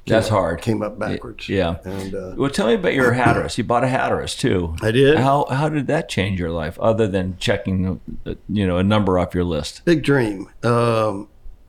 That's 0.06 0.28
hard. 0.28 0.62
Came 0.62 0.82
up 0.82 0.98
backwards. 0.98 1.48
Yeah. 1.48 1.76
And 1.84 2.14
uh, 2.14 2.34
Well, 2.36 2.50
tell 2.50 2.66
me 2.66 2.74
about 2.74 2.94
your 2.94 3.12
Hatteras. 3.12 3.58
You 3.58 3.64
bought 3.64 3.84
a 3.84 3.88
Hatteras 3.88 4.34
too. 4.34 4.74
I 4.80 4.90
did. 4.90 5.18
How 5.18 5.44
how 5.50 5.68
did 5.68 5.86
that 5.88 6.08
change 6.08 6.40
your 6.40 6.50
life, 6.50 6.78
other 6.80 7.06
than 7.06 7.36
checking, 7.38 8.00
uh, 8.26 8.34
you 8.48 8.66
know, 8.66 8.78
a 8.78 8.82
number 8.82 9.18
off 9.18 9.34
your 9.34 9.44
list? 9.44 9.84
big 9.84 10.02
dream. 10.02 10.48
Um, 10.62 11.28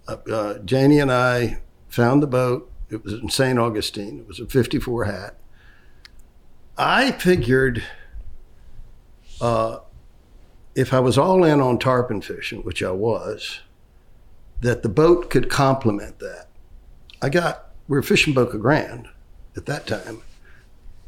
uh, 0.09 0.31
uh, 0.31 0.57
Janie 0.59 0.99
and 0.99 1.11
I 1.11 1.59
found 1.87 2.23
the 2.23 2.27
boat. 2.27 2.71
It 2.89 3.03
was 3.03 3.13
in 3.13 3.29
St. 3.29 3.59
Augustine. 3.59 4.19
It 4.19 4.27
was 4.27 4.39
a 4.39 4.47
54 4.47 5.05
hat. 5.05 5.35
I 6.77 7.11
figured 7.11 7.83
uh, 9.41 9.79
if 10.75 10.93
I 10.93 10.99
was 10.99 11.17
all 11.17 11.43
in 11.43 11.61
on 11.61 11.77
tarpon 11.77 12.21
fishing, 12.21 12.61
which 12.61 12.81
I 12.81 12.91
was, 12.91 13.59
that 14.61 14.81
the 14.81 14.89
boat 14.89 15.29
could 15.29 15.49
complement 15.49 16.19
that. 16.19 16.47
I 17.21 17.29
got, 17.29 17.71
we 17.87 17.97
were 17.97 18.03
fishing 18.03 18.33
Boca 18.33 18.57
Grande 18.57 19.07
at 19.55 19.65
that 19.67 19.87
time. 19.87 20.21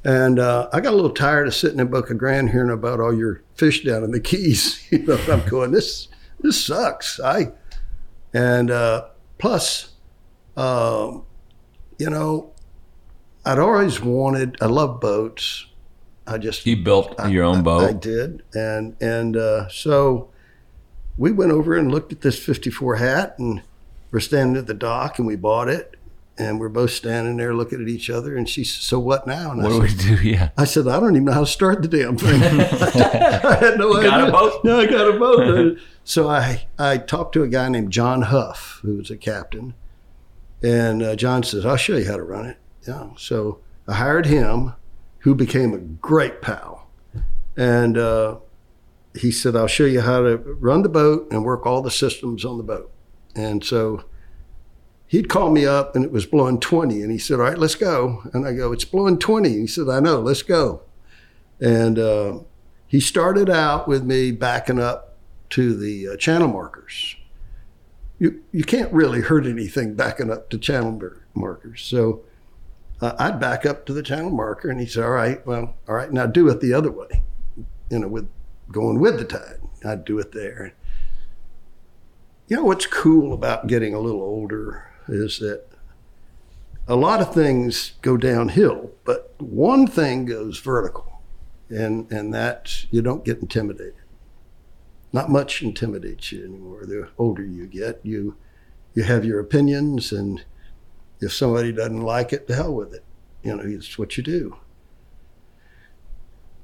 And 0.04 0.40
uh, 0.40 0.70
I 0.74 0.82
got 0.82 0.94
a 0.94 0.96
little 0.96 1.12
tired 1.14 1.48
of 1.48 1.56
sitting 1.56 1.80
in 1.80 1.88
Boca 1.88 2.14
Grande 2.14 2.50
hearing 2.50 2.72
about 2.72 3.00
all 3.00 3.16
your 3.16 3.44
fish 3.56 3.84
down 3.84 4.04
in 4.04 4.12
the 4.12 4.20
Keys. 4.22 4.86
you 4.92 5.00
know, 5.00 5.20
I'm 5.30 5.48
going, 5.48 5.72
this 5.72 6.08
this 6.40 6.64
sucks. 6.66 7.20
I 7.20 7.52
and 8.34 8.72
uh, 8.72 9.06
plus, 9.38 9.92
um, 10.58 11.24
you 11.98 12.10
know, 12.10 12.52
I'd 13.46 13.60
always 13.60 14.02
wanted. 14.02 14.58
I 14.62 14.66
love 14.66 15.00
boats. 15.00 15.66
I 16.28 16.38
just 16.38 16.66
You 16.66 16.78
built 16.78 17.16
your 17.30 17.44
own 17.44 17.64
boat. 17.64 17.84
I 17.90 17.94
did, 17.94 18.44
and 18.54 18.96
and 19.02 19.36
uh, 19.36 19.68
so 19.70 20.30
we 21.18 21.32
went 21.32 21.52
over 21.52 21.76
and 21.76 21.92
looked 21.92 22.12
at 22.12 22.22
this 22.22 22.38
'54 22.40 22.96
hat, 22.98 23.36
and 23.40 23.62
we're 24.12 24.20
standing 24.20 24.56
at 24.58 24.68
the 24.68 24.74
dock, 24.74 25.18
and 25.18 25.28
we 25.28 25.36
bought 25.36 25.68
it, 25.68 25.96
and 26.38 26.60
we're 26.60 26.70
both 26.70 26.92
standing 26.92 27.38
there 27.38 27.54
looking 27.56 27.82
at 27.82 27.88
each 27.90 28.10
other, 28.10 28.38
and 28.38 28.48
she 28.48 28.64
said, 28.64 28.82
"So 28.84 29.00
what 29.00 29.26
now?" 29.26 29.52
And 29.52 29.62
I 29.62 29.64
what 29.66 29.82
do 29.82 29.88
said, 29.90 30.10
we 30.12 30.16
do? 30.18 30.30
Yeah. 30.30 30.50
I 30.58 30.66
said, 30.66 30.88
I 30.88 31.00
don't 31.00 31.12
even 31.16 31.26
know 31.26 31.34
how 31.34 31.42
to 31.42 31.46
start 31.48 31.82
the 31.82 31.88
damn 31.88 32.18
thing. 32.18 32.42
I 32.44 33.56
had 33.56 33.78
no 33.80 33.98
idea. 33.98 34.10
got 34.12 34.30
a 34.30 34.32
boat? 34.32 34.64
No, 34.64 34.80
I 34.80 34.86
got 34.86 35.16
a 35.16 35.20
boat. 35.20 35.78
so 36.04 36.30
I, 36.30 36.68
I 36.78 36.98
talked 36.98 37.34
to 37.34 37.44
a 37.44 37.48
guy 37.48 37.70
named 37.70 37.92
John 37.92 38.24
Huff, 38.24 38.80
who 38.82 38.98
was 38.98 39.10
a 39.10 39.18
captain. 39.18 39.74
And 40.64 41.02
uh, 41.02 41.16
John 41.16 41.44
says, 41.44 41.66
I'll 41.66 41.78
show 41.78 41.98
you 41.98 42.08
how 42.08 42.18
to 42.18 42.24
run 42.24 42.46
it. 42.46 42.58
Yeah. 42.88 43.10
So 43.18 43.60
I 43.88 43.94
hired 43.94 44.26
him, 44.26 44.74
who 45.20 45.36
became 45.36 45.74
a 45.74 45.78
great 45.78 46.42
pal. 46.42 46.90
And 47.56 47.98
uh, 47.98 48.38
he 49.14 49.32
said, 49.32 49.56
I'll 49.56 49.68
show 49.68 49.86
you 49.86 50.02
how 50.02 50.22
to 50.22 50.38
run 50.38 50.82
the 50.82 50.90
boat 50.90 51.28
and 51.32 51.44
work 51.44 51.66
all 51.66 51.82
the 51.82 51.92
systems 51.92 52.46
on 52.46 52.58
the 52.58 52.64
boat. 52.64 52.92
And 53.36 53.64
so 53.64 54.04
he'd 55.12 55.28
call 55.28 55.52
me 55.52 55.66
up 55.66 55.94
and 55.94 56.06
it 56.06 56.12
was 56.12 56.26
blowing 56.26 56.58
20 56.58 57.02
and 57.02 57.12
he 57.12 57.18
said 57.18 57.34
all 57.34 57.42
right 57.42 57.58
let's 57.58 57.76
go 57.76 58.24
and 58.34 58.48
i 58.48 58.54
go 58.54 58.72
it's 58.72 58.86
blowing 58.86 59.20
20 59.20 59.50
he 59.50 59.68
said 59.68 59.90
i 59.90 60.00
know 60.00 60.22
let's 60.22 60.42
go 60.42 60.82
and 61.60 62.00
uh, 62.00 62.40
he 62.88 63.02
started 63.02 63.50
out 63.50 63.90
with 63.90 64.06
me 64.06 64.32
backing 64.32 64.80
up 64.80 65.11
to 65.52 65.76
the 65.76 66.10
uh, 66.10 66.18
channel 66.18 66.48
markers. 66.48 67.16
You, 68.20 68.44
you 68.52 68.64
can't 68.64 68.92
really 68.94 69.22
hurt 69.22 69.46
anything 69.46 69.96
backing 69.96 70.32
up 70.32 70.50
to 70.52 70.58
channel 70.58 70.92
mar- 70.92 71.26
markers. 71.34 71.82
So 71.82 72.24
uh, 73.02 73.16
i'd 73.18 73.40
back 73.40 73.66
up 73.66 73.84
to 73.88 73.94
the 73.94 74.04
channel 74.04 74.30
marker 74.30 74.70
and 74.70 74.80
he 74.80 74.86
said 74.86 75.04
all 75.04 75.10
right 75.10 75.44
well 75.48 75.76
all 75.90 75.96
right 75.96 76.12
now 76.12 76.28
do 76.28 76.48
it 76.50 76.62
the 76.62 76.72
other 76.72 76.92
way 76.92 77.24
you 77.90 77.98
know 77.98 78.08
with 78.08 78.30
going 78.72 79.00
with 79.00 79.18
the 79.18 79.26
tide. 79.26 79.60
I'd 79.84 80.06
do 80.06 80.20
it 80.20 80.32
there. 80.32 80.74
You 82.48 82.58
know 82.58 82.64
what's 82.64 82.86
cool 82.86 83.34
about 83.34 83.68
getting 83.68 83.94
a 83.94 84.00
little 84.00 84.22
older 84.22 84.92
is 85.08 85.40
that 85.40 85.66
a 86.88 86.96
lot 86.96 87.22
of 87.22 87.34
things 87.34 87.94
go 88.02 88.18
downhill, 88.18 88.92
but 89.06 89.34
one 89.40 89.88
thing 89.88 90.26
goes 90.26 90.60
vertical, 90.60 91.22
and 91.70 92.12
and 92.12 92.34
that 92.34 92.86
you 92.92 93.02
don't 93.02 93.24
get 93.24 93.40
intimidated. 93.40 93.94
Not 95.14 95.30
much 95.30 95.62
intimidates 95.62 96.32
you 96.32 96.44
anymore. 96.46 96.86
The 96.86 97.10
older 97.18 97.44
you 97.44 97.68
get, 97.68 98.00
you 98.04 98.36
you 98.94 99.04
have 99.04 99.26
your 99.26 99.40
opinions, 99.40 100.12
and 100.12 100.44
if 101.20 101.34
somebody 101.34 101.72
doesn't 101.72 102.02
like 102.02 102.32
it, 102.34 102.48
the 102.48 102.56
hell 102.56 102.74
with 102.74 102.94
it. 102.94 103.04
You 103.44 103.56
know, 103.56 103.64
it's 103.66 103.98
what 103.98 104.18
you 104.18 104.24
do. 104.24 104.58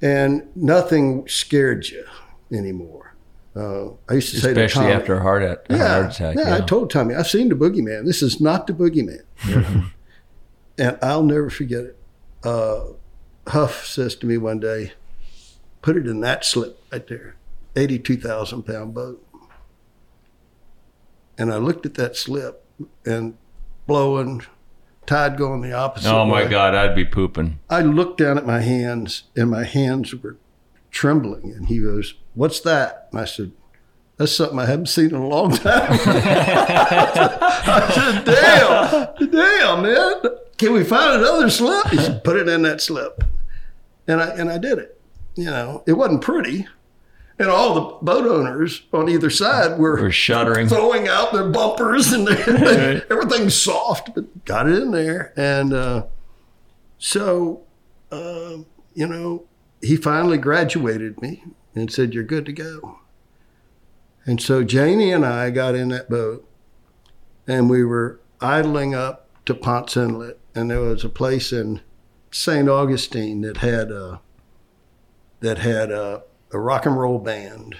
And 0.00 0.48
nothing 0.54 1.26
scared 1.26 1.88
you 1.88 2.04
anymore. 2.52 3.14
Uh, 3.56 3.88
I 4.08 4.14
used 4.14 4.30
to 4.34 4.40
say 4.40 4.54
to 4.54 4.64
Especially 4.64 4.82
Tommy, 4.90 4.94
after 4.94 5.16
a 5.16 5.22
heart, 5.22 5.42
at- 5.42 5.66
yeah, 5.68 6.02
heart 6.02 6.14
attack. 6.14 6.36
Yeah, 6.36 6.54
I 6.54 6.60
told 6.60 6.90
Tommy, 6.90 7.14
I've 7.14 7.26
seen 7.26 7.48
the 7.48 7.56
boogeyman. 7.56 8.04
This 8.04 8.22
is 8.22 8.40
not 8.40 8.66
the 8.68 8.72
boogeyman. 8.72 9.22
and 10.78 10.98
I'll 11.02 11.24
never 11.24 11.50
forget 11.50 11.80
it. 11.84 11.98
Uh, 12.44 12.84
Huff 13.48 13.84
says 13.86 14.14
to 14.16 14.26
me 14.26 14.38
one 14.38 14.60
day, 14.60 14.92
put 15.82 15.96
it 15.96 16.06
in 16.06 16.20
that 16.20 16.44
slip 16.44 16.80
right 16.92 17.04
there, 17.08 17.34
82,000 17.78 18.64
pound 18.64 18.94
boat. 18.94 19.24
And 21.38 21.52
I 21.52 21.56
looked 21.56 21.86
at 21.86 21.94
that 21.94 22.16
slip 22.16 22.64
and 23.06 23.38
blowing, 23.86 24.42
tide 25.06 25.38
going 25.38 25.60
the 25.60 25.72
opposite 25.72 26.12
oh 26.12 26.26
my 26.26 26.42
way. 26.42 26.48
God, 26.48 26.74
I'd 26.74 26.96
be 26.96 27.04
pooping. 27.04 27.60
I 27.70 27.82
looked 27.82 28.18
down 28.18 28.36
at 28.36 28.46
my 28.46 28.60
hands 28.60 29.24
and 29.36 29.50
my 29.50 29.64
hands 29.64 30.14
were 30.14 30.36
trembling. 30.90 31.52
And 31.52 31.66
he 31.66 31.80
goes, 31.80 32.14
What's 32.34 32.60
that? 32.60 33.08
And 33.12 33.20
I 33.20 33.24
said, 33.24 33.52
That's 34.16 34.32
something 34.32 34.58
I 34.58 34.66
haven't 34.66 34.86
seen 34.86 35.10
in 35.10 35.14
a 35.14 35.26
long 35.26 35.52
time. 35.52 35.90
I 35.90 37.92
said, 37.94 38.24
Damn, 38.24 39.30
damn, 39.30 39.82
man. 39.82 40.22
Can 40.56 40.72
we 40.72 40.82
find 40.82 41.20
another 41.20 41.50
slip? 41.50 41.86
He 41.88 41.98
said, 41.98 42.24
Put 42.24 42.36
it 42.36 42.48
in 42.48 42.62
that 42.62 42.80
slip. 42.80 43.22
And 44.08 44.20
I, 44.20 44.30
and 44.30 44.50
I 44.50 44.58
did 44.58 44.78
it. 44.78 45.00
You 45.36 45.44
know, 45.44 45.84
it 45.86 45.92
wasn't 45.92 46.22
pretty. 46.22 46.66
And 47.40 47.48
all 47.48 47.74
the 47.74 48.04
boat 48.04 48.26
owners 48.26 48.82
on 48.92 49.08
either 49.08 49.30
side 49.30 49.78
were 49.78 50.00
We're 50.00 50.10
shuddering. 50.10 50.68
throwing 50.68 51.06
out 51.06 51.32
their 51.32 51.48
bumpers 51.48 52.12
and 52.12 52.26
their, 52.26 53.04
everything's 53.12 53.54
soft, 53.54 54.12
but 54.14 54.44
got 54.44 54.68
it 54.68 54.74
in 54.82 54.90
there. 54.90 55.32
And 55.36 55.72
uh, 55.72 56.06
so, 56.98 57.62
uh, 58.10 58.56
you 58.94 59.06
know, 59.06 59.44
he 59.80 59.94
finally 59.96 60.36
graduated 60.38 61.22
me 61.22 61.44
and 61.76 61.92
said, 61.92 62.12
You're 62.12 62.24
good 62.24 62.44
to 62.46 62.52
go. 62.52 62.98
And 64.26 64.42
so 64.42 64.64
Janie 64.64 65.12
and 65.12 65.24
I 65.24 65.50
got 65.50 65.76
in 65.76 65.88
that 65.88 66.10
boat 66.10 66.46
and 67.46 67.70
we 67.70 67.84
were 67.84 68.20
idling 68.40 68.94
up 68.94 69.28
to 69.46 69.54
Ponce 69.54 69.96
Inlet. 69.96 70.38
And 70.54 70.70
there 70.70 70.80
was 70.80 71.04
a 71.04 71.08
place 71.08 71.52
in 71.52 71.80
St. 72.32 72.68
Augustine 72.68 73.42
that 73.42 73.58
had 73.58 73.90
a, 73.92 74.20
that 75.40 75.58
had 75.58 75.92
a, 75.92 76.24
a 76.52 76.58
rock 76.58 76.86
and 76.86 76.98
roll 76.98 77.18
band 77.18 77.76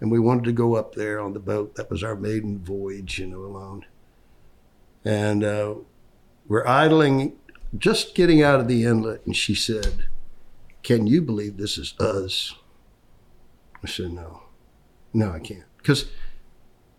and 0.00 0.10
we 0.10 0.18
wanted 0.18 0.44
to 0.44 0.52
go 0.52 0.74
up 0.74 0.94
there 0.94 1.20
on 1.20 1.32
the 1.32 1.40
boat. 1.40 1.74
That 1.74 1.90
was 1.90 2.02
our 2.02 2.14
maiden 2.14 2.58
voyage, 2.58 3.18
you 3.18 3.26
know, 3.26 3.40
alone. 3.40 3.84
And 5.04 5.42
uh, 5.42 5.74
we're 6.46 6.66
idling, 6.66 7.36
just 7.76 8.14
getting 8.14 8.42
out 8.42 8.60
of 8.60 8.68
the 8.68 8.84
inlet, 8.84 9.22
and 9.26 9.36
she 9.36 9.54
said, 9.54 10.04
"Can 10.82 11.06
you 11.06 11.22
believe 11.22 11.56
this 11.56 11.78
is 11.78 11.94
us?" 11.98 12.54
I 13.82 13.88
said, 13.88 14.12
"No, 14.12 14.42
no, 15.12 15.32
I 15.32 15.38
can't," 15.38 15.64
because 15.78 16.10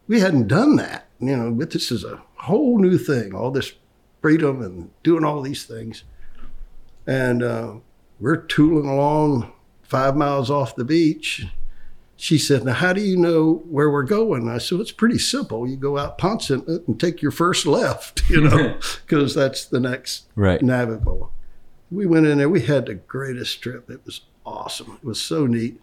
we 0.08 0.20
hadn't 0.20 0.48
done 0.48 0.76
that, 0.78 1.08
you 1.20 1.36
know. 1.36 1.52
But 1.52 1.72
this 1.72 1.92
is 1.92 2.04
a 2.04 2.22
whole 2.36 2.80
new 2.80 2.98
thing, 2.98 3.34
all 3.34 3.52
this 3.52 3.74
freedom 4.22 4.62
and 4.62 4.92
doing 5.04 5.24
all 5.24 5.42
these 5.42 5.66
things, 5.66 6.04
and 7.06 7.44
uh, 7.44 7.74
we're 8.20 8.38
tooling 8.38 8.90
along 8.90 9.52
five 9.90 10.16
miles 10.16 10.50
off 10.50 10.76
the 10.76 10.86
beach 10.86 11.46
she 12.22 12.38
said, 12.38 12.66
Now, 12.66 12.74
how 12.74 12.92
do 12.92 13.00
you 13.00 13.16
know 13.16 13.64
where 13.70 13.90
we're 13.90 14.04
going? 14.04 14.50
I 14.50 14.58
said, 14.58 14.82
It's 14.82 14.92
pretty 14.92 15.18
simple. 15.18 15.66
You 15.66 15.78
go 15.78 15.98
out 15.98 16.18
Ponce 16.18 16.52
Inlet 16.52 16.86
and 16.86 17.00
take 17.00 17.22
your 17.22 17.32
first 17.32 17.66
left, 17.66 18.24
you 18.30 18.42
know, 18.42 18.78
because 19.08 19.34
that's 19.34 19.64
the 19.64 19.80
next 19.80 20.26
Right. 20.36 20.62
navigable. 20.62 21.32
We 21.90 22.06
went 22.06 22.26
in 22.26 22.38
there. 22.40 22.50
We 22.50 22.64
had 22.64 22.88
the 22.88 22.96
greatest 22.96 23.62
trip. 23.62 23.90
It 23.90 24.02
was 24.06 24.20
awesome. 24.46 24.98
It 25.02 25.06
was 25.08 25.22
so 25.22 25.46
neat. 25.48 25.80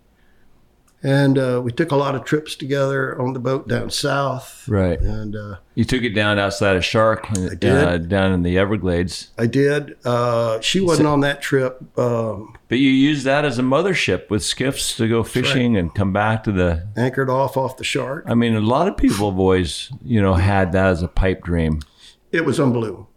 And 1.02 1.38
uh, 1.38 1.60
we 1.62 1.70
took 1.72 1.92
a 1.92 1.96
lot 1.96 2.14
of 2.14 2.24
trips 2.24 2.56
together 2.56 3.20
on 3.20 3.32
the 3.32 3.38
boat 3.38 3.68
down 3.68 3.90
south. 3.90 4.66
Right. 4.66 4.98
And 4.98 5.36
uh, 5.36 5.56
You 5.74 5.84
took 5.84 6.02
it 6.02 6.14
down 6.14 6.38
outside 6.38 6.74
of 6.76 6.84
Shark, 6.84 7.30
uh, 7.30 7.50
did. 7.50 8.08
down 8.08 8.32
in 8.32 8.42
the 8.42 8.58
Everglades. 8.58 9.28
I 9.38 9.46
did. 9.46 9.96
Uh, 10.04 10.60
she 10.60 10.80
wasn't 10.80 11.06
on 11.08 11.20
that 11.20 11.42
trip. 11.42 11.80
Um, 11.98 12.56
But 12.68 12.78
you 12.78 12.90
used 12.90 13.24
that 13.24 13.44
as 13.44 13.58
a 13.58 13.62
mothership 13.62 14.30
with 14.30 14.42
skiffs 14.42 14.96
to 14.96 15.06
go 15.08 15.22
fishing 15.22 15.76
and 15.76 15.94
come 15.94 16.12
back 16.12 16.42
to 16.44 16.52
the. 16.52 16.88
anchored 16.96 17.30
off 17.30 17.56
off 17.56 17.76
the 17.76 17.84
shark. 17.84 18.24
I 18.26 18.34
mean, 18.34 18.56
a 18.56 18.60
lot 18.60 18.88
of 18.88 18.96
people 18.96 19.30
have 19.30 19.38
always, 19.38 19.90
you 20.04 20.20
know, 20.20 20.34
had 20.34 20.72
that 20.72 20.86
as 20.86 21.02
a 21.02 21.08
pipe 21.08 21.44
dream. 21.44 21.80
It 22.32 22.44
was 22.44 22.58
unbelievable. 22.58 23.08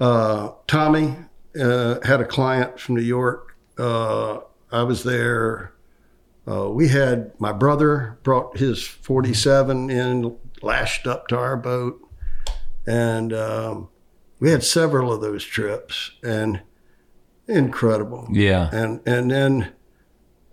Uh, 0.00 0.52
Tommy 0.66 1.16
uh, 1.60 2.00
had 2.02 2.20
a 2.20 2.24
client 2.24 2.80
from 2.80 2.96
New 2.96 3.02
York 3.02 3.50
uh, 3.80 4.40
I 4.72 4.82
was 4.82 5.02
there. 5.04 5.72
Uh, 6.48 6.68
we 6.70 6.88
had 6.88 7.32
my 7.38 7.52
brother 7.52 8.18
brought 8.22 8.58
his 8.58 8.82
47 8.82 9.90
in, 9.90 10.36
lashed 10.62 11.06
up 11.06 11.28
to 11.28 11.36
our 11.36 11.56
boat, 11.56 12.00
and 12.86 13.32
um, 13.32 13.88
we 14.40 14.50
had 14.50 14.64
several 14.64 15.12
of 15.12 15.20
those 15.20 15.44
trips, 15.44 16.12
and 16.22 16.62
incredible. 17.46 18.26
Yeah. 18.30 18.70
And 18.72 19.00
and 19.06 19.30
then 19.30 19.72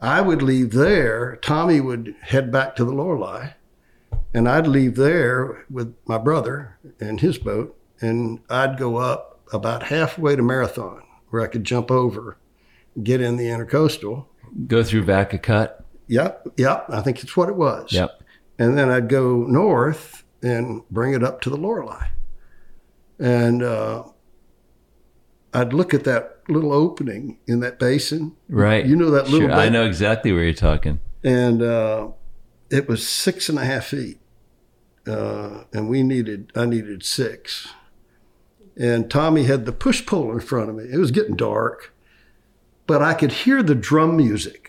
I 0.01 0.21
would 0.21 0.41
leave 0.41 0.71
there. 0.71 1.37
Tommy 1.37 1.79
would 1.79 2.15
head 2.21 2.51
back 2.51 2.75
to 2.75 2.85
the 2.85 2.91
Lorelei, 2.91 3.51
and 4.33 4.47
I'd 4.47 4.67
leave 4.67 4.95
there 4.95 5.65
with 5.69 5.95
my 6.05 6.17
brother 6.17 6.77
and 6.99 7.19
his 7.21 7.37
boat, 7.37 7.77
and 8.01 8.39
I'd 8.49 8.77
go 8.77 8.97
up 8.97 9.39
about 9.53 9.83
halfway 9.83 10.35
to 10.35 10.43
Marathon, 10.43 11.01
where 11.29 11.41
I 11.41 11.47
could 11.47 11.63
jump 11.63 11.89
over, 11.89 12.37
get 13.01 13.21
in 13.21 13.37
the 13.37 13.45
intercoastal. 13.45 14.25
Go 14.67 14.83
through 14.83 15.03
Vaca 15.03 15.37
Cut. 15.37 15.76
Yep, 16.07 16.47
yep. 16.57 16.85
I 16.89 17.01
think 17.01 17.21
it's 17.23 17.35
what 17.35 17.49
it 17.49 17.55
was. 17.55 17.91
Yep. 17.91 18.23
And 18.59 18.77
then 18.77 18.89
I'd 18.89 19.09
go 19.09 19.43
north 19.43 20.23
and 20.41 20.81
bring 20.89 21.13
it 21.13 21.23
up 21.23 21.41
to 21.41 21.49
the 21.49 21.57
Lorelei, 21.57 22.07
and 23.19 23.61
uh, 23.63 24.03
I'd 25.53 25.73
look 25.73 25.93
at 25.93 26.03
that 26.05 26.41
little 26.47 26.71
opening 26.73 27.39
in 27.47 27.59
that 27.59 27.77
basin. 27.79 28.35
Right. 28.49 28.85
You 28.85 28.95
know 28.95 29.09
that 29.11 29.29
little. 29.29 29.49
Sure, 29.49 29.57
I 29.57 29.69
know 29.69 29.85
exactly 29.85 30.31
where 30.31 30.43
you're 30.43 30.53
talking. 30.53 30.99
and 31.23 31.61
uh, 31.61 32.09
it 32.69 32.87
was 32.87 33.07
six 33.07 33.49
and 33.49 33.57
a 33.59 33.65
half 33.65 33.85
feet, 33.87 34.19
uh, 35.07 35.63
and 35.73 35.89
we 35.89 36.03
needed 36.03 36.51
I 36.55 36.65
needed 36.65 37.03
six, 37.03 37.67
and 38.75 39.09
Tommy 39.09 39.43
had 39.43 39.65
the 39.65 39.71
push 39.73 40.05
pole 40.05 40.31
in 40.31 40.39
front 40.39 40.69
of 40.69 40.75
me. 40.75 40.85
It 40.91 40.97
was 40.97 41.11
getting 41.11 41.35
dark, 41.35 41.93
but 42.85 43.01
I 43.01 43.13
could 43.13 43.31
hear 43.31 43.61
the 43.63 43.75
drum 43.75 44.17
music. 44.17 44.66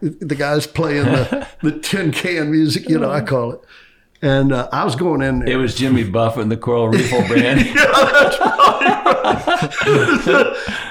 The 0.00 0.10
the 0.26 0.34
guys 0.34 0.66
playing 0.66 1.04
the 1.04 1.46
the 1.62 1.78
tin 1.78 2.12
can 2.12 2.50
music, 2.50 2.88
you 2.88 2.98
know, 2.98 3.10
I 3.10 3.20
call 3.20 3.52
it. 3.52 3.60
And 4.20 4.52
uh, 4.52 4.68
I 4.72 4.84
was 4.84 4.96
going 4.96 5.22
in 5.22 5.38
there. 5.40 5.48
It 5.48 5.56
was 5.56 5.76
Jimmy 5.76 6.02
Buffett 6.02 6.42
and 6.42 6.50
the 6.50 6.56
Coral 6.56 6.88
Reefer 6.88 7.22
Band. 7.32 7.60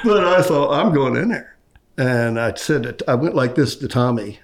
but 0.04 0.24
I 0.26 0.42
thought 0.42 0.72
I'm 0.74 0.94
going 0.94 1.16
in 1.18 1.30
there, 1.30 1.58
and 1.98 2.40
I 2.40 2.54
said 2.56 2.86
it. 2.86 3.02
I 3.08 3.16
went 3.16 3.36
like 3.36 3.56
this 3.56 3.76
to 3.78 3.88
Tommy, 3.88 4.40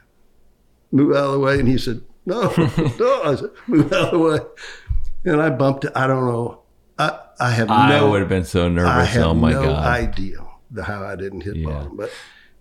move 0.91 1.16
out 1.16 1.26
of 1.28 1.32
the 1.34 1.39
way, 1.39 1.59
and 1.59 1.68
he 1.68 1.78
said, 1.78 2.01
"No, 2.26 2.41
no." 2.99 3.22
I 3.24 3.36
said, 3.36 3.49
"Move 3.68 3.91
out 3.93 4.14
of 4.14 4.20
the 4.20 4.20
way," 4.20 4.39
and 5.26 5.41
I 5.41 5.49
bumped 5.49 5.86
it. 5.86 5.91
I 5.95 6.07
don't 6.07 6.26
know. 6.26 6.61
I 6.99 7.20
I 7.39 7.51
have 7.51 7.70
I 7.70 7.89
no. 7.89 8.09
would 8.11 8.20
have 8.20 8.30
been 8.30 8.45
so 8.45 8.68
nervous. 8.70 8.91
I 8.91 8.97
nervous. 8.97 9.14
have 9.14 9.24
Oh 9.28 9.34
my 9.34 9.51
no 9.53 9.64
god. 9.64 9.86
idea 9.86 10.38
the 10.72 10.84
how 10.84 11.03
I 11.05 11.16
didn't 11.16 11.41
hit 11.41 11.55
Yeah. 11.55 11.68
bottom, 11.70 11.95
but 11.97 12.11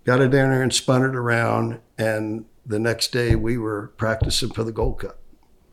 got 0.05 0.21
it 0.21 0.29
down 0.29 0.51
there 0.51 0.61
and 0.61 0.73
spun 0.73 1.03
it 1.03 1.15
around, 1.15 1.79
and 1.97 2.45
the 2.65 2.79
next 2.79 3.11
day 3.11 3.35
we 3.35 3.57
were 3.57 3.93
practicing 3.97 4.49
for 4.51 4.63
the 4.63 4.71
Gold 4.71 4.99
Cup. 4.99 5.19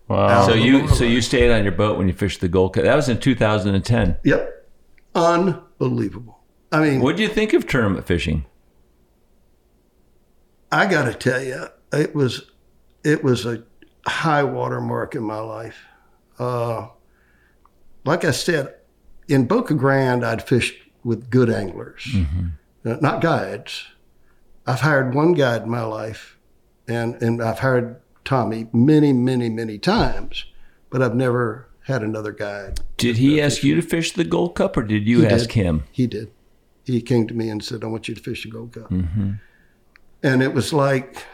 Wow. 0.09 0.45
so 0.47 0.55
you 0.55 0.89
so 0.89 1.05
you 1.05 1.21
stayed 1.21 1.53
on 1.53 1.63
your 1.63 1.73
boat 1.73 1.97
when 1.97 2.09
you 2.09 2.15
fished 2.15 2.41
the 2.41 2.49
Gold 2.49 2.75
Cup. 2.75 2.83
That 2.85 2.97
was 2.97 3.09
in 3.09 3.21
2010. 3.21 4.17
Yep, 4.25 4.69
unbelievable. 5.15 6.41
I 6.73 6.81
mean, 6.81 7.01
What 7.01 7.17
do 7.17 7.23
you 7.23 7.29
think 7.29 7.53
of 7.53 7.67
tournament 7.67 8.07
fishing? 8.07 8.45
I 10.73 10.87
got 10.87 11.05
to 11.05 11.15
tell 11.15 11.43
you, 11.43 11.67
it 11.93 12.15
was 12.15 12.51
it 13.05 13.25
was 13.25 13.47
a 13.47 13.65
high 14.07 14.45
water 14.45 14.81
mark 14.81 15.15
in 15.15 15.23
my 15.23 15.39
life. 15.41 15.77
Uh, 16.39 16.89
like 18.05 18.25
I 18.25 18.31
said, 18.31 18.75
in 19.29 19.47
Boca 19.47 19.75
Grande, 19.75 20.25
I'd 20.25 20.43
fished 20.43 20.75
with 21.05 21.31
good 21.31 21.51
anglers, 21.51 22.09
Uh, 22.85 22.97
not 23.01 23.21
guides. 23.21 23.85
I've 24.67 24.81
hired 24.81 25.15
one 25.15 25.33
guide 25.33 25.63
in 25.63 25.71
my 25.71 25.83
life, 25.83 26.37
and 26.87 27.21
and 27.23 27.43
I've 27.43 27.61
hired 27.61 27.97
Tommy 28.25 28.69
many, 28.73 29.13
many, 29.13 29.49
many 29.49 29.79
times, 29.79 30.45
but 30.91 31.03
I've 31.03 31.15
never 31.15 31.69
had 31.85 32.03
another 32.03 32.33
guide. 32.33 32.81
Did 32.97 33.17
he 33.17 33.41
ask 33.41 33.63
you 33.65 33.75
to 33.75 33.83
fish 33.83 34.13
the 34.13 34.25
Gold 34.25 34.55
Cup, 34.55 34.77
or 34.77 34.83
did 34.83 35.07
you 35.07 35.21
He 35.23 35.27
ask 35.27 35.51
did. 35.51 35.55
him? 35.55 35.85
He 35.91 36.07
did. 36.07 36.31
He 36.85 37.01
came 37.01 37.27
to 37.27 37.35
me 37.35 37.49
and 37.49 37.65
said, 37.65 37.83
"I 37.85 37.87
want 37.87 38.09
you 38.09 38.15
to 38.15 38.21
fish 38.21 38.45
the 38.45 38.51
Gold 38.51 38.73
Cup," 38.73 38.91
mm-hmm. 38.91 39.33
and 40.23 40.43
it 40.43 40.55
was 40.55 40.73
like 40.73 41.25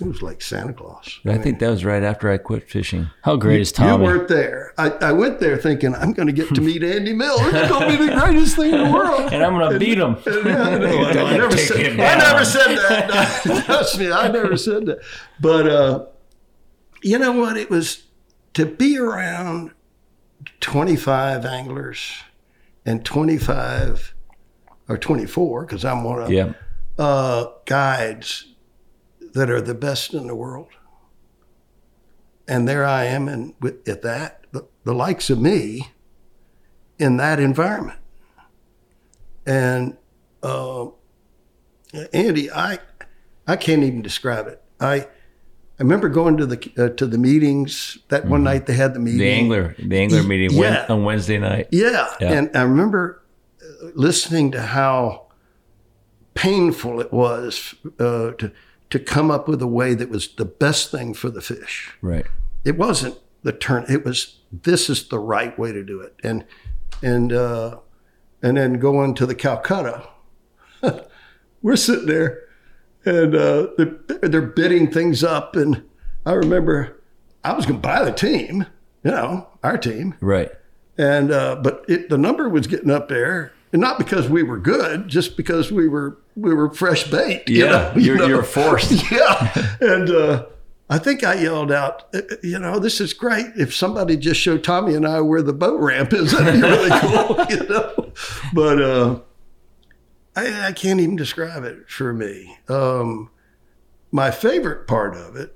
it 0.00 0.06
was 0.06 0.22
like 0.22 0.40
Santa 0.42 0.72
Claus. 0.72 1.18
I 1.26 1.38
think 1.38 1.58
that 1.58 1.70
was 1.70 1.84
right 1.84 2.02
after 2.02 2.30
I 2.30 2.38
quit 2.38 2.70
fishing. 2.70 3.10
How 3.22 3.36
great 3.36 3.60
is 3.60 3.72
Tommy? 3.72 3.88
You 3.90 3.92
Tommy? 3.94 4.04
weren't 4.04 4.28
there. 4.28 4.72
I, 4.78 4.90
I 4.90 5.12
went 5.12 5.40
there 5.40 5.56
thinking 5.56 5.94
I'm 5.94 6.12
going 6.12 6.26
to 6.28 6.32
get 6.32 6.54
to 6.54 6.60
meet 6.60 6.82
Andy 6.84 7.12
Mills. 7.12 7.40
It's 7.42 7.68
going 7.68 7.90
to 7.92 7.98
be 7.98 8.06
the 8.06 8.14
greatest 8.20 8.56
thing 8.56 8.72
in 8.74 8.84
the 8.84 8.90
world. 8.92 9.32
and 9.32 9.42
I'm 9.42 9.52
gonna 9.58 9.78
beat 9.78 9.98
him. 9.98 10.16
Yeah, 10.26 10.62
I, 10.62 10.78
know. 10.78 10.86
I, 11.04 11.10
I 11.10 11.36
never 11.36 11.56
said, 11.56 11.98
I 12.00 12.18
never 12.18 12.44
said 12.44 12.76
that. 12.76 13.62
Trust 13.66 13.98
me, 13.98 14.10
I 14.12 14.28
never 14.28 14.56
said 14.56 14.86
that. 14.86 14.98
But 15.40 15.66
uh, 15.66 16.06
you 17.02 17.18
know 17.18 17.32
what? 17.32 17.56
It 17.56 17.68
was 17.70 18.04
to 18.54 18.66
be 18.66 18.98
around 18.98 19.72
25 20.60 21.44
anglers 21.44 22.22
and 22.86 23.04
25 23.04 24.14
or 24.88 24.96
24, 24.96 25.66
because 25.66 25.84
I'm 25.84 26.04
one 26.04 26.22
of 26.22 26.30
Yeah. 26.30 26.52
uh, 26.98 27.46
guides 27.66 28.54
that 29.38 29.50
are 29.50 29.60
the 29.60 29.74
best 29.74 30.12
in 30.14 30.26
the 30.26 30.34
world. 30.34 30.68
And 32.46 32.66
there 32.66 32.84
I 32.84 33.04
am, 33.04 33.28
and 33.28 33.54
with, 33.60 33.86
at 33.88 34.02
that, 34.02 34.44
the, 34.52 34.66
the 34.84 34.94
likes 34.94 35.30
of 35.30 35.38
me 35.40 35.90
in 36.98 37.16
that 37.18 37.38
environment. 37.38 37.98
And 39.46 39.96
uh, 40.42 40.86
Andy, 42.12 42.50
I 42.50 42.78
I 43.46 43.56
can't 43.56 43.82
even 43.82 44.02
describe 44.02 44.46
it. 44.46 44.62
I 44.80 44.94
I 44.96 45.06
remember 45.78 46.08
going 46.08 46.36
to 46.38 46.46
the 46.46 46.72
uh, 46.76 46.88
to 46.96 47.06
the 47.06 47.18
meetings 47.18 47.98
that 48.08 48.24
one 48.26 48.42
night 48.44 48.66
they 48.66 48.74
had 48.74 48.94
the 48.94 49.00
meeting. 49.00 49.20
The 49.20 49.30
angler, 49.30 49.76
the 49.78 49.98
angler 49.98 50.22
meeting 50.22 50.50
Yeah. 50.52 50.86
on 50.88 51.04
Wednesday 51.04 51.38
night. 51.38 51.68
Yeah. 51.70 52.06
Yeah. 52.20 52.32
And 52.32 52.50
I 52.56 52.62
remember 52.62 53.22
uh, 53.62 53.88
listening 53.94 54.50
to 54.52 54.62
how 54.62 55.26
painful 56.34 57.00
it 57.00 57.12
was 57.12 57.74
uh, 57.98 58.32
to, 58.32 58.52
to 58.90 58.98
come 58.98 59.30
up 59.30 59.48
with 59.48 59.60
a 59.62 59.66
way 59.66 59.94
that 59.94 60.08
was 60.10 60.28
the 60.36 60.44
best 60.44 60.90
thing 60.90 61.14
for 61.14 61.30
the 61.30 61.40
fish. 61.40 61.92
Right. 62.00 62.26
It 62.64 62.76
wasn't 62.78 63.18
the 63.42 63.52
turn, 63.52 63.84
it 63.88 64.04
was 64.04 64.38
this 64.50 64.88
is 64.90 65.08
the 65.08 65.18
right 65.18 65.56
way 65.58 65.72
to 65.72 65.84
do 65.84 66.00
it. 66.00 66.14
And, 66.24 66.44
and, 67.02 67.32
uh, 67.32 67.78
and 68.42 68.56
then 68.56 68.74
going 68.78 69.14
to 69.14 69.26
the 69.26 69.34
Calcutta, 69.34 70.08
we're 71.62 71.76
sitting 71.76 72.06
there 72.06 72.42
and 73.04 73.34
uh, 73.34 73.68
they're, 73.76 73.98
they're 74.22 74.42
bidding 74.42 74.90
things 74.90 75.22
up. 75.24 75.54
And 75.56 75.84
I 76.24 76.32
remember 76.32 77.00
I 77.44 77.52
was 77.52 77.66
going 77.66 77.80
to 77.80 77.86
buy 77.86 78.04
the 78.04 78.12
team, 78.12 78.66
you 79.04 79.10
know, 79.10 79.48
our 79.62 79.78
team 79.78 80.14
Right. 80.20 80.50
and 80.96 81.30
uh, 81.30 81.56
but 81.62 81.84
it, 81.88 82.08
the 82.08 82.18
number 82.18 82.48
was 82.48 82.66
getting 82.66 82.90
up 82.90 83.08
there, 83.08 83.52
and 83.72 83.80
not 83.80 83.98
because 83.98 84.28
we 84.28 84.42
were 84.42 84.58
good, 84.58 85.08
just 85.08 85.36
because 85.36 85.70
we 85.72 85.88
were 85.88 86.18
we 86.36 86.54
were 86.54 86.72
fresh 86.72 87.04
bait. 87.10 87.48
you 87.48 87.64
Yeah. 87.64 87.70
know, 87.70 87.92
you 87.96 88.02
you're, 88.02 88.16
know? 88.18 88.26
you're 88.26 88.42
forced. 88.42 88.92
yeah, 89.12 89.66
and 89.80 90.10
uh, 90.10 90.46
I 90.90 90.98
think 90.98 91.22
I 91.24 91.34
yelled 91.34 91.70
out, 91.72 92.04
"Uh, 92.14 92.22
you 92.42 92.58
know, 92.58 92.78
this 92.78 93.00
is 93.00 93.12
great. 93.12 93.46
If 93.56 93.74
somebody 93.74 94.16
just 94.16 94.40
showed 94.40 94.64
Tommy 94.64 94.94
and 94.94 95.06
I 95.06 95.20
where 95.20 95.42
the 95.42 95.52
boat 95.52 95.80
ramp 95.80 96.12
is, 96.12 96.32
that'd 96.32 96.54
be 96.54 96.60
really 96.62 96.90
cool, 97.00 97.44
you 97.50 97.66
know. 97.68 98.12
But 98.54 98.80
uh, 98.82 99.20
I, 100.36 100.68
I 100.68 100.72
can't 100.72 101.00
even 101.00 101.16
describe 101.16 101.64
it 101.64 101.88
for 101.90 102.12
me. 102.12 102.56
Um, 102.68 103.30
my 104.12 104.30
favorite 104.30 104.86
part 104.86 105.14
of 105.16 105.36
it 105.36 105.54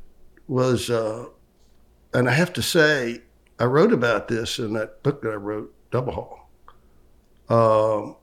was, 0.48 0.90
uh, 0.90 1.26
and 2.12 2.28
I 2.28 2.32
have 2.32 2.52
to 2.54 2.62
say, 2.62 3.22
I 3.58 3.64
wrote 3.64 3.92
about 3.92 4.28
this 4.28 4.58
in 4.58 4.74
that 4.74 5.02
book 5.02 5.22
that 5.22 5.30
I 5.30 5.36
wrote, 5.36 5.72
Double 5.90 6.12
Haul. 6.12 6.41
Um, 7.52 8.16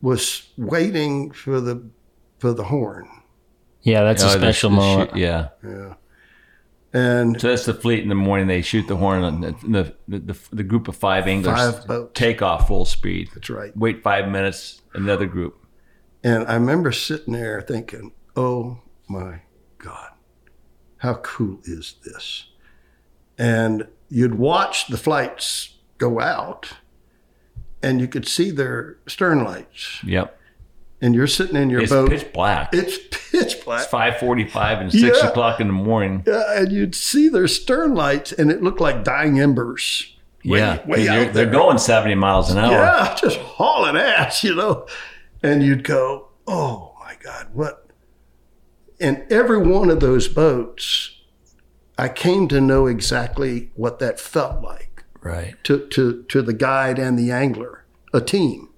was 0.00 0.48
waiting 0.56 1.30
for 1.32 1.60
the 1.60 1.88
for 2.38 2.52
the 2.52 2.64
horn. 2.64 3.08
Yeah, 3.82 4.02
that's 4.04 4.22
Oh, 4.22 4.28
a 4.28 4.30
special 4.30 4.70
the 4.70 4.76
moment. 4.76 5.10
shoot- 5.10 5.18
yeah. 5.18 5.48
Yeah. 5.64 5.94
And 6.92 7.38
So 7.40 7.48
that's 7.48 7.66
the 7.66 7.74
fleet 7.74 8.02
in 8.02 8.08
the 8.08 8.14
morning. 8.14 8.46
They 8.46 8.62
shoot 8.62 8.86
the 8.88 8.96
horn, 8.96 9.22
and 9.24 9.42
the 9.44 9.94
the, 10.08 10.18
the, 10.20 10.38
the 10.52 10.62
group 10.62 10.88
of 10.88 10.96
five 10.96 11.26
anglers 11.26 11.54
Five 11.58 11.86
boats. 11.86 12.12
take 12.18 12.40
off 12.42 12.66
full 12.68 12.84
speed. 12.86 13.28
that's 13.34 13.50
right. 13.50 13.76
Wait 13.76 14.02
five 14.02 14.28
minutes. 14.28 14.80
Another 14.94 15.26
group. 15.26 15.64
And 16.24 16.46
I 16.48 16.54
remember 16.54 16.90
sitting 16.92 17.34
there 17.34 17.60
thinking, 17.60 18.12
oh 18.36 18.78
my 19.06 19.42
God, 19.78 20.10
how 20.98 21.14
cool 21.16 21.60
is 21.64 21.96
this? 22.04 22.46
And 23.36 23.86
you'd 24.08 24.34
watch 24.36 24.86
the 24.88 24.96
flights 24.96 25.76
go 25.98 26.20
out 26.20 26.72
and 27.82 28.00
you 28.00 28.08
could 28.08 28.26
see 28.26 28.50
their 28.50 28.98
stern 29.06 29.44
lights. 29.44 30.00
Yep. 30.04 30.34
And 31.00 31.14
you're 31.14 31.28
sitting 31.28 31.54
in 31.56 31.70
your 31.70 31.82
It's 31.82 31.92
boat. 31.92 32.12
It's 32.12 32.24
pitch 32.24 32.32
black. 32.32 32.70
it's 32.72 32.98
pitch 33.30 33.64
black. 33.64 33.82
It's 33.82 33.90
five 33.90 34.18
forty-five 34.18 34.80
and 34.80 34.90
six 34.90 35.18
Yeah. 35.22 35.28
o'clock 35.28 35.60
in 35.60 35.68
the 35.68 35.72
morning. 35.72 36.24
Yeah, 36.26 36.42
and 36.60 36.72
you'd 36.72 36.94
see 36.96 37.28
their 37.28 37.46
stern 37.46 37.94
lights 37.94 38.32
and 38.32 38.50
it 38.50 38.62
looked 38.62 38.80
like 38.80 39.04
dying 39.04 39.38
embers. 39.38 40.16
Way- 40.44 40.58
yeah, 40.58 40.86
way 40.86 41.04
They're- 41.04 41.32
they're 41.32 41.46
going 41.46 41.78
seventy 41.78 42.14
miles 42.16 42.50
an 42.50 42.58
hour. 42.58 42.72
Yeah, 42.72 43.14
just 43.20 43.38
hauling 43.38 43.96
ass, 43.96 44.42
you 44.42 44.54
know. 44.56 44.86
And 45.42 45.62
you'd 45.62 45.84
go, 45.84 46.28
oh 46.48 46.94
my 46.98 47.14
God, 47.22 47.48
what? 47.52 47.86
And 49.00 49.24
every 49.30 49.58
one 49.58 49.90
of 49.90 50.00
those 50.00 50.26
boats, 50.26 51.12
I 51.96 52.08
came 52.08 52.48
to 52.48 52.60
know 52.60 52.86
exactly 52.88 53.70
what 53.76 54.00
that 54.00 54.18
felt 54.18 54.62
like 54.62 54.87
Right. 55.28 55.54
to, 55.64 55.86
to, 55.88 56.22
to 56.24 56.42
the 56.42 56.52
guide 56.52 56.98
and 56.98 57.18
the 57.18 57.30
angler, 57.30 57.84
a 58.12 58.20
team. 58.20 58.68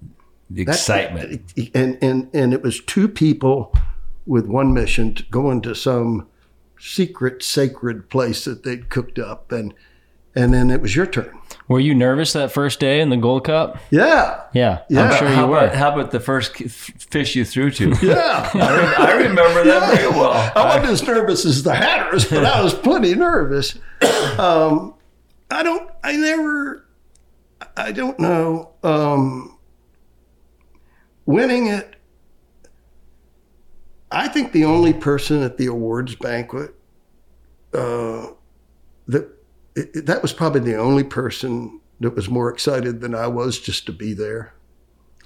The 0.51 0.65
That- 0.65 0.75
excitement. 0.75 1.53
and, 1.75 1.99
and, 2.03 2.29
and 2.35 2.53
it 2.53 2.63
was 2.63 2.81
two 2.81 3.09
people 3.09 3.73
with 4.27 4.47
one 4.47 4.73
mission 4.75 5.15
to 5.15 5.23
go 5.25 5.51
into 5.51 5.75
some 5.75 6.27
secret, 6.79 7.43
sacred 7.43 8.09
place 8.11 8.45
that 8.45 8.63
they'd 8.65 8.89
cooked 8.89 9.19
up. 9.19 9.53
And, 9.53 9.75
and 10.35 10.55
then 10.55 10.71
it 10.71 10.81
was 10.81 10.95
your 10.97 11.07
turn. 11.07 11.37
Were 11.69 11.81
you 11.81 11.95
nervous 11.95 12.33
that 12.33 12.51
first 12.53 12.81
day 12.81 13.01
in 13.01 13.11
the 13.11 13.17
Gold 13.17 13.45
Cup? 13.45 13.79
Yeah. 13.91 14.41
Yeah, 14.53 14.81
Yeah. 14.89 15.11
I'm 15.11 15.19
sure 15.19 15.29
how, 15.29 15.47
you 15.47 15.53
about, 15.53 15.71
were. 15.73 15.77
how 15.77 15.93
about 15.93 16.11
the 16.11 16.21
first 16.21 16.57
fish 16.57 17.35
you 17.37 17.45
threw 17.45 17.71
to? 17.73 17.91
Yeah. 18.03 18.51
I, 18.55 18.77
re- 18.77 18.95
I 19.07 19.13
remember 19.29 19.65
that 19.65 19.97
very 19.97 20.09
well. 20.11 20.33
I 20.57 20.65
wasn't 20.77 20.87
as 20.93 21.03
nervous 21.07 21.45
as 21.45 21.63
the 21.63 21.75
Hatteras, 21.75 22.25
but 22.29 22.45
I 22.45 22.63
was 22.63 22.75
plenty 22.75 23.15
nervous. 23.15 23.77
Um, 24.39 24.95
I 25.51 25.63
don't. 25.63 25.91
I 26.05 26.17
never. 26.17 26.87
I 27.77 27.93
don't 27.93 28.19
know. 28.19 28.71
Um, 28.83 29.59
winning 31.27 31.67
it. 31.69 31.97
I 34.11 34.29
think 34.29 34.53
the 34.53 34.65
only 34.65 34.93
person 34.93 35.43
at 35.43 35.57
the 35.57 35.67
awards 35.67 36.17
banquet 36.17 36.75
uh, 37.73 38.29
that 39.07 39.29
it, 39.77 40.07
that 40.07 40.21
was 40.23 40.33
probably 40.33 40.61
the 40.61 40.77
only 40.77 41.05
person 41.05 41.81
that 42.01 42.17
was 42.17 42.29
more 42.29 42.51
excited 42.51 43.01
than 43.01 43.15
I 43.15 43.29
was 43.29 43.61
just 43.61 43.87
to 43.87 43.93
be 43.93 44.13
there. 44.15 44.55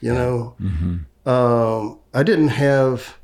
You 0.00 0.12
know, 0.12 0.56
um, 1.24 1.98
I 2.12 2.22
didn't 2.22 2.48
have 2.48 3.16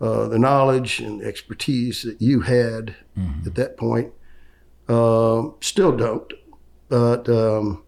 uh, 0.00 0.28
the 0.28 0.38
knowledge 0.38 1.00
and 1.00 1.20
expertise 1.22 2.02
that 2.02 2.22
you 2.22 2.40
had 2.40 2.94
at 3.46 3.56
that 3.56 3.76
point. 3.76 4.12
Um, 4.88 5.54
still 5.60 5.96
don't, 5.96 6.32
but 6.88 7.28
um, 7.28 7.82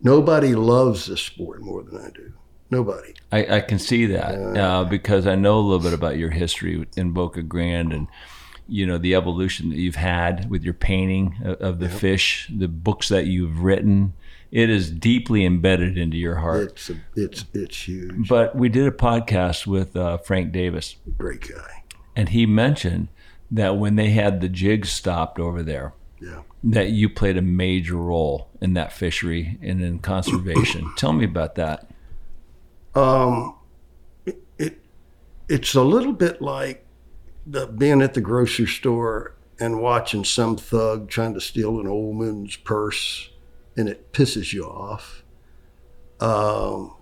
nobody 0.00 0.54
loves 0.54 1.06
this 1.06 1.20
sport 1.20 1.62
more 1.62 1.82
than 1.82 2.00
I 2.00 2.10
do. 2.10 2.32
Nobody. 2.70 3.14
I, 3.30 3.56
I 3.56 3.60
can 3.60 3.78
see 3.78 4.06
that 4.06 4.34
uh, 4.58 4.84
because 4.84 5.26
I 5.26 5.34
know 5.34 5.58
a 5.58 5.60
little 5.60 5.78
bit 5.78 5.92
about 5.92 6.16
your 6.16 6.30
history 6.30 6.86
in 6.96 7.12
Boca 7.12 7.42
Grande 7.42 7.92
and 7.92 8.08
you 8.66 8.86
know 8.86 8.96
the 8.96 9.14
evolution 9.14 9.68
that 9.68 9.76
you've 9.76 9.96
had 9.96 10.48
with 10.48 10.62
your 10.64 10.72
painting 10.74 11.36
of, 11.44 11.60
of 11.60 11.78
the 11.80 11.88
fish, 11.90 12.50
the 12.56 12.68
books 12.68 13.08
that 13.08 13.26
you've 13.26 13.60
written. 13.62 14.14
It 14.50 14.68
is 14.70 14.90
deeply 14.90 15.44
embedded 15.44 15.96
into 15.98 16.16
your 16.16 16.36
heart. 16.36 16.72
It's 16.72 16.90
a, 16.90 16.96
it's 17.14 17.44
it's 17.52 17.86
huge. 17.88 18.28
But 18.28 18.56
we 18.56 18.68
did 18.70 18.86
a 18.86 18.90
podcast 18.90 19.66
with 19.66 19.94
uh, 19.94 20.16
Frank 20.18 20.52
Davis, 20.52 20.96
Great 21.18 21.48
guy. 21.48 21.84
and 22.16 22.30
he 22.30 22.46
mentioned 22.46 23.08
that 23.50 23.76
when 23.76 23.96
they 23.96 24.10
had 24.10 24.40
the 24.40 24.48
jigs 24.48 24.90
stopped 24.90 25.38
over 25.38 25.62
there, 25.62 25.92
Yeah. 26.22 26.42
that 26.64 26.90
you 26.90 27.08
played 27.08 27.36
a 27.36 27.42
major 27.42 27.96
role 27.96 28.48
in 28.60 28.74
that 28.74 28.92
fishery 28.92 29.58
and 29.60 29.82
in 29.82 29.98
conservation. 29.98 30.92
Tell 30.96 31.12
me 31.12 31.24
about 31.24 31.56
that. 31.56 31.90
Um, 32.94 33.56
it, 34.24 34.40
it 34.58 34.80
it's 35.48 35.74
a 35.74 35.82
little 35.82 36.12
bit 36.12 36.40
like 36.40 36.86
the, 37.46 37.66
being 37.66 38.02
at 38.02 38.14
the 38.14 38.20
grocery 38.20 38.66
store 38.66 39.34
and 39.58 39.80
watching 39.80 40.24
some 40.24 40.56
thug 40.56 41.08
trying 41.08 41.34
to 41.34 41.40
steal 41.40 41.80
an 41.80 41.88
old 41.88 42.16
woman's 42.16 42.54
purse, 42.56 43.30
and 43.76 43.88
it 43.88 44.12
pisses 44.12 44.52
you 44.52 44.64
off. 44.64 45.24
Um, 46.20 46.94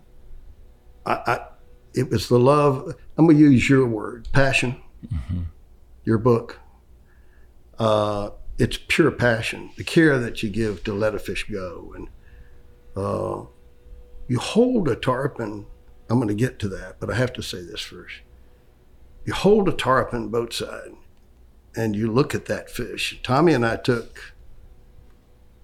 I, 1.04 1.12
I 1.26 1.46
it 1.94 2.08
was 2.08 2.28
the 2.28 2.38
love. 2.38 2.94
I'm 3.18 3.26
gonna 3.26 3.38
use 3.38 3.68
your 3.68 3.86
word, 3.86 4.28
passion. 4.32 4.80
Your 6.04 6.18
book. 6.18 6.58
Uh, 7.78 8.30
it's 8.60 8.78
pure 8.88 9.10
passion, 9.10 9.70
the 9.76 9.84
care 9.84 10.18
that 10.18 10.42
you 10.42 10.50
give 10.50 10.84
to 10.84 10.92
let 10.92 11.14
a 11.14 11.18
fish 11.18 11.46
go, 11.50 11.94
and 11.96 12.08
uh, 12.96 13.46
you 14.28 14.38
hold 14.38 14.88
a 14.88 14.96
tarpon. 14.96 15.66
I'm 16.08 16.18
going 16.18 16.28
to 16.28 16.34
get 16.34 16.58
to 16.60 16.68
that, 16.68 17.00
but 17.00 17.10
I 17.10 17.14
have 17.14 17.32
to 17.34 17.42
say 17.42 17.62
this 17.62 17.80
first. 17.80 18.16
You 19.24 19.32
hold 19.32 19.68
a 19.68 19.72
tarpon 19.72 20.28
boat 20.28 20.52
side 20.52 20.92
and 21.76 21.94
you 21.94 22.10
look 22.10 22.34
at 22.34 22.46
that 22.46 22.70
fish. 22.70 23.20
Tommy 23.22 23.52
and 23.52 23.64
I 23.64 23.76
took 23.76 24.34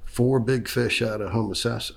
four 0.05 0.38
big 0.38 0.68
fish 0.68 1.03
out 1.03 1.20
of 1.20 1.32
Homosassa 1.32 1.92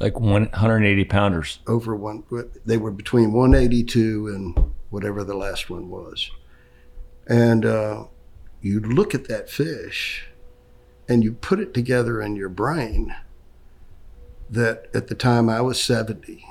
Like 0.00 0.18
180 0.18 1.04
pounders. 1.04 1.60
over 1.66 1.94
one, 1.94 2.24
they 2.64 2.76
were 2.76 2.90
between 2.90 3.32
182 3.32 4.28
and 4.28 4.72
whatever 4.90 5.24
the 5.24 5.36
last 5.36 5.70
one 5.70 5.88
was. 5.88 6.30
And 7.28 7.64
uh, 7.64 8.04
you 8.60 8.80
look 8.80 9.14
at 9.14 9.28
that 9.28 9.48
fish 9.48 10.26
and 11.08 11.22
you 11.22 11.32
put 11.32 11.60
it 11.60 11.74
together 11.74 12.20
in 12.20 12.36
your 12.36 12.48
brain 12.48 13.14
that 14.50 14.88
at 14.94 15.08
the 15.08 15.14
time 15.14 15.48
I 15.48 15.60
was 15.60 15.82
70, 15.82 16.46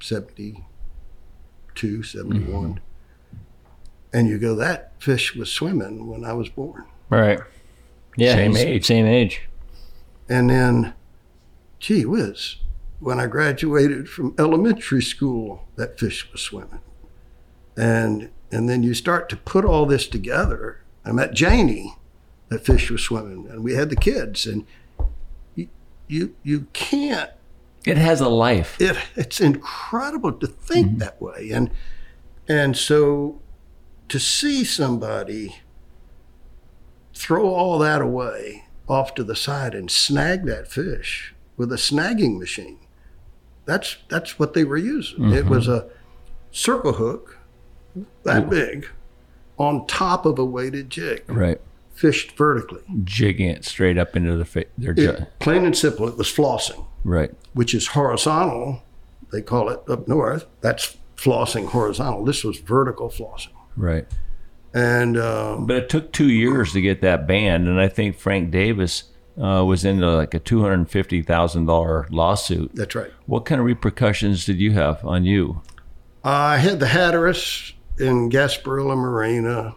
72, 0.00 2.02
71. 2.02 2.46
Mm-hmm. 2.46 2.78
And 4.12 4.28
you 4.28 4.38
go, 4.38 4.54
that 4.54 4.92
fish 4.98 5.34
was 5.34 5.50
swimming 5.50 6.06
when 6.06 6.24
I 6.24 6.32
was 6.32 6.48
born. 6.48 6.84
Right. 7.10 7.40
Yeah, 8.16 8.34
Same 8.34 8.56
age. 8.56 8.86
Same 8.86 9.06
age. 9.06 9.42
And 10.28 10.50
then, 10.50 10.94
gee 11.78 12.04
whiz, 12.04 12.56
when 13.00 13.20
I 13.20 13.26
graduated 13.26 14.08
from 14.08 14.34
elementary 14.38 15.02
school, 15.02 15.68
that 15.76 15.98
fish 15.98 16.30
was 16.32 16.40
swimming. 16.40 16.80
And 17.76 18.30
and 18.50 18.68
then 18.68 18.82
you 18.82 18.94
start 18.94 19.28
to 19.28 19.36
put 19.36 19.64
all 19.64 19.86
this 19.86 20.08
together. 20.08 20.80
I 21.04 21.12
met 21.12 21.34
Janie, 21.34 21.94
that 22.48 22.64
fish 22.64 22.90
was 22.90 23.02
swimming, 23.02 23.46
and 23.48 23.62
we 23.62 23.74
had 23.74 23.90
the 23.90 23.96
kids, 23.96 24.46
and 24.46 24.66
you 25.54 25.68
you, 26.06 26.34
you 26.42 26.66
can't. 26.72 27.30
It 27.84 27.96
has 27.96 28.20
a 28.20 28.28
life. 28.28 28.76
It 28.80 28.96
it's 29.16 29.40
incredible 29.40 30.32
to 30.32 30.46
think 30.46 30.88
mm-hmm. 30.88 30.98
that 30.98 31.20
way, 31.20 31.50
and 31.52 31.70
and 32.48 32.76
so 32.76 33.40
to 34.08 34.18
see 34.18 34.64
somebody 34.64 35.56
throw 37.14 37.48
all 37.48 37.78
that 37.78 38.00
away 38.00 38.64
off 38.88 39.14
to 39.14 39.24
the 39.24 39.36
side 39.36 39.74
and 39.74 39.90
snag 39.90 40.46
that 40.46 40.68
fish 40.68 41.34
with 41.56 41.72
a 41.72 41.76
snagging 41.76 42.38
machine. 42.38 42.78
That's 43.66 43.98
that's 44.08 44.38
what 44.38 44.54
they 44.54 44.64
were 44.64 44.78
using. 44.78 45.32
It 45.32 45.42
mm-hmm. 45.42 45.50
was 45.50 45.68
a 45.68 45.88
circle 46.50 46.94
hook 46.94 47.38
that 48.22 48.48
big 48.48 48.88
on 49.58 49.86
top 49.86 50.24
of 50.24 50.38
a 50.38 50.44
weighted 50.44 50.88
jig, 50.88 51.24
Right. 51.26 51.60
Fished 51.98 52.36
vertically. 52.36 52.80
Jigging 53.04 53.50
it 53.50 53.64
straight 53.64 53.98
up 53.98 54.14
into 54.16 54.36
the 54.36 54.44
fa- 54.44 54.66
their 54.78 54.92
It, 54.92 54.96
ju- 54.96 55.26
plain 55.40 55.64
and 55.64 55.76
simple, 55.76 56.06
it 56.08 56.16
was 56.16 56.28
flossing, 56.28 56.86
Right. 57.04 57.30
which 57.54 57.74
is 57.74 57.88
horizontal. 57.88 58.82
They 59.32 59.42
call 59.42 59.68
it 59.68 59.80
up 59.88 60.06
north. 60.06 60.46
That's 60.60 60.96
flossing 61.16 61.66
horizontal. 61.66 62.24
This 62.24 62.44
was 62.44 62.58
vertical 62.58 63.08
flossing. 63.08 63.52
Right. 63.76 64.06
And 64.72 65.18
um, 65.18 65.66
But 65.66 65.76
it 65.76 65.88
took 65.88 66.12
two 66.12 66.30
years 66.30 66.72
to 66.72 66.80
get 66.80 67.00
that 67.00 67.26
banned, 67.26 67.66
and 67.66 67.80
I 67.80 67.88
think 67.88 68.16
Frank 68.16 68.50
Davis 68.50 69.04
uh, 69.40 69.64
was 69.64 69.84
into 69.84 70.08
like 70.10 70.34
a 70.34 70.38
two 70.38 70.60
hundred 70.62 70.88
fifty 70.90 71.22
thousand 71.22 71.66
dollar 71.66 72.06
lawsuit. 72.10 72.70
that's 72.74 72.94
right. 72.94 73.10
What 73.26 73.44
kind 73.44 73.60
of 73.60 73.66
repercussions 73.66 74.44
did 74.44 74.58
you 74.60 74.72
have 74.72 75.04
on 75.04 75.24
you? 75.24 75.62
I 76.22 76.58
had 76.58 76.80
the 76.80 76.86
Hatteras 76.86 77.72
in 77.98 78.30
Gasparilla 78.30 78.96
Marina. 78.96 79.74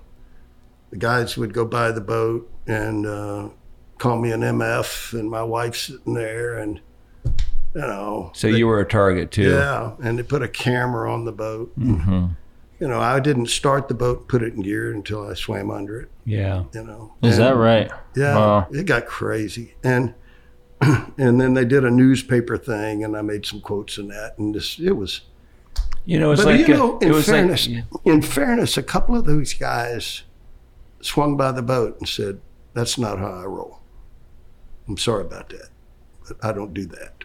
The 0.92 0.98
guys 0.98 1.38
would 1.38 1.54
go 1.54 1.66
by 1.66 1.92
the 1.92 2.02
boat 2.02 2.50
and 2.68 3.06
uh, 3.06 3.50
call 3.98 4.18
me 4.20 4.32
an 4.32 4.42
MF, 4.42 5.18
and 5.18 5.30
my 5.30 5.42
wife 5.44 5.76
sitting 5.76 6.14
there, 6.14 6.58
and 6.58 6.80
you 7.74 7.82
know. 7.82 8.32
So 8.36 8.48
you 8.48 8.68
were 8.68 8.80
a 8.82 8.86
target 8.88 9.32
too. 9.32 9.50
Yeah, 9.52 9.94
and 10.04 10.20
they 10.20 10.24
put 10.24 10.42
a 10.44 10.48
camera 10.48 11.12
on 11.12 11.26
the 11.26 11.32
boat. 11.32 11.72
hmm 11.76 12.28
You 12.80 12.88
know, 12.88 13.00
I 13.00 13.20
didn't 13.20 13.48
start 13.48 13.88
the 13.88 13.94
boat, 13.94 14.28
put 14.28 14.42
it 14.44 14.54
in 14.54 14.62
gear 14.64 14.92
until 14.92 15.28
I 15.30 15.34
swam 15.36 15.70
under 15.72 16.02
it. 16.02 16.10
Yeah. 16.26 16.64
You 16.74 16.84
know, 16.84 17.14
Is 17.22 17.38
And- 17.38 17.48
that 17.48 17.56
right? 17.56 17.89
Yeah, 18.16 18.36
Wow. 18.36 18.68
it 18.72 18.86
got 18.86 19.06
crazy, 19.06 19.76
and 19.84 20.14
and 20.82 21.39
then 21.39 21.54
they 21.54 21.64
did 21.66 21.86
a 21.86 21.92
newspaper 21.92 22.58
thing, 22.58 23.04
and 23.04 23.16
I 23.16 23.22
made 23.22 23.46
some 23.46 23.62
quotes 23.62 23.98
in 23.98 24.08
that, 24.10 24.38
and 24.38 24.54
this 24.56 24.78
it 24.80 24.92
was. 24.98 25.22
You 26.04 26.20
know, 26.20 26.32
it's 26.32 26.44
but 26.44 26.56
like 26.58 26.68
you 26.68 26.74
a- 26.74 26.78
know, 26.78 26.98
it 26.98 27.06
in 27.06 27.12
was 27.14 27.26
fairness, 27.28 27.68
like 27.70 27.84
in 28.06 28.22
fairness, 28.24 28.76
a 28.78 28.84
couple 28.84 29.16
of 29.16 29.26
those 29.26 29.54
guys 29.54 30.24
swung 31.02 31.38
by 31.38 31.52
the 31.52 31.62
boat 31.62 31.97
and 31.99 32.08
said, 32.08 32.41
"That's 32.74 32.97
not 32.97 33.20
how 33.20 33.32
I 33.32 33.45
roll." 33.45 33.80
I'm 34.88 34.97
sorry 34.97 35.22
about 35.22 35.49
that, 35.49 35.70
but 36.28 36.38
I 36.43 36.52
don't 36.52 36.74
do 36.74 36.86
that, 36.88 37.24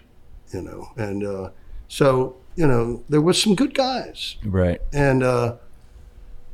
you 0.52 0.62
know. 0.62 0.88
And 0.96 1.24
uh, 1.24 1.50
so, 1.88 2.36
you 2.54 2.66
know, 2.66 3.02
there 3.08 3.20
was 3.20 3.40
some 3.40 3.54
good 3.54 3.74
guys, 3.74 4.36
right. 4.44 4.80
and 4.92 5.22
uh, 5.22 5.56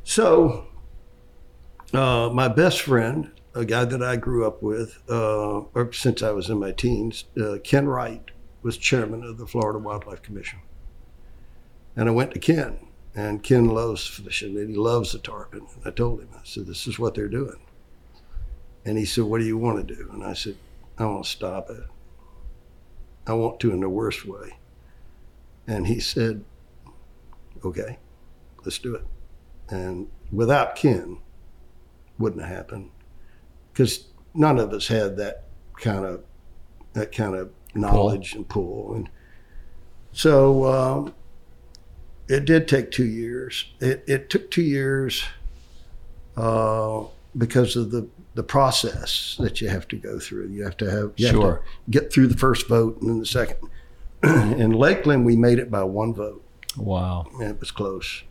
so 0.03 0.67
uh, 1.93 2.29
my 2.33 2.47
best 2.47 2.81
friend, 2.81 3.31
a 3.53 3.65
guy 3.65 3.85
that 3.85 4.01
I 4.01 4.15
grew 4.15 4.47
up 4.47 4.63
with, 4.63 4.99
uh, 5.09 5.59
or 5.73 5.93
since 5.93 6.23
I 6.23 6.31
was 6.31 6.49
in 6.49 6.59
my 6.59 6.71
teens, 6.71 7.25
uh, 7.39 7.57
Ken 7.63 7.87
Wright, 7.87 8.31
was 8.63 8.77
chairman 8.77 9.23
of 9.23 9.37
the 9.37 9.45
Florida 9.45 9.79
Wildlife 9.79 10.21
Commission. 10.21 10.59
And 11.95 12.09
I 12.09 12.11
went 12.11 12.33
to 12.33 12.39
Ken 12.39 12.79
And 13.15 13.43
Ken 13.43 13.65
loves 13.65 14.05
fishing 14.07 14.57
and 14.57 14.69
he 14.69 14.75
loves 14.75 15.11
the 15.11 15.19
tarpon. 15.19 15.67
And 15.75 15.85
I 15.85 15.91
told 15.91 16.21
him, 16.21 16.29
I 16.33 16.39
said, 16.43 16.65
this 16.65 16.87
is 16.87 16.97
what 16.97 17.13
they're 17.13 17.27
doing. 17.27 17.59
And 18.85 18.97
he 18.97 19.05
said, 19.05 19.25
what 19.25 19.39
do 19.39 19.45
you 19.45 19.57
want 19.57 19.87
to 19.87 19.95
do? 19.95 20.09
And 20.11 20.23
I 20.23 20.33
said, 20.33 20.57
I 20.97 21.05
want 21.05 21.23
to 21.23 21.29
stop 21.29 21.69
it. 21.69 21.83
I 23.25 23.33
want 23.33 23.59
to 23.61 23.71
in 23.71 23.79
the 23.79 23.89
worst 23.89 24.25
way. 24.25 24.57
And 25.67 25.87
he 25.87 25.99
said, 25.99 26.43
okay, 27.63 27.99
let's 28.65 28.79
do 28.79 28.95
it. 28.95 29.05
And 29.69 30.09
without 30.31 30.75
Ken, 30.75 31.19
wouldn't 32.19 32.41
have 32.41 32.55
happened 32.55 32.91
because 33.71 34.05
none 34.33 34.59
of 34.59 34.71
us 34.71 34.87
had 34.87 35.17
that 35.17 35.45
kind 35.77 36.05
of 36.05 36.23
that 36.93 37.11
kind 37.11 37.35
of 37.35 37.51
knowledge 37.73 38.35
and 38.35 38.47
pull. 38.47 38.93
And 38.93 39.09
so 40.11 40.65
um, 40.65 41.13
it 42.33 42.45
did 42.45 42.67
take 42.67 42.91
two 42.91 43.05
years. 43.05 43.65
It, 43.79 44.03
it 44.07 44.29
took 44.29 44.49
two 44.51 44.63
years 44.63 45.23
uh, 46.35 47.03
because 47.37 47.75
of 47.75 47.91
the, 47.91 48.07
the 48.33 48.43
process 48.43 49.35
that 49.39 49.61
you 49.61 49.69
have 49.69 49.87
to 49.89 49.95
go 49.95 50.19
through. 50.19 50.47
You 50.47 50.63
have 50.63 50.77
to 50.77 50.89
have 50.89 51.11
you 51.17 51.27
have 51.27 51.35
Sure. 51.35 51.55
to 51.85 51.91
get 51.91 52.11
through 52.11 52.27
the 52.27 52.37
first 52.37 52.67
vote 52.67 52.99
and 53.01 53.09
then 53.09 53.19
the 53.19 53.25
second. 53.25 53.57
In 54.23 54.71
Lakeland, 54.71 55.25
we 55.25 55.35
made 55.35 55.59
it 55.59 55.69
by 55.69 55.83
one 55.83 56.13
vote. 56.13 56.43
Wow. 56.75 57.27
and 57.39 57.51
it 57.51 57.59
was 57.59 57.69
close. 57.71 58.23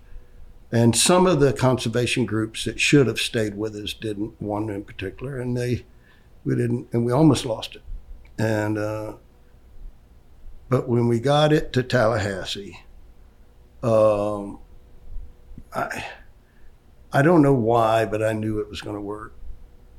And 0.72 0.96
some 0.96 1.26
of 1.26 1.38
the 1.38 1.52
conservation 1.52 2.24
groups 2.26 2.64
that 2.64 2.80
should 2.80 3.06
have 3.06 3.20
stayed 3.20 3.56
with 3.56 3.76
us 3.76 3.92
didn't. 3.92 4.40
One 4.40 4.68
in 4.70 4.84
particular, 4.84 5.38
and 5.38 5.56
they 5.56 5.84
we 6.44 6.56
didn't, 6.56 6.88
and 6.92 7.04
we 7.04 7.12
almost 7.12 7.44
lost 7.44 7.76
it. 7.76 7.82
And 8.38 8.78
uh, 8.78 9.12
but 10.70 10.88
when 10.88 11.06
we 11.08 11.20
got 11.20 11.52
it 11.52 11.72
to 11.74 11.82
Tallahassee, 11.82 12.80
um, 13.82 14.58
I 15.74 16.04
I 17.12 17.22
don't 17.22 17.42
know 17.42 17.54
why, 17.54 18.04
but 18.04 18.22
I 18.22 18.32
knew 18.32 18.58
it 18.60 18.68
was 18.68 18.80
going 18.80 18.96
to 18.96 19.00
work, 19.02 19.34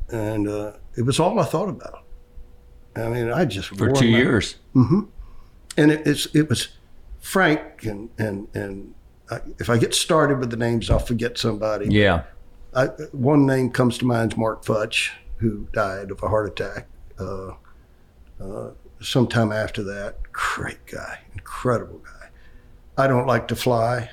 and 0.09 0.47
uh, 0.47 0.73
it 0.97 1.03
was 1.03 1.19
all 1.19 1.39
I 1.39 1.43
thought 1.45 1.69
about. 1.69 2.03
I 2.95 3.07
mean, 3.09 3.31
I 3.31 3.45
just 3.45 3.69
For 3.69 3.91
two 3.91 4.11
my- 4.11 4.17
years. 4.17 4.55
hmm 4.73 5.01
And 5.77 5.91
it, 5.91 6.05
it's 6.07 6.27
it 6.35 6.49
was 6.49 6.69
Frank 7.19 7.83
and 7.85 8.09
and 8.17 8.47
and 8.53 8.93
I, 9.31 9.39
if 9.59 9.69
I 9.69 9.77
get 9.77 9.93
started 9.95 10.39
with 10.39 10.49
the 10.51 10.57
names, 10.57 10.89
I'll 10.89 10.99
forget 10.99 11.37
somebody. 11.37 11.87
Yeah. 11.89 12.23
I, 12.75 12.85
one 13.11 13.45
name 13.45 13.69
comes 13.69 13.97
to 13.99 14.05
mind 14.05 14.33
is 14.33 14.37
Mark 14.37 14.63
Futch, 14.65 15.11
who 15.37 15.67
died 15.73 16.09
of 16.11 16.21
a 16.23 16.27
heart 16.27 16.47
attack 16.49 16.87
uh, 17.19 17.51
uh, 18.41 18.71
sometime 18.99 19.51
after 19.51 19.83
that. 19.83 20.31
Great 20.31 20.83
guy, 20.87 21.19
incredible 21.33 21.99
guy. 21.99 22.22
I 22.97 23.07
don't 23.07 23.27
like 23.27 23.47
to 23.49 23.55
fly, 23.55 24.09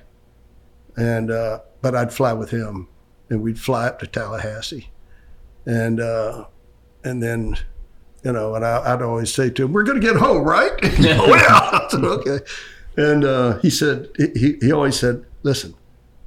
and 0.97 1.31
uh, 1.31 1.61
but 1.83 1.95
I'd 1.95 2.13
fly 2.13 2.33
with 2.33 2.51
him, 2.51 2.89
and 3.29 3.43
we'd 3.43 3.59
fly 3.61 3.87
up 3.87 3.99
to 4.01 4.07
Tallahassee, 4.07 4.91
and 5.67 6.01
uh, 6.01 6.45
and 7.05 7.23
then, 7.23 7.57
you 8.25 8.33
know, 8.33 8.55
and 8.55 8.65
I, 8.65 8.93
I'd 8.95 9.03
always 9.03 9.33
say 9.33 9.51
to 9.51 9.65
him, 9.65 9.73
"We're 9.73 9.83
going 9.83 10.01
to 10.01 10.07
get 10.07 10.17
home, 10.17 10.43
right?" 10.45 10.73
oh 10.83 11.35
yeah. 11.35 11.89
Said, 11.89 12.05
okay. 12.05 12.39
And 12.97 13.25
uh, 13.25 13.59
he 13.61 13.71
said 13.71 14.09
he, 14.17 14.57
he 14.61 14.73
always 14.73 14.99
said, 14.99 15.25
"Listen, 15.43 15.75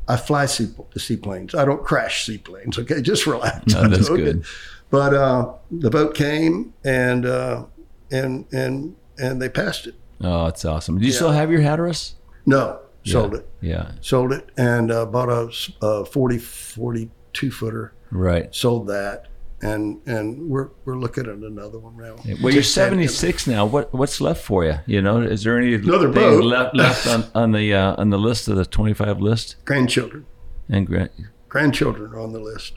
I 0.08 0.18
fly 0.18 0.46
sea, 0.46 0.70
seaplanes. 0.98 1.54
I 1.56 1.66
don't 1.66 1.84
crash 1.84 2.26
seaplanes. 2.26 2.78
Okay, 2.80 3.02
just 3.12 3.26
relax." 3.28 3.74
No, 3.74 3.88
that's 3.88 4.10
Okay. 4.10 4.24
good. 4.24 4.46
But 4.90 5.14
uh, 5.16 5.54
the 5.72 5.90
boat 5.90 6.14
came 6.16 6.74
and 6.84 7.26
uh, 7.26 7.66
and 8.12 8.46
and 8.52 8.96
and 9.18 9.42
they 9.42 9.50
passed 9.50 9.88
it. 9.88 9.96
Oh, 10.22 10.46
it's 10.46 10.64
awesome. 10.66 11.00
Do 11.00 11.06
you 11.06 11.12
still 11.12 11.32
have 11.32 11.52
your 11.52 11.62
Hatteras? 11.62 12.14
No, 12.46 12.80
sold 13.06 13.34
Yeah. 13.34 13.38
it, 13.40 13.50
Yeah. 13.62 13.92
sold 14.02 14.32
it, 14.34 14.50
and 14.58 14.92
uh, 14.92 15.06
bought 15.06 15.30
a, 15.30 15.50
a 15.86 16.06
40, 16.06 16.38
42 16.38 17.52
footer. 17.52 17.94
Right. 18.12 18.54
Sold 18.54 18.88
that, 18.88 19.28
and 19.62 20.02
and 20.06 20.50
we're 20.50 20.70
we're 20.86 20.98
looking 20.98 21.24
at 21.26 21.32
another 21.36 21.80
one 21.80 21.98
now. 21.98 22.16
Well, 22.42 22.54
you're 22.54 22.62
Just 22.62 22.76
had- 22.76 22.90
76 22.90 23.48
now. 23.48 23.66
What 23.66 23.94
what's 23.94 24.22
left 24.22 24.44
for 24.44 24.64
you? 24.66 24.76
You 24.86 25.02
know, 25.02 25.22
is 25.22 25.44
there 25.44 25.58
any 25.58 25.74
Another 25.76 26.10
boat. 26.10 26.44
left 26.44 26.76
left 26.76 27.08
on, 27.08 27.24
on 27.34 27.52
the 27.54 27.74
uh, 27.74 27.96
on 27.98 28.10
the 28.12 28.20
list 28.20 28.48
of 28.48 28.56
the 28.58 28.66
25 28.66 29.20
list? 29.22 29.56
grandchildren. 29.66 30.26
And 30.70 30.86
gra- 30.88 31.10
Grandchildren 31.50 32.14
are 32.14 32.20
on 32.20 32.34
the 32.34 32.40
list. 32.40 32.74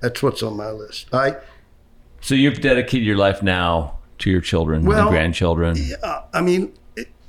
That's 0.00 0.22
what's 0.22 0.42
on 0.42 0.56
my 0.56 0.70
list. 0.70 1.06
I 1.12 1.36
so 2.20 2.34
you've 2.34 2.60
dedicated 2.60 3.06
your 3.06 3.16
life 3.16 3.42
now 3.42 3.98
to 4.18 4.30
your 4.30 4.40
children 4.40 4.84
Well, 4.84 5.00
and 5.02 5.10
grandchildren. 5.10 5.76
Yeah, 5.78 6.22
I 6.34 6.40
mean, 6.42 6.72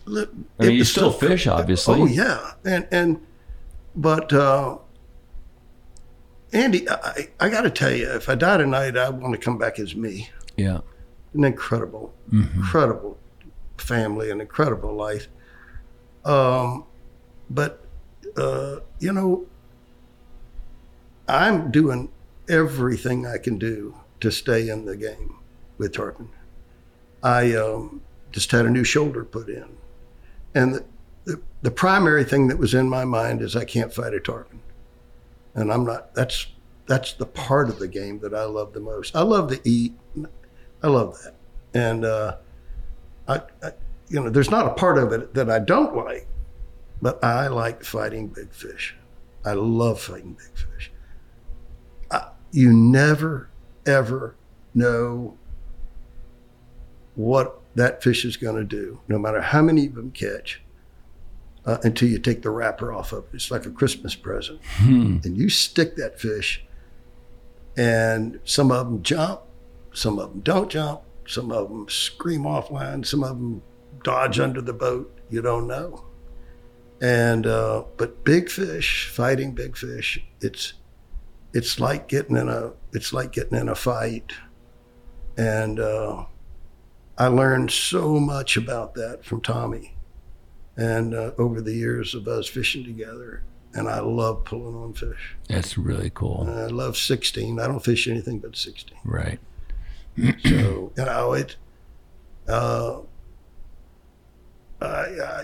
look, 0.10 0.30
I 0.60 0.64
mean, 0.64 0.74
you 0.74 0.80
was 0.80 0.92
still 0.92 1.12
fish, 1.12 1.48
obviously. 1.48 2.02
Oh 2.02 2.06
yeah, 2.06 2.54
and 2.66 2.88
and 2.92 3.26
but 3.96 4.32
uh, 4.34 4.78
Andy, 6.52 6.90
I, 6.90 7.30
I 7.40 7.50
got 7.50 7.62
to 7.62 7.70
tell 7.70 7.92
you, 7.94 8.10
if 8.12 8.28
I 8.28 8.36
die 8.36 8.58
tonight, 8.58 8.98
I 8.98 9.10
want 9.10 9.34
to 9.34 9.40
come 9.40 9.58
back 9.58 9.80
as 9.80 9.96
me. 9.96 10.30
Yeah. 10.58 10.80
An 11.34 11.44
incredible, 11.44 12.14
Mm-hmm. 12.32 12.60
incredible 12.60 13.18
family, 13.78 14.30
an 14.32 14.42
incredible 14.42 14.94
life. 14.96 15.28
Um, 16.26 16.86
but 17.50 17.84
uh, 18.36 18.80
you 19.00 19.14
know, 19.14 19.46
I'm 21.28 21.72
doing 21.72 22.10
everything 22.50 23.26
I 23.26 23.38
can 23.38 23.58
do 23.58 23.96
to 24.22 24.32
stay 24.32 24.70
in 24.70 24.86
the 24.86 24.98
game 24.98 25.38
with 25.78 25.94
tarpon. 25.94 26.30
I 27.24 27.54
um, 27.56 28.02
just 28.32 28.52
had 28.52 28.66
a 28.66 28.70
new 28.70 28.84
shoulder 28.84 29.24
put 29.24 29.50
in, 29.50 29.66
and 30.56 30.76
the, 30.76 30.86
the 31.26 31.42
the 31.62 31.72
primary 31.72 32.24
thing 32.24 32.48
that 32.48 32.58
was 32.58 32.74
in 32.74 32.90
my 32.90 33.06
mind 33.06 33.42
is 33.42 33.56
I 33.56 33.66
can't 33.66 33.94
fight 33.94 34.14
a 34.14 34.20
tarpon, 34.20 34.62
and 35.54 35.72
I'm 35.72 35.86
not. 35.86 36.14
That's 36.16 36.48
that's 36.86 37.14
the 37.14 37.26
part 37.26 37.70
of 37.70 37.80
the 37.80 37.88
game 37.88 38.20
that 38.20 38.34
I 38.34 38.46
love 38.46 38.74
the 38.74 38.80
most. 38.80 39.16
I 39.16 39.22
love 39.22 39.50
to 39.52 39.60
eat. 39.64 39.94
I 40.82 40.88
love 40.88 41.18
that, 41.24 41.36
and 41.74 42.06
uh, 42.06 42.38
I, 43.28 43.42
I, 43.62 43.72
you 44.10 44.20
know, 44.20 44.30
there's 44.30 44.50
not 44.50 44.66
a 44.66 44.74
part 44.74 44.98
of 44.98 45.12
it 45.14 45.34
that 45.36 45.50
I 45.50 45.60
don't 45.60 45.96
like, 45.96 46.28
but 47.02 47.24
I 47.24 47.48
like 47.48 47.84
fighting 47.84 48.28
big 48.28 48.52
fish. 48.52 48.96
I 49.46 49.54
love 49.54 50.02
fighting 50.02 50.34
big 50.34 50.58
fish. 50.58 50.92
I, 52.12 52.30
you 52.52 52.74
never, 52.74 53.50
ever 53.86 54.36
know 54.74 55.38
what 57.16 57.59
that 57.80 58.04
fish 58.04 58.26
is 58.26 58.36
going 58.36 58.58
to 58.58 58.64
do, 58.66 59.00
no 59.08 59.18
matter 59.18 59.40
how 59.40 59.62
many 59.62 59.88
of 59.88 59.96
them 59.96 60.12
catch, 60.12 60.62
uh, 61.66 61.78
until 61.84 62.10
you 62.10 62.20
take 62.20 62.42
the 62.42 62.50
wrapper 62.50 62.92
off 62.92 63.14
of 63.14 63.24
it. 63.26 63.30
It's 63.36 63.52
like 63.52 63.66
a 63.66 63.72
Christmas 63.72 64.16
present. 64.16 64.60
And 65.24 65.38
you 65.38 65.50
stick 65.50 65.96
that 65.96 66.20
fish, 66.20 66.66
and 67.78 68.40
some 68.44 68.70
of 68.72 68.86
them 68.88 69.02
jump, 69.02 69.42
some 69.94 70.20
of 70.20 70.32
them 70.32 70.42
don't 70.42 70.70
jump, 70.70 71.04
some 71.26 71.52
of 71.54 71.70
them 71.70 71.88
scream 71.88 72.44
offline, 72.44 73.06
some 73.06 73.24
of 73.24 73.30
them 73.30 73.62
dodge 74.04 74.40
under 74.40 74.62
the 74.62 74.74
boat. 74.74 75.18
You 75.30 75.42
don't 75.42 75.68
know. 75.68 76.06
And 77.02 77.48
uh, 77.48 77.84
but 77.96 78.26
big 78.26 78.50
fish, 78.50 79.08
fighting 79.08 79.54
big 79.54 79.78
fish, 79.78 80.22
it's 80.42 80.74
it's 81.54 81.80
like 81.80 82.10
getting 82.10 82.36
in 82.36 82.50
a 82.50 82.74
it's 82.92 83.14
like 83.14 83.32
getting 83.32 83.58
in 83.58 83.70
a 83.70 83.76
fight. 83.76 84.34
And 85.38 85.80
uh, 85.80 86.26
I 87.20 87.28
learned 87.28 87.70
so 87.70 88.20
much 88.20 88.58
about 88.58 88.96
that 88.96 89.24
from 89.26 89.42
Tommy, 89.42 89.96
and 90.78 91.14
uh, 91.14 91.32
over 91.38 91.62
the 91.62 91.74
years 91.74 92.16
of 92.16 92.28
us 92.28 92.48
fishing 92.48 92.84
together. 92.84 93.44
And 93.72 93.88
I 93.88 94.00
love 94.00 94.46
pulling 94.46 94.74
on 94.74 94.94
fish. 94.94 95.36
That's 95.48 95.78
really 95.78 96.10
cool. 96.12 96.48
I 96.50 96.66
love 96.66 96.98
16. 96.98 97.60
I 97.60 97.68
don't 97.68 97.80
fish 97.86 98.08
anything 98.08 98.40
but 98.40 98.56
16. 98.56 98.98
Right. 99.06 99.40
So 100.18 100.24
you 100.44 100.92
know 101.06 101.34
it. 101.34 101.56
Uh, 102.48 103.02
I, 104.82 104.86
I 104.88 105.44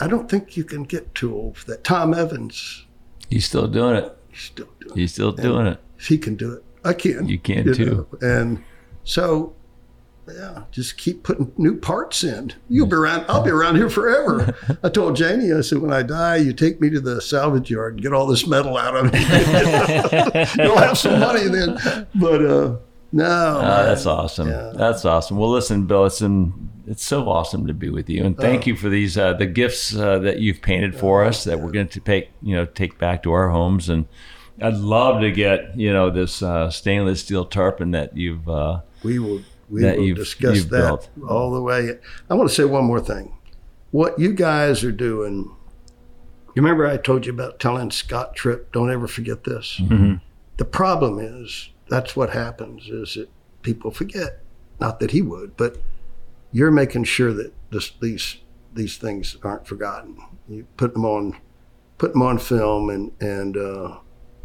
I 0.00 0.08
don't 0.08 0.28
think 0.28 0.56
you 0.56 0.64
can 0.64 0.82
get 0.82 1.14
too 1.14 1.32
old 1.34 1.58
for 1.58 1.66
that. 1.70 1.84
Tom 1.84 2.12
Evans, 2.12 2.86
He's 3.30 3.46
still 3.46 3.68
doing 3.68 3.94
it. 3.96 4.16
he's 4.30 4.40
still 4.42 4.66
doing. 4.80 4.92
It. 4.92 5.00
He's 5.00 5.12
still 5.12 5.32
doing 5.32 5.66
it. 5.68 5.80
If 5.98 6.06
he 6.08 6.18
can 6.18 6.34
do 6.34 6.52
it, 6.54 6.64
I 6.84 6.92
can. 6.92 7.28
You 7.28 7.38
can 7.38 7.72
too. 7.72 8.08
know. 8.20 8.28
And 8.28 8.64
so, 9.04 9.54
yeah, 10.34 10.62
just 10.70 10.96
keep 10.98 11.22
putting 11.22 11.52
new 11.56 11.76
parts 11.76 12.22
in. 12.24 12.52
You'll 12.68 12.86
be 12.86 12.96
around. 12.96 13.24
I'll 13.28 13.42
be 13.42 13.50
around 13.50 13.76
here 13.76 13.90
forever. 13.90 14.54
I 14.82 14.88
told 14.88 15.16
Janie, 15.16 15.52
I 15.52 15.60
said, 15.62 15.78
when 15.78 15.92
I 15.92 16.02
die, 16.02 16.36
you 16.36 16.52
take 16.52 16.80
me 16.80 16.90
to 16.90 17.00
the 17.00 17.20
salvage 17.20 17.70
yard 17.70 17.94
and 17.94 18.02
get 18.02 18.12
all 18.12 18.26
this 18.26 18.46
metal 18.46 18.76
out 18.76 18.96
of 18.96 19.12
me. 19.12 19.18
You'll 20.62 20.78
have 20.78 20.98
some 20.98 21.20
money 21.20 21.48
then. 21.48 22.06
But 22.14 22.44
uh, 22.44 22.76
no, 23.12 23.60
Oh, 23.62 23.84
that's 23.86 24.06
awesome. 24.06 24.48
Yeah. 24.48 24.72
That's 24.74 25.04
awesome. 25.04 25.36
Well, 25.38 25.50
listen, 25.50 25.86
Bill, 25.86 26.04
it's 26.06 26.20
been, 26.20 26.68
it's 26.86 27.04
so 27.04 27.28
awesome 27.28 27.66
to 27.66 27.74
be 27.74 27.88
with 27.88 28.08
you, 28.10 28.24
and 28.24 28.36
thank 28.36 28.62
Oh. 28.62 28.66
you 28.68 28.76
for 28.76 28.88
these 28.88 29.16
uh, 29.18 29.34
the 29.34 29.46
gifts 29.46 29.94
uh, 29.96 30.18
that 30.20 30.40
you've 30.40 30.60
painted 30.62 30.94
for 30.98 31.24
us 31.24 31.44
that 31.44 31.60
we're 31.60 31.70
going 31.72 31.88
to 31.88 32.00
take 32.00 32.30
you 32.42 32.54
know 32.54 32.64
take 32.66 32.98
back 32.98 33.22
to 33.24 33.32
our 33.32 33.50
homes, 33.50 33.88
and 33.90 34.06
I'd 34.60 34.74
love 34.76 35.20
to 35.20 35.30
get 35.30 35.76
you 35.78 35.92
know 35.92 36.10
this 36.10 36.42
uh, 36.42 36.70
stainless 36.70 37.20
steel 37.20 37.44
tarpon 37.44 37.90
that 37.92 38.16
you've. 38.16 38.48
Uh, 38.48 38.80
we 39.02 39.18
will 39.18 39.40
we 39.70 39.82
that 39.82 39.98
will 39.98 40.14
discuss 40.14 40.56
you've 40.56 40.70
that 40.70 41.08
built. 41.16 41.28
all 41.28 41.50
the 41.52 41.62
way. 41.62 41.98
I 42.30 42.34
want 42.34 42.48
to 42.48 42.54
say 42.54 42.64
one 42.64 42.84
more 42.84 43.00
thing. 43.00 43.34
What 43.90 44.18
you 44.18 44.32
guys 44.32 44.84
are 44.84 44.92
doing 44.92 45.54
You 46.54 46.62
remember 46.62 46.86
I 46.86 46.96
told 46.96 47.24
you 47.26 47.32
about 47.32 47.58
telling 47.60 47.90
Scott 47.90 48.34
Tripp, 48.34 48.72
don't 48.72 48.90
ever 48.90 49.06
forget 49.06 49.44
this? 49.44 49.80
The 50.56 50.64
problem 50.64 51.18
is 51.20 51.70
that's 51.88 52.16
what 52.16 52.30
happens 52.30 52.88
is 52.88 53.14
that 53.14 53.28
people 53.62 53.90
forget. 53.90 54.40
Not 54.80 55.00
that 55.00 55.10
he 55.12 55.22
would, 55.22 55.56
but 55.56 55.76
you're 56.52 56.70
making 56.70 57.04
sure 57.04 57.32
that 57.32 57.52
this, 57.70 57.90
these 58.00 58.38
these 58.74 58.96
things 58.96 59.36
aren't 59.42 59.66
forgotten. 59.66 60.16
You 60.48 60.66
put 60.76 60.94
them 60.94 61.04
on 61.04 61.36
put 61.98 62.12
them 62.12 62.22
on 62.22 62.38
film 62.38 62.90
and 62.90 63.12
and 63.20 63.56
uh, 63.56 63.98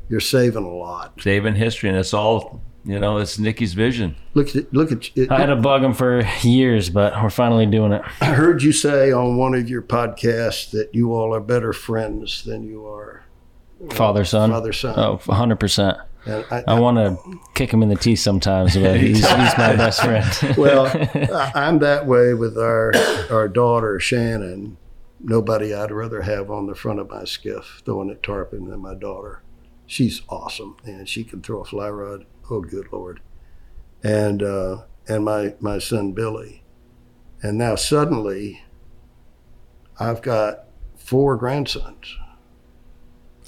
you're 0.10 0.20
saving 0.20 0.64
a 0.66 0.74
lot. 0.74 1.20
Saving 1.22 1.56
history, 1.56 1.90
and 1.90 1.98
it's 1.98 2.14
all 2.14 2.62
you 2.86 3.00
know. 3.00 3.18
It's 3.18 3.38
Nikki's 3.40 3.74
vision. 3.74 4.16
Look 4.34 4.56
at 4.56 4.74
look 4.74 4.92
at 4.92 5.10
it, 5.16 5.32
I 5.32 5.40
had 5.40 5.46
to 5.48 5.56
bug 5.56 5.84
him 5.84 5.94
for 5.94 6.24
years, 6.42 6.90
but 6.90 7.22
we're 7.22 7.30
finally 7.30 7.66
doing 7.66 7.92
it. 7.92 8.02
I 8.22 8.26
heard 8.34 8.62
you 8.64 8.72
say 8.72 9.12
on 9.12 9.38
one 9.38 9.54
of 9.56 9.70
your 9.70 9.82
podcasts 9.82 10.72
that 10.72 10.90
you 10.94 11.14
all 11.14 11.34
are 11.34 11.40
better 11.40 11.74
friends 11.74 12.44
than 12.44 12.64
you 12.64 12.86
are 12.88 13.24
uh, 13.90 13.94
Father 13.94 14.26
son. 14.26 14.50
father 14.52 14.74
son. 14.74 14.98
Oh, 14.98 15.18
100%. 15.24 16.02
And 16.26 16.46
I, 16.52 16.64
I 16.70 16.80
want 16.80 16.98
to 16.98 17.40
kick 17.54 17.72
him 17.74 17.84
in 17.84 17.90
the 17.90 17.96
teeth 17.98 18.20
sometimes, 18.20 18.78
but 18.78 18.98
he's, 19.00 19.18
he's 19.30 19.58
my 19.58 19.76
best 19.76 20.02
friend. 20.02 20.26
well, 20.58 20.86
I- 21.14 21.52
I'm 21.56 21.80
that 21.80 22.06
way 22.08 22.34
with 22.34 22.58
our 22.58 22.94
our 23.30 23.48
daughter 23.50 24.00
Shannon. 24.00 24.78
Nobody 25.26 25.74
I'd 25.74 25.92
rather 25.92 26.22
have 26.24 26.52
on 26.52 26.68
the 26.68 26.76
front 26.76 27.00
of 27.00 27.10
my 27.10 27.24
skiff 27.24 27.82
throwing 27.86 28.10
at 28.10 28.22
tarpon 28.24 28.70
than 28.70 28.80
my 28.82 28.94
daughter. 28.94 29.42
She's 29.86 30.22
awesome, 30.30 30.76
and 30.86 31.08
she 31.08 31.24
can 31.24 31.42
throw 31.42 31.62
a 31.62 31.66
fly 31.66 31.90
rod. 31.90 32.26
Oh, 32.50 32.62
good 32.62 32.92
lord! 32.92 33.22
And 34.04 34.44
uh, 34.44 34.84
and 35.08 35.26
my 35.26 35.56
my 35.60 35.80
son 35.80 36.12
Billy, 36.14 36.64
and 37.42 37.58
now 37.58 37.76
suddenly, 37.76 38.64
I've 40.00 40.22
got 40.22 40.66
four 40.96 41.36
grandsons. 41.38 42.18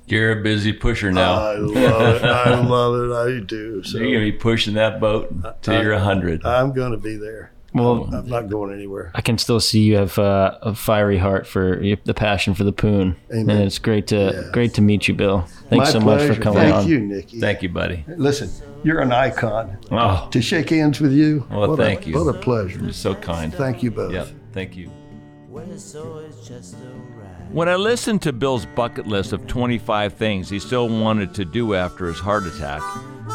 You're 0.07 0.39
a 0.39 0.43
busy 0.43 0.71
pusher 0.71 1.11
now. 1.11 1.33
I 1.33 1.55
love 1.55 2.15
it. 2.17 2.23
I 2.23 2.59
love 2.61 2.95
it. 2.95 3.13
I 3.13 3.43
do. 3.43 3.83
So 3.83 3.97
You're 3.99 4.19
gonna 4.19 4.31
be 4.31 4.37
pushing 4.37 4.75
that 4.75 4.99
boat 4.99 5.33
till 5.63 5.81
you're 5.81 5.93
a 5.93 5.99
hundred. 5.99 6.45
I'm 6.45 6.73
going 6.73 6.91
to 6.91 6.97
be 6.97 7.15
there. 7.17 7.51
Well, 7.75 8.09
I'm 8.13 8.27
not 8.27 8.47
going 8.49 8.73
anywhere. 8.73 9.11
I 9.13 9.21
can 9.21 9.37
still 9.37 9.59
see 9.59 9.81
you 9.81 9.97
have 9.97 10.17
uh, 10.17 10.57
a 10.61 10.73
fiery 10.73 11.17
heart 11.17 11.45
for 11.45 11.77
the 11.81 12.13
passion 12.13 12.53
for 12.53 12.63
the 12.63 12.71
poon, 12.71 13.17
Amen. 13.31 13.49
and 13.57 13.65
it's 13.65 13.79
great 13.79 14.07
to 14.07 14.15
Yes. 14.33 14.49
great 14.51 14.73
to 14.75 14.81
meet 14.81 15.07
you, 15.07 15.13
Bill. 15.13 15.41
Thanks 15.69 15.85
My 15.87 15.91
so 15.91 15.99
pleasure. 15.99 16.27
much 16.29 16.37
for 16.37 16.41
coming 16.43 16.59
Thank 16.59 16.75
on. 16.75 16.87
you, 16.87 16.99
Nikki. 17.01 17.39
Thank 17.39 17.61
you, 17.63 17.69
buddy. 17.69 18.05
Listen, 18.07 18.49
you're 18.83 19.01
an 19.01 19.11
icon. 19.11 19.77
Oh, 19.91 20.27
To 20.31 20.41
shake 20.41 20.69
hands 20.69 21.01
with 21.01 21.11
you, 21.11 21.45
Well, 21.51 21.69
what 21.69 21.79
thank 21.79 22.05
a, 22.05 22.09
you. 22.09 22.15
What 22.23 22.33
a 22.35 22.39
pleasure. 22.39 22.79
you're 22.79 22.93
so 22.93 23.13
kind. 23.13 23.53
Thank 23.53 23.83
you 23.83 23.91
both. 23.91 24.13
Yeah, 24.13 24.25
Thank 24.53 24.77
you. 24.77 24.89
When 27.51 27.69
I 27.69 27.75
listened 27.75 28.21
to 28.23 28.33
Bill's 28.33 28.65
bucket 28.65 29.07
list 29.07 29.31
of 29.31 29.47
25 29.47 30.13
things 30.13 30.49
he 30.49 30.59
still 30.59 30.89
wanted 30.89 31.33
to 31.35 31.45
do 31.45 31.73
after 31.73 32.07
his 32.07 32.19
heart 32.19 32.45
attack, 32.45 32.81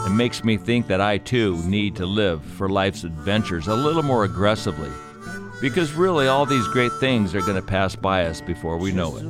it 0.06 0.10
makes 0.10 0.44
me 0.44 0.56
think 0.56 0.86
that 0.88 1.00
I 1.00 1.18
too 1.18 1.56
need 1.64 1.96
to 1.96 2.06
live 2.06 2.44
for 2.44 2.68
life's 2.68 3.04
adventures 3.04 3.66
a 3.66 3.74
little 3.74 4.02
more 4.02 4.24
aggressively. 4.24 4.90
Because 5.60 5.92
really, 5.92 6.26
all 6.26 6.46
these 6.46 6.66
great 6.68 6.92
things 7.00 7.34
are 7.34 7.40
going 7.40 7.56
to 7.56 7.62
pass 7.62 7.96
by 7.96 8.26
us 8.26 8.40
before 8.40 8.76
we 8.78 8.92
know 8.92 9.16
it. 9.16 9.24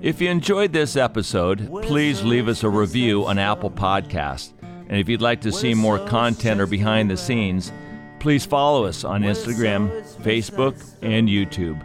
If 0.00 0.20
you 0.20 0.30
enjoyed 0.30 0.72
this 0.72 0.96
episode, 0.96 1.68
please 1.82 2.22
leave 2.22 2.48
us 2.48 2.62
a 2.62 2.68
review 2.70 3.26
on 3.26 3.38
Apple 3.38 3.70
Podcast. 3.70 4.52
And 4.62 4.98
if 4.98 5.08
you'd 5.08 5.22
like 5.22 5.42
to 5.42 5.52
see 5.52 5.74
more 5.74 5.98
content 6.06 6.60
or 6.60 6.66
behind 6.66 7.10
the 7.10 7.16
scenes, 7.16 7.72
please 8.18 8.44
follow 8.46 8.86
us 8.86 9.04
on 9.04 9.22
Instagram, 9.22 9.90
Facebook, 10.22 10.82
and 11.02 11.28
YouTube. 11.28 11.84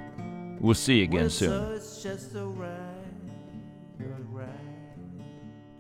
We'll 0.60 0.74
see 0.74 0.98
you 1.00 1.04
again 1.04 1.30
soon. 1.30 1.82
Just 2.06 2.36
alright, 2.36 2.70
alright, 4.00 4.48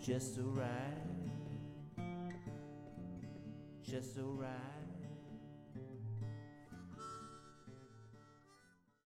just 0.03 0.34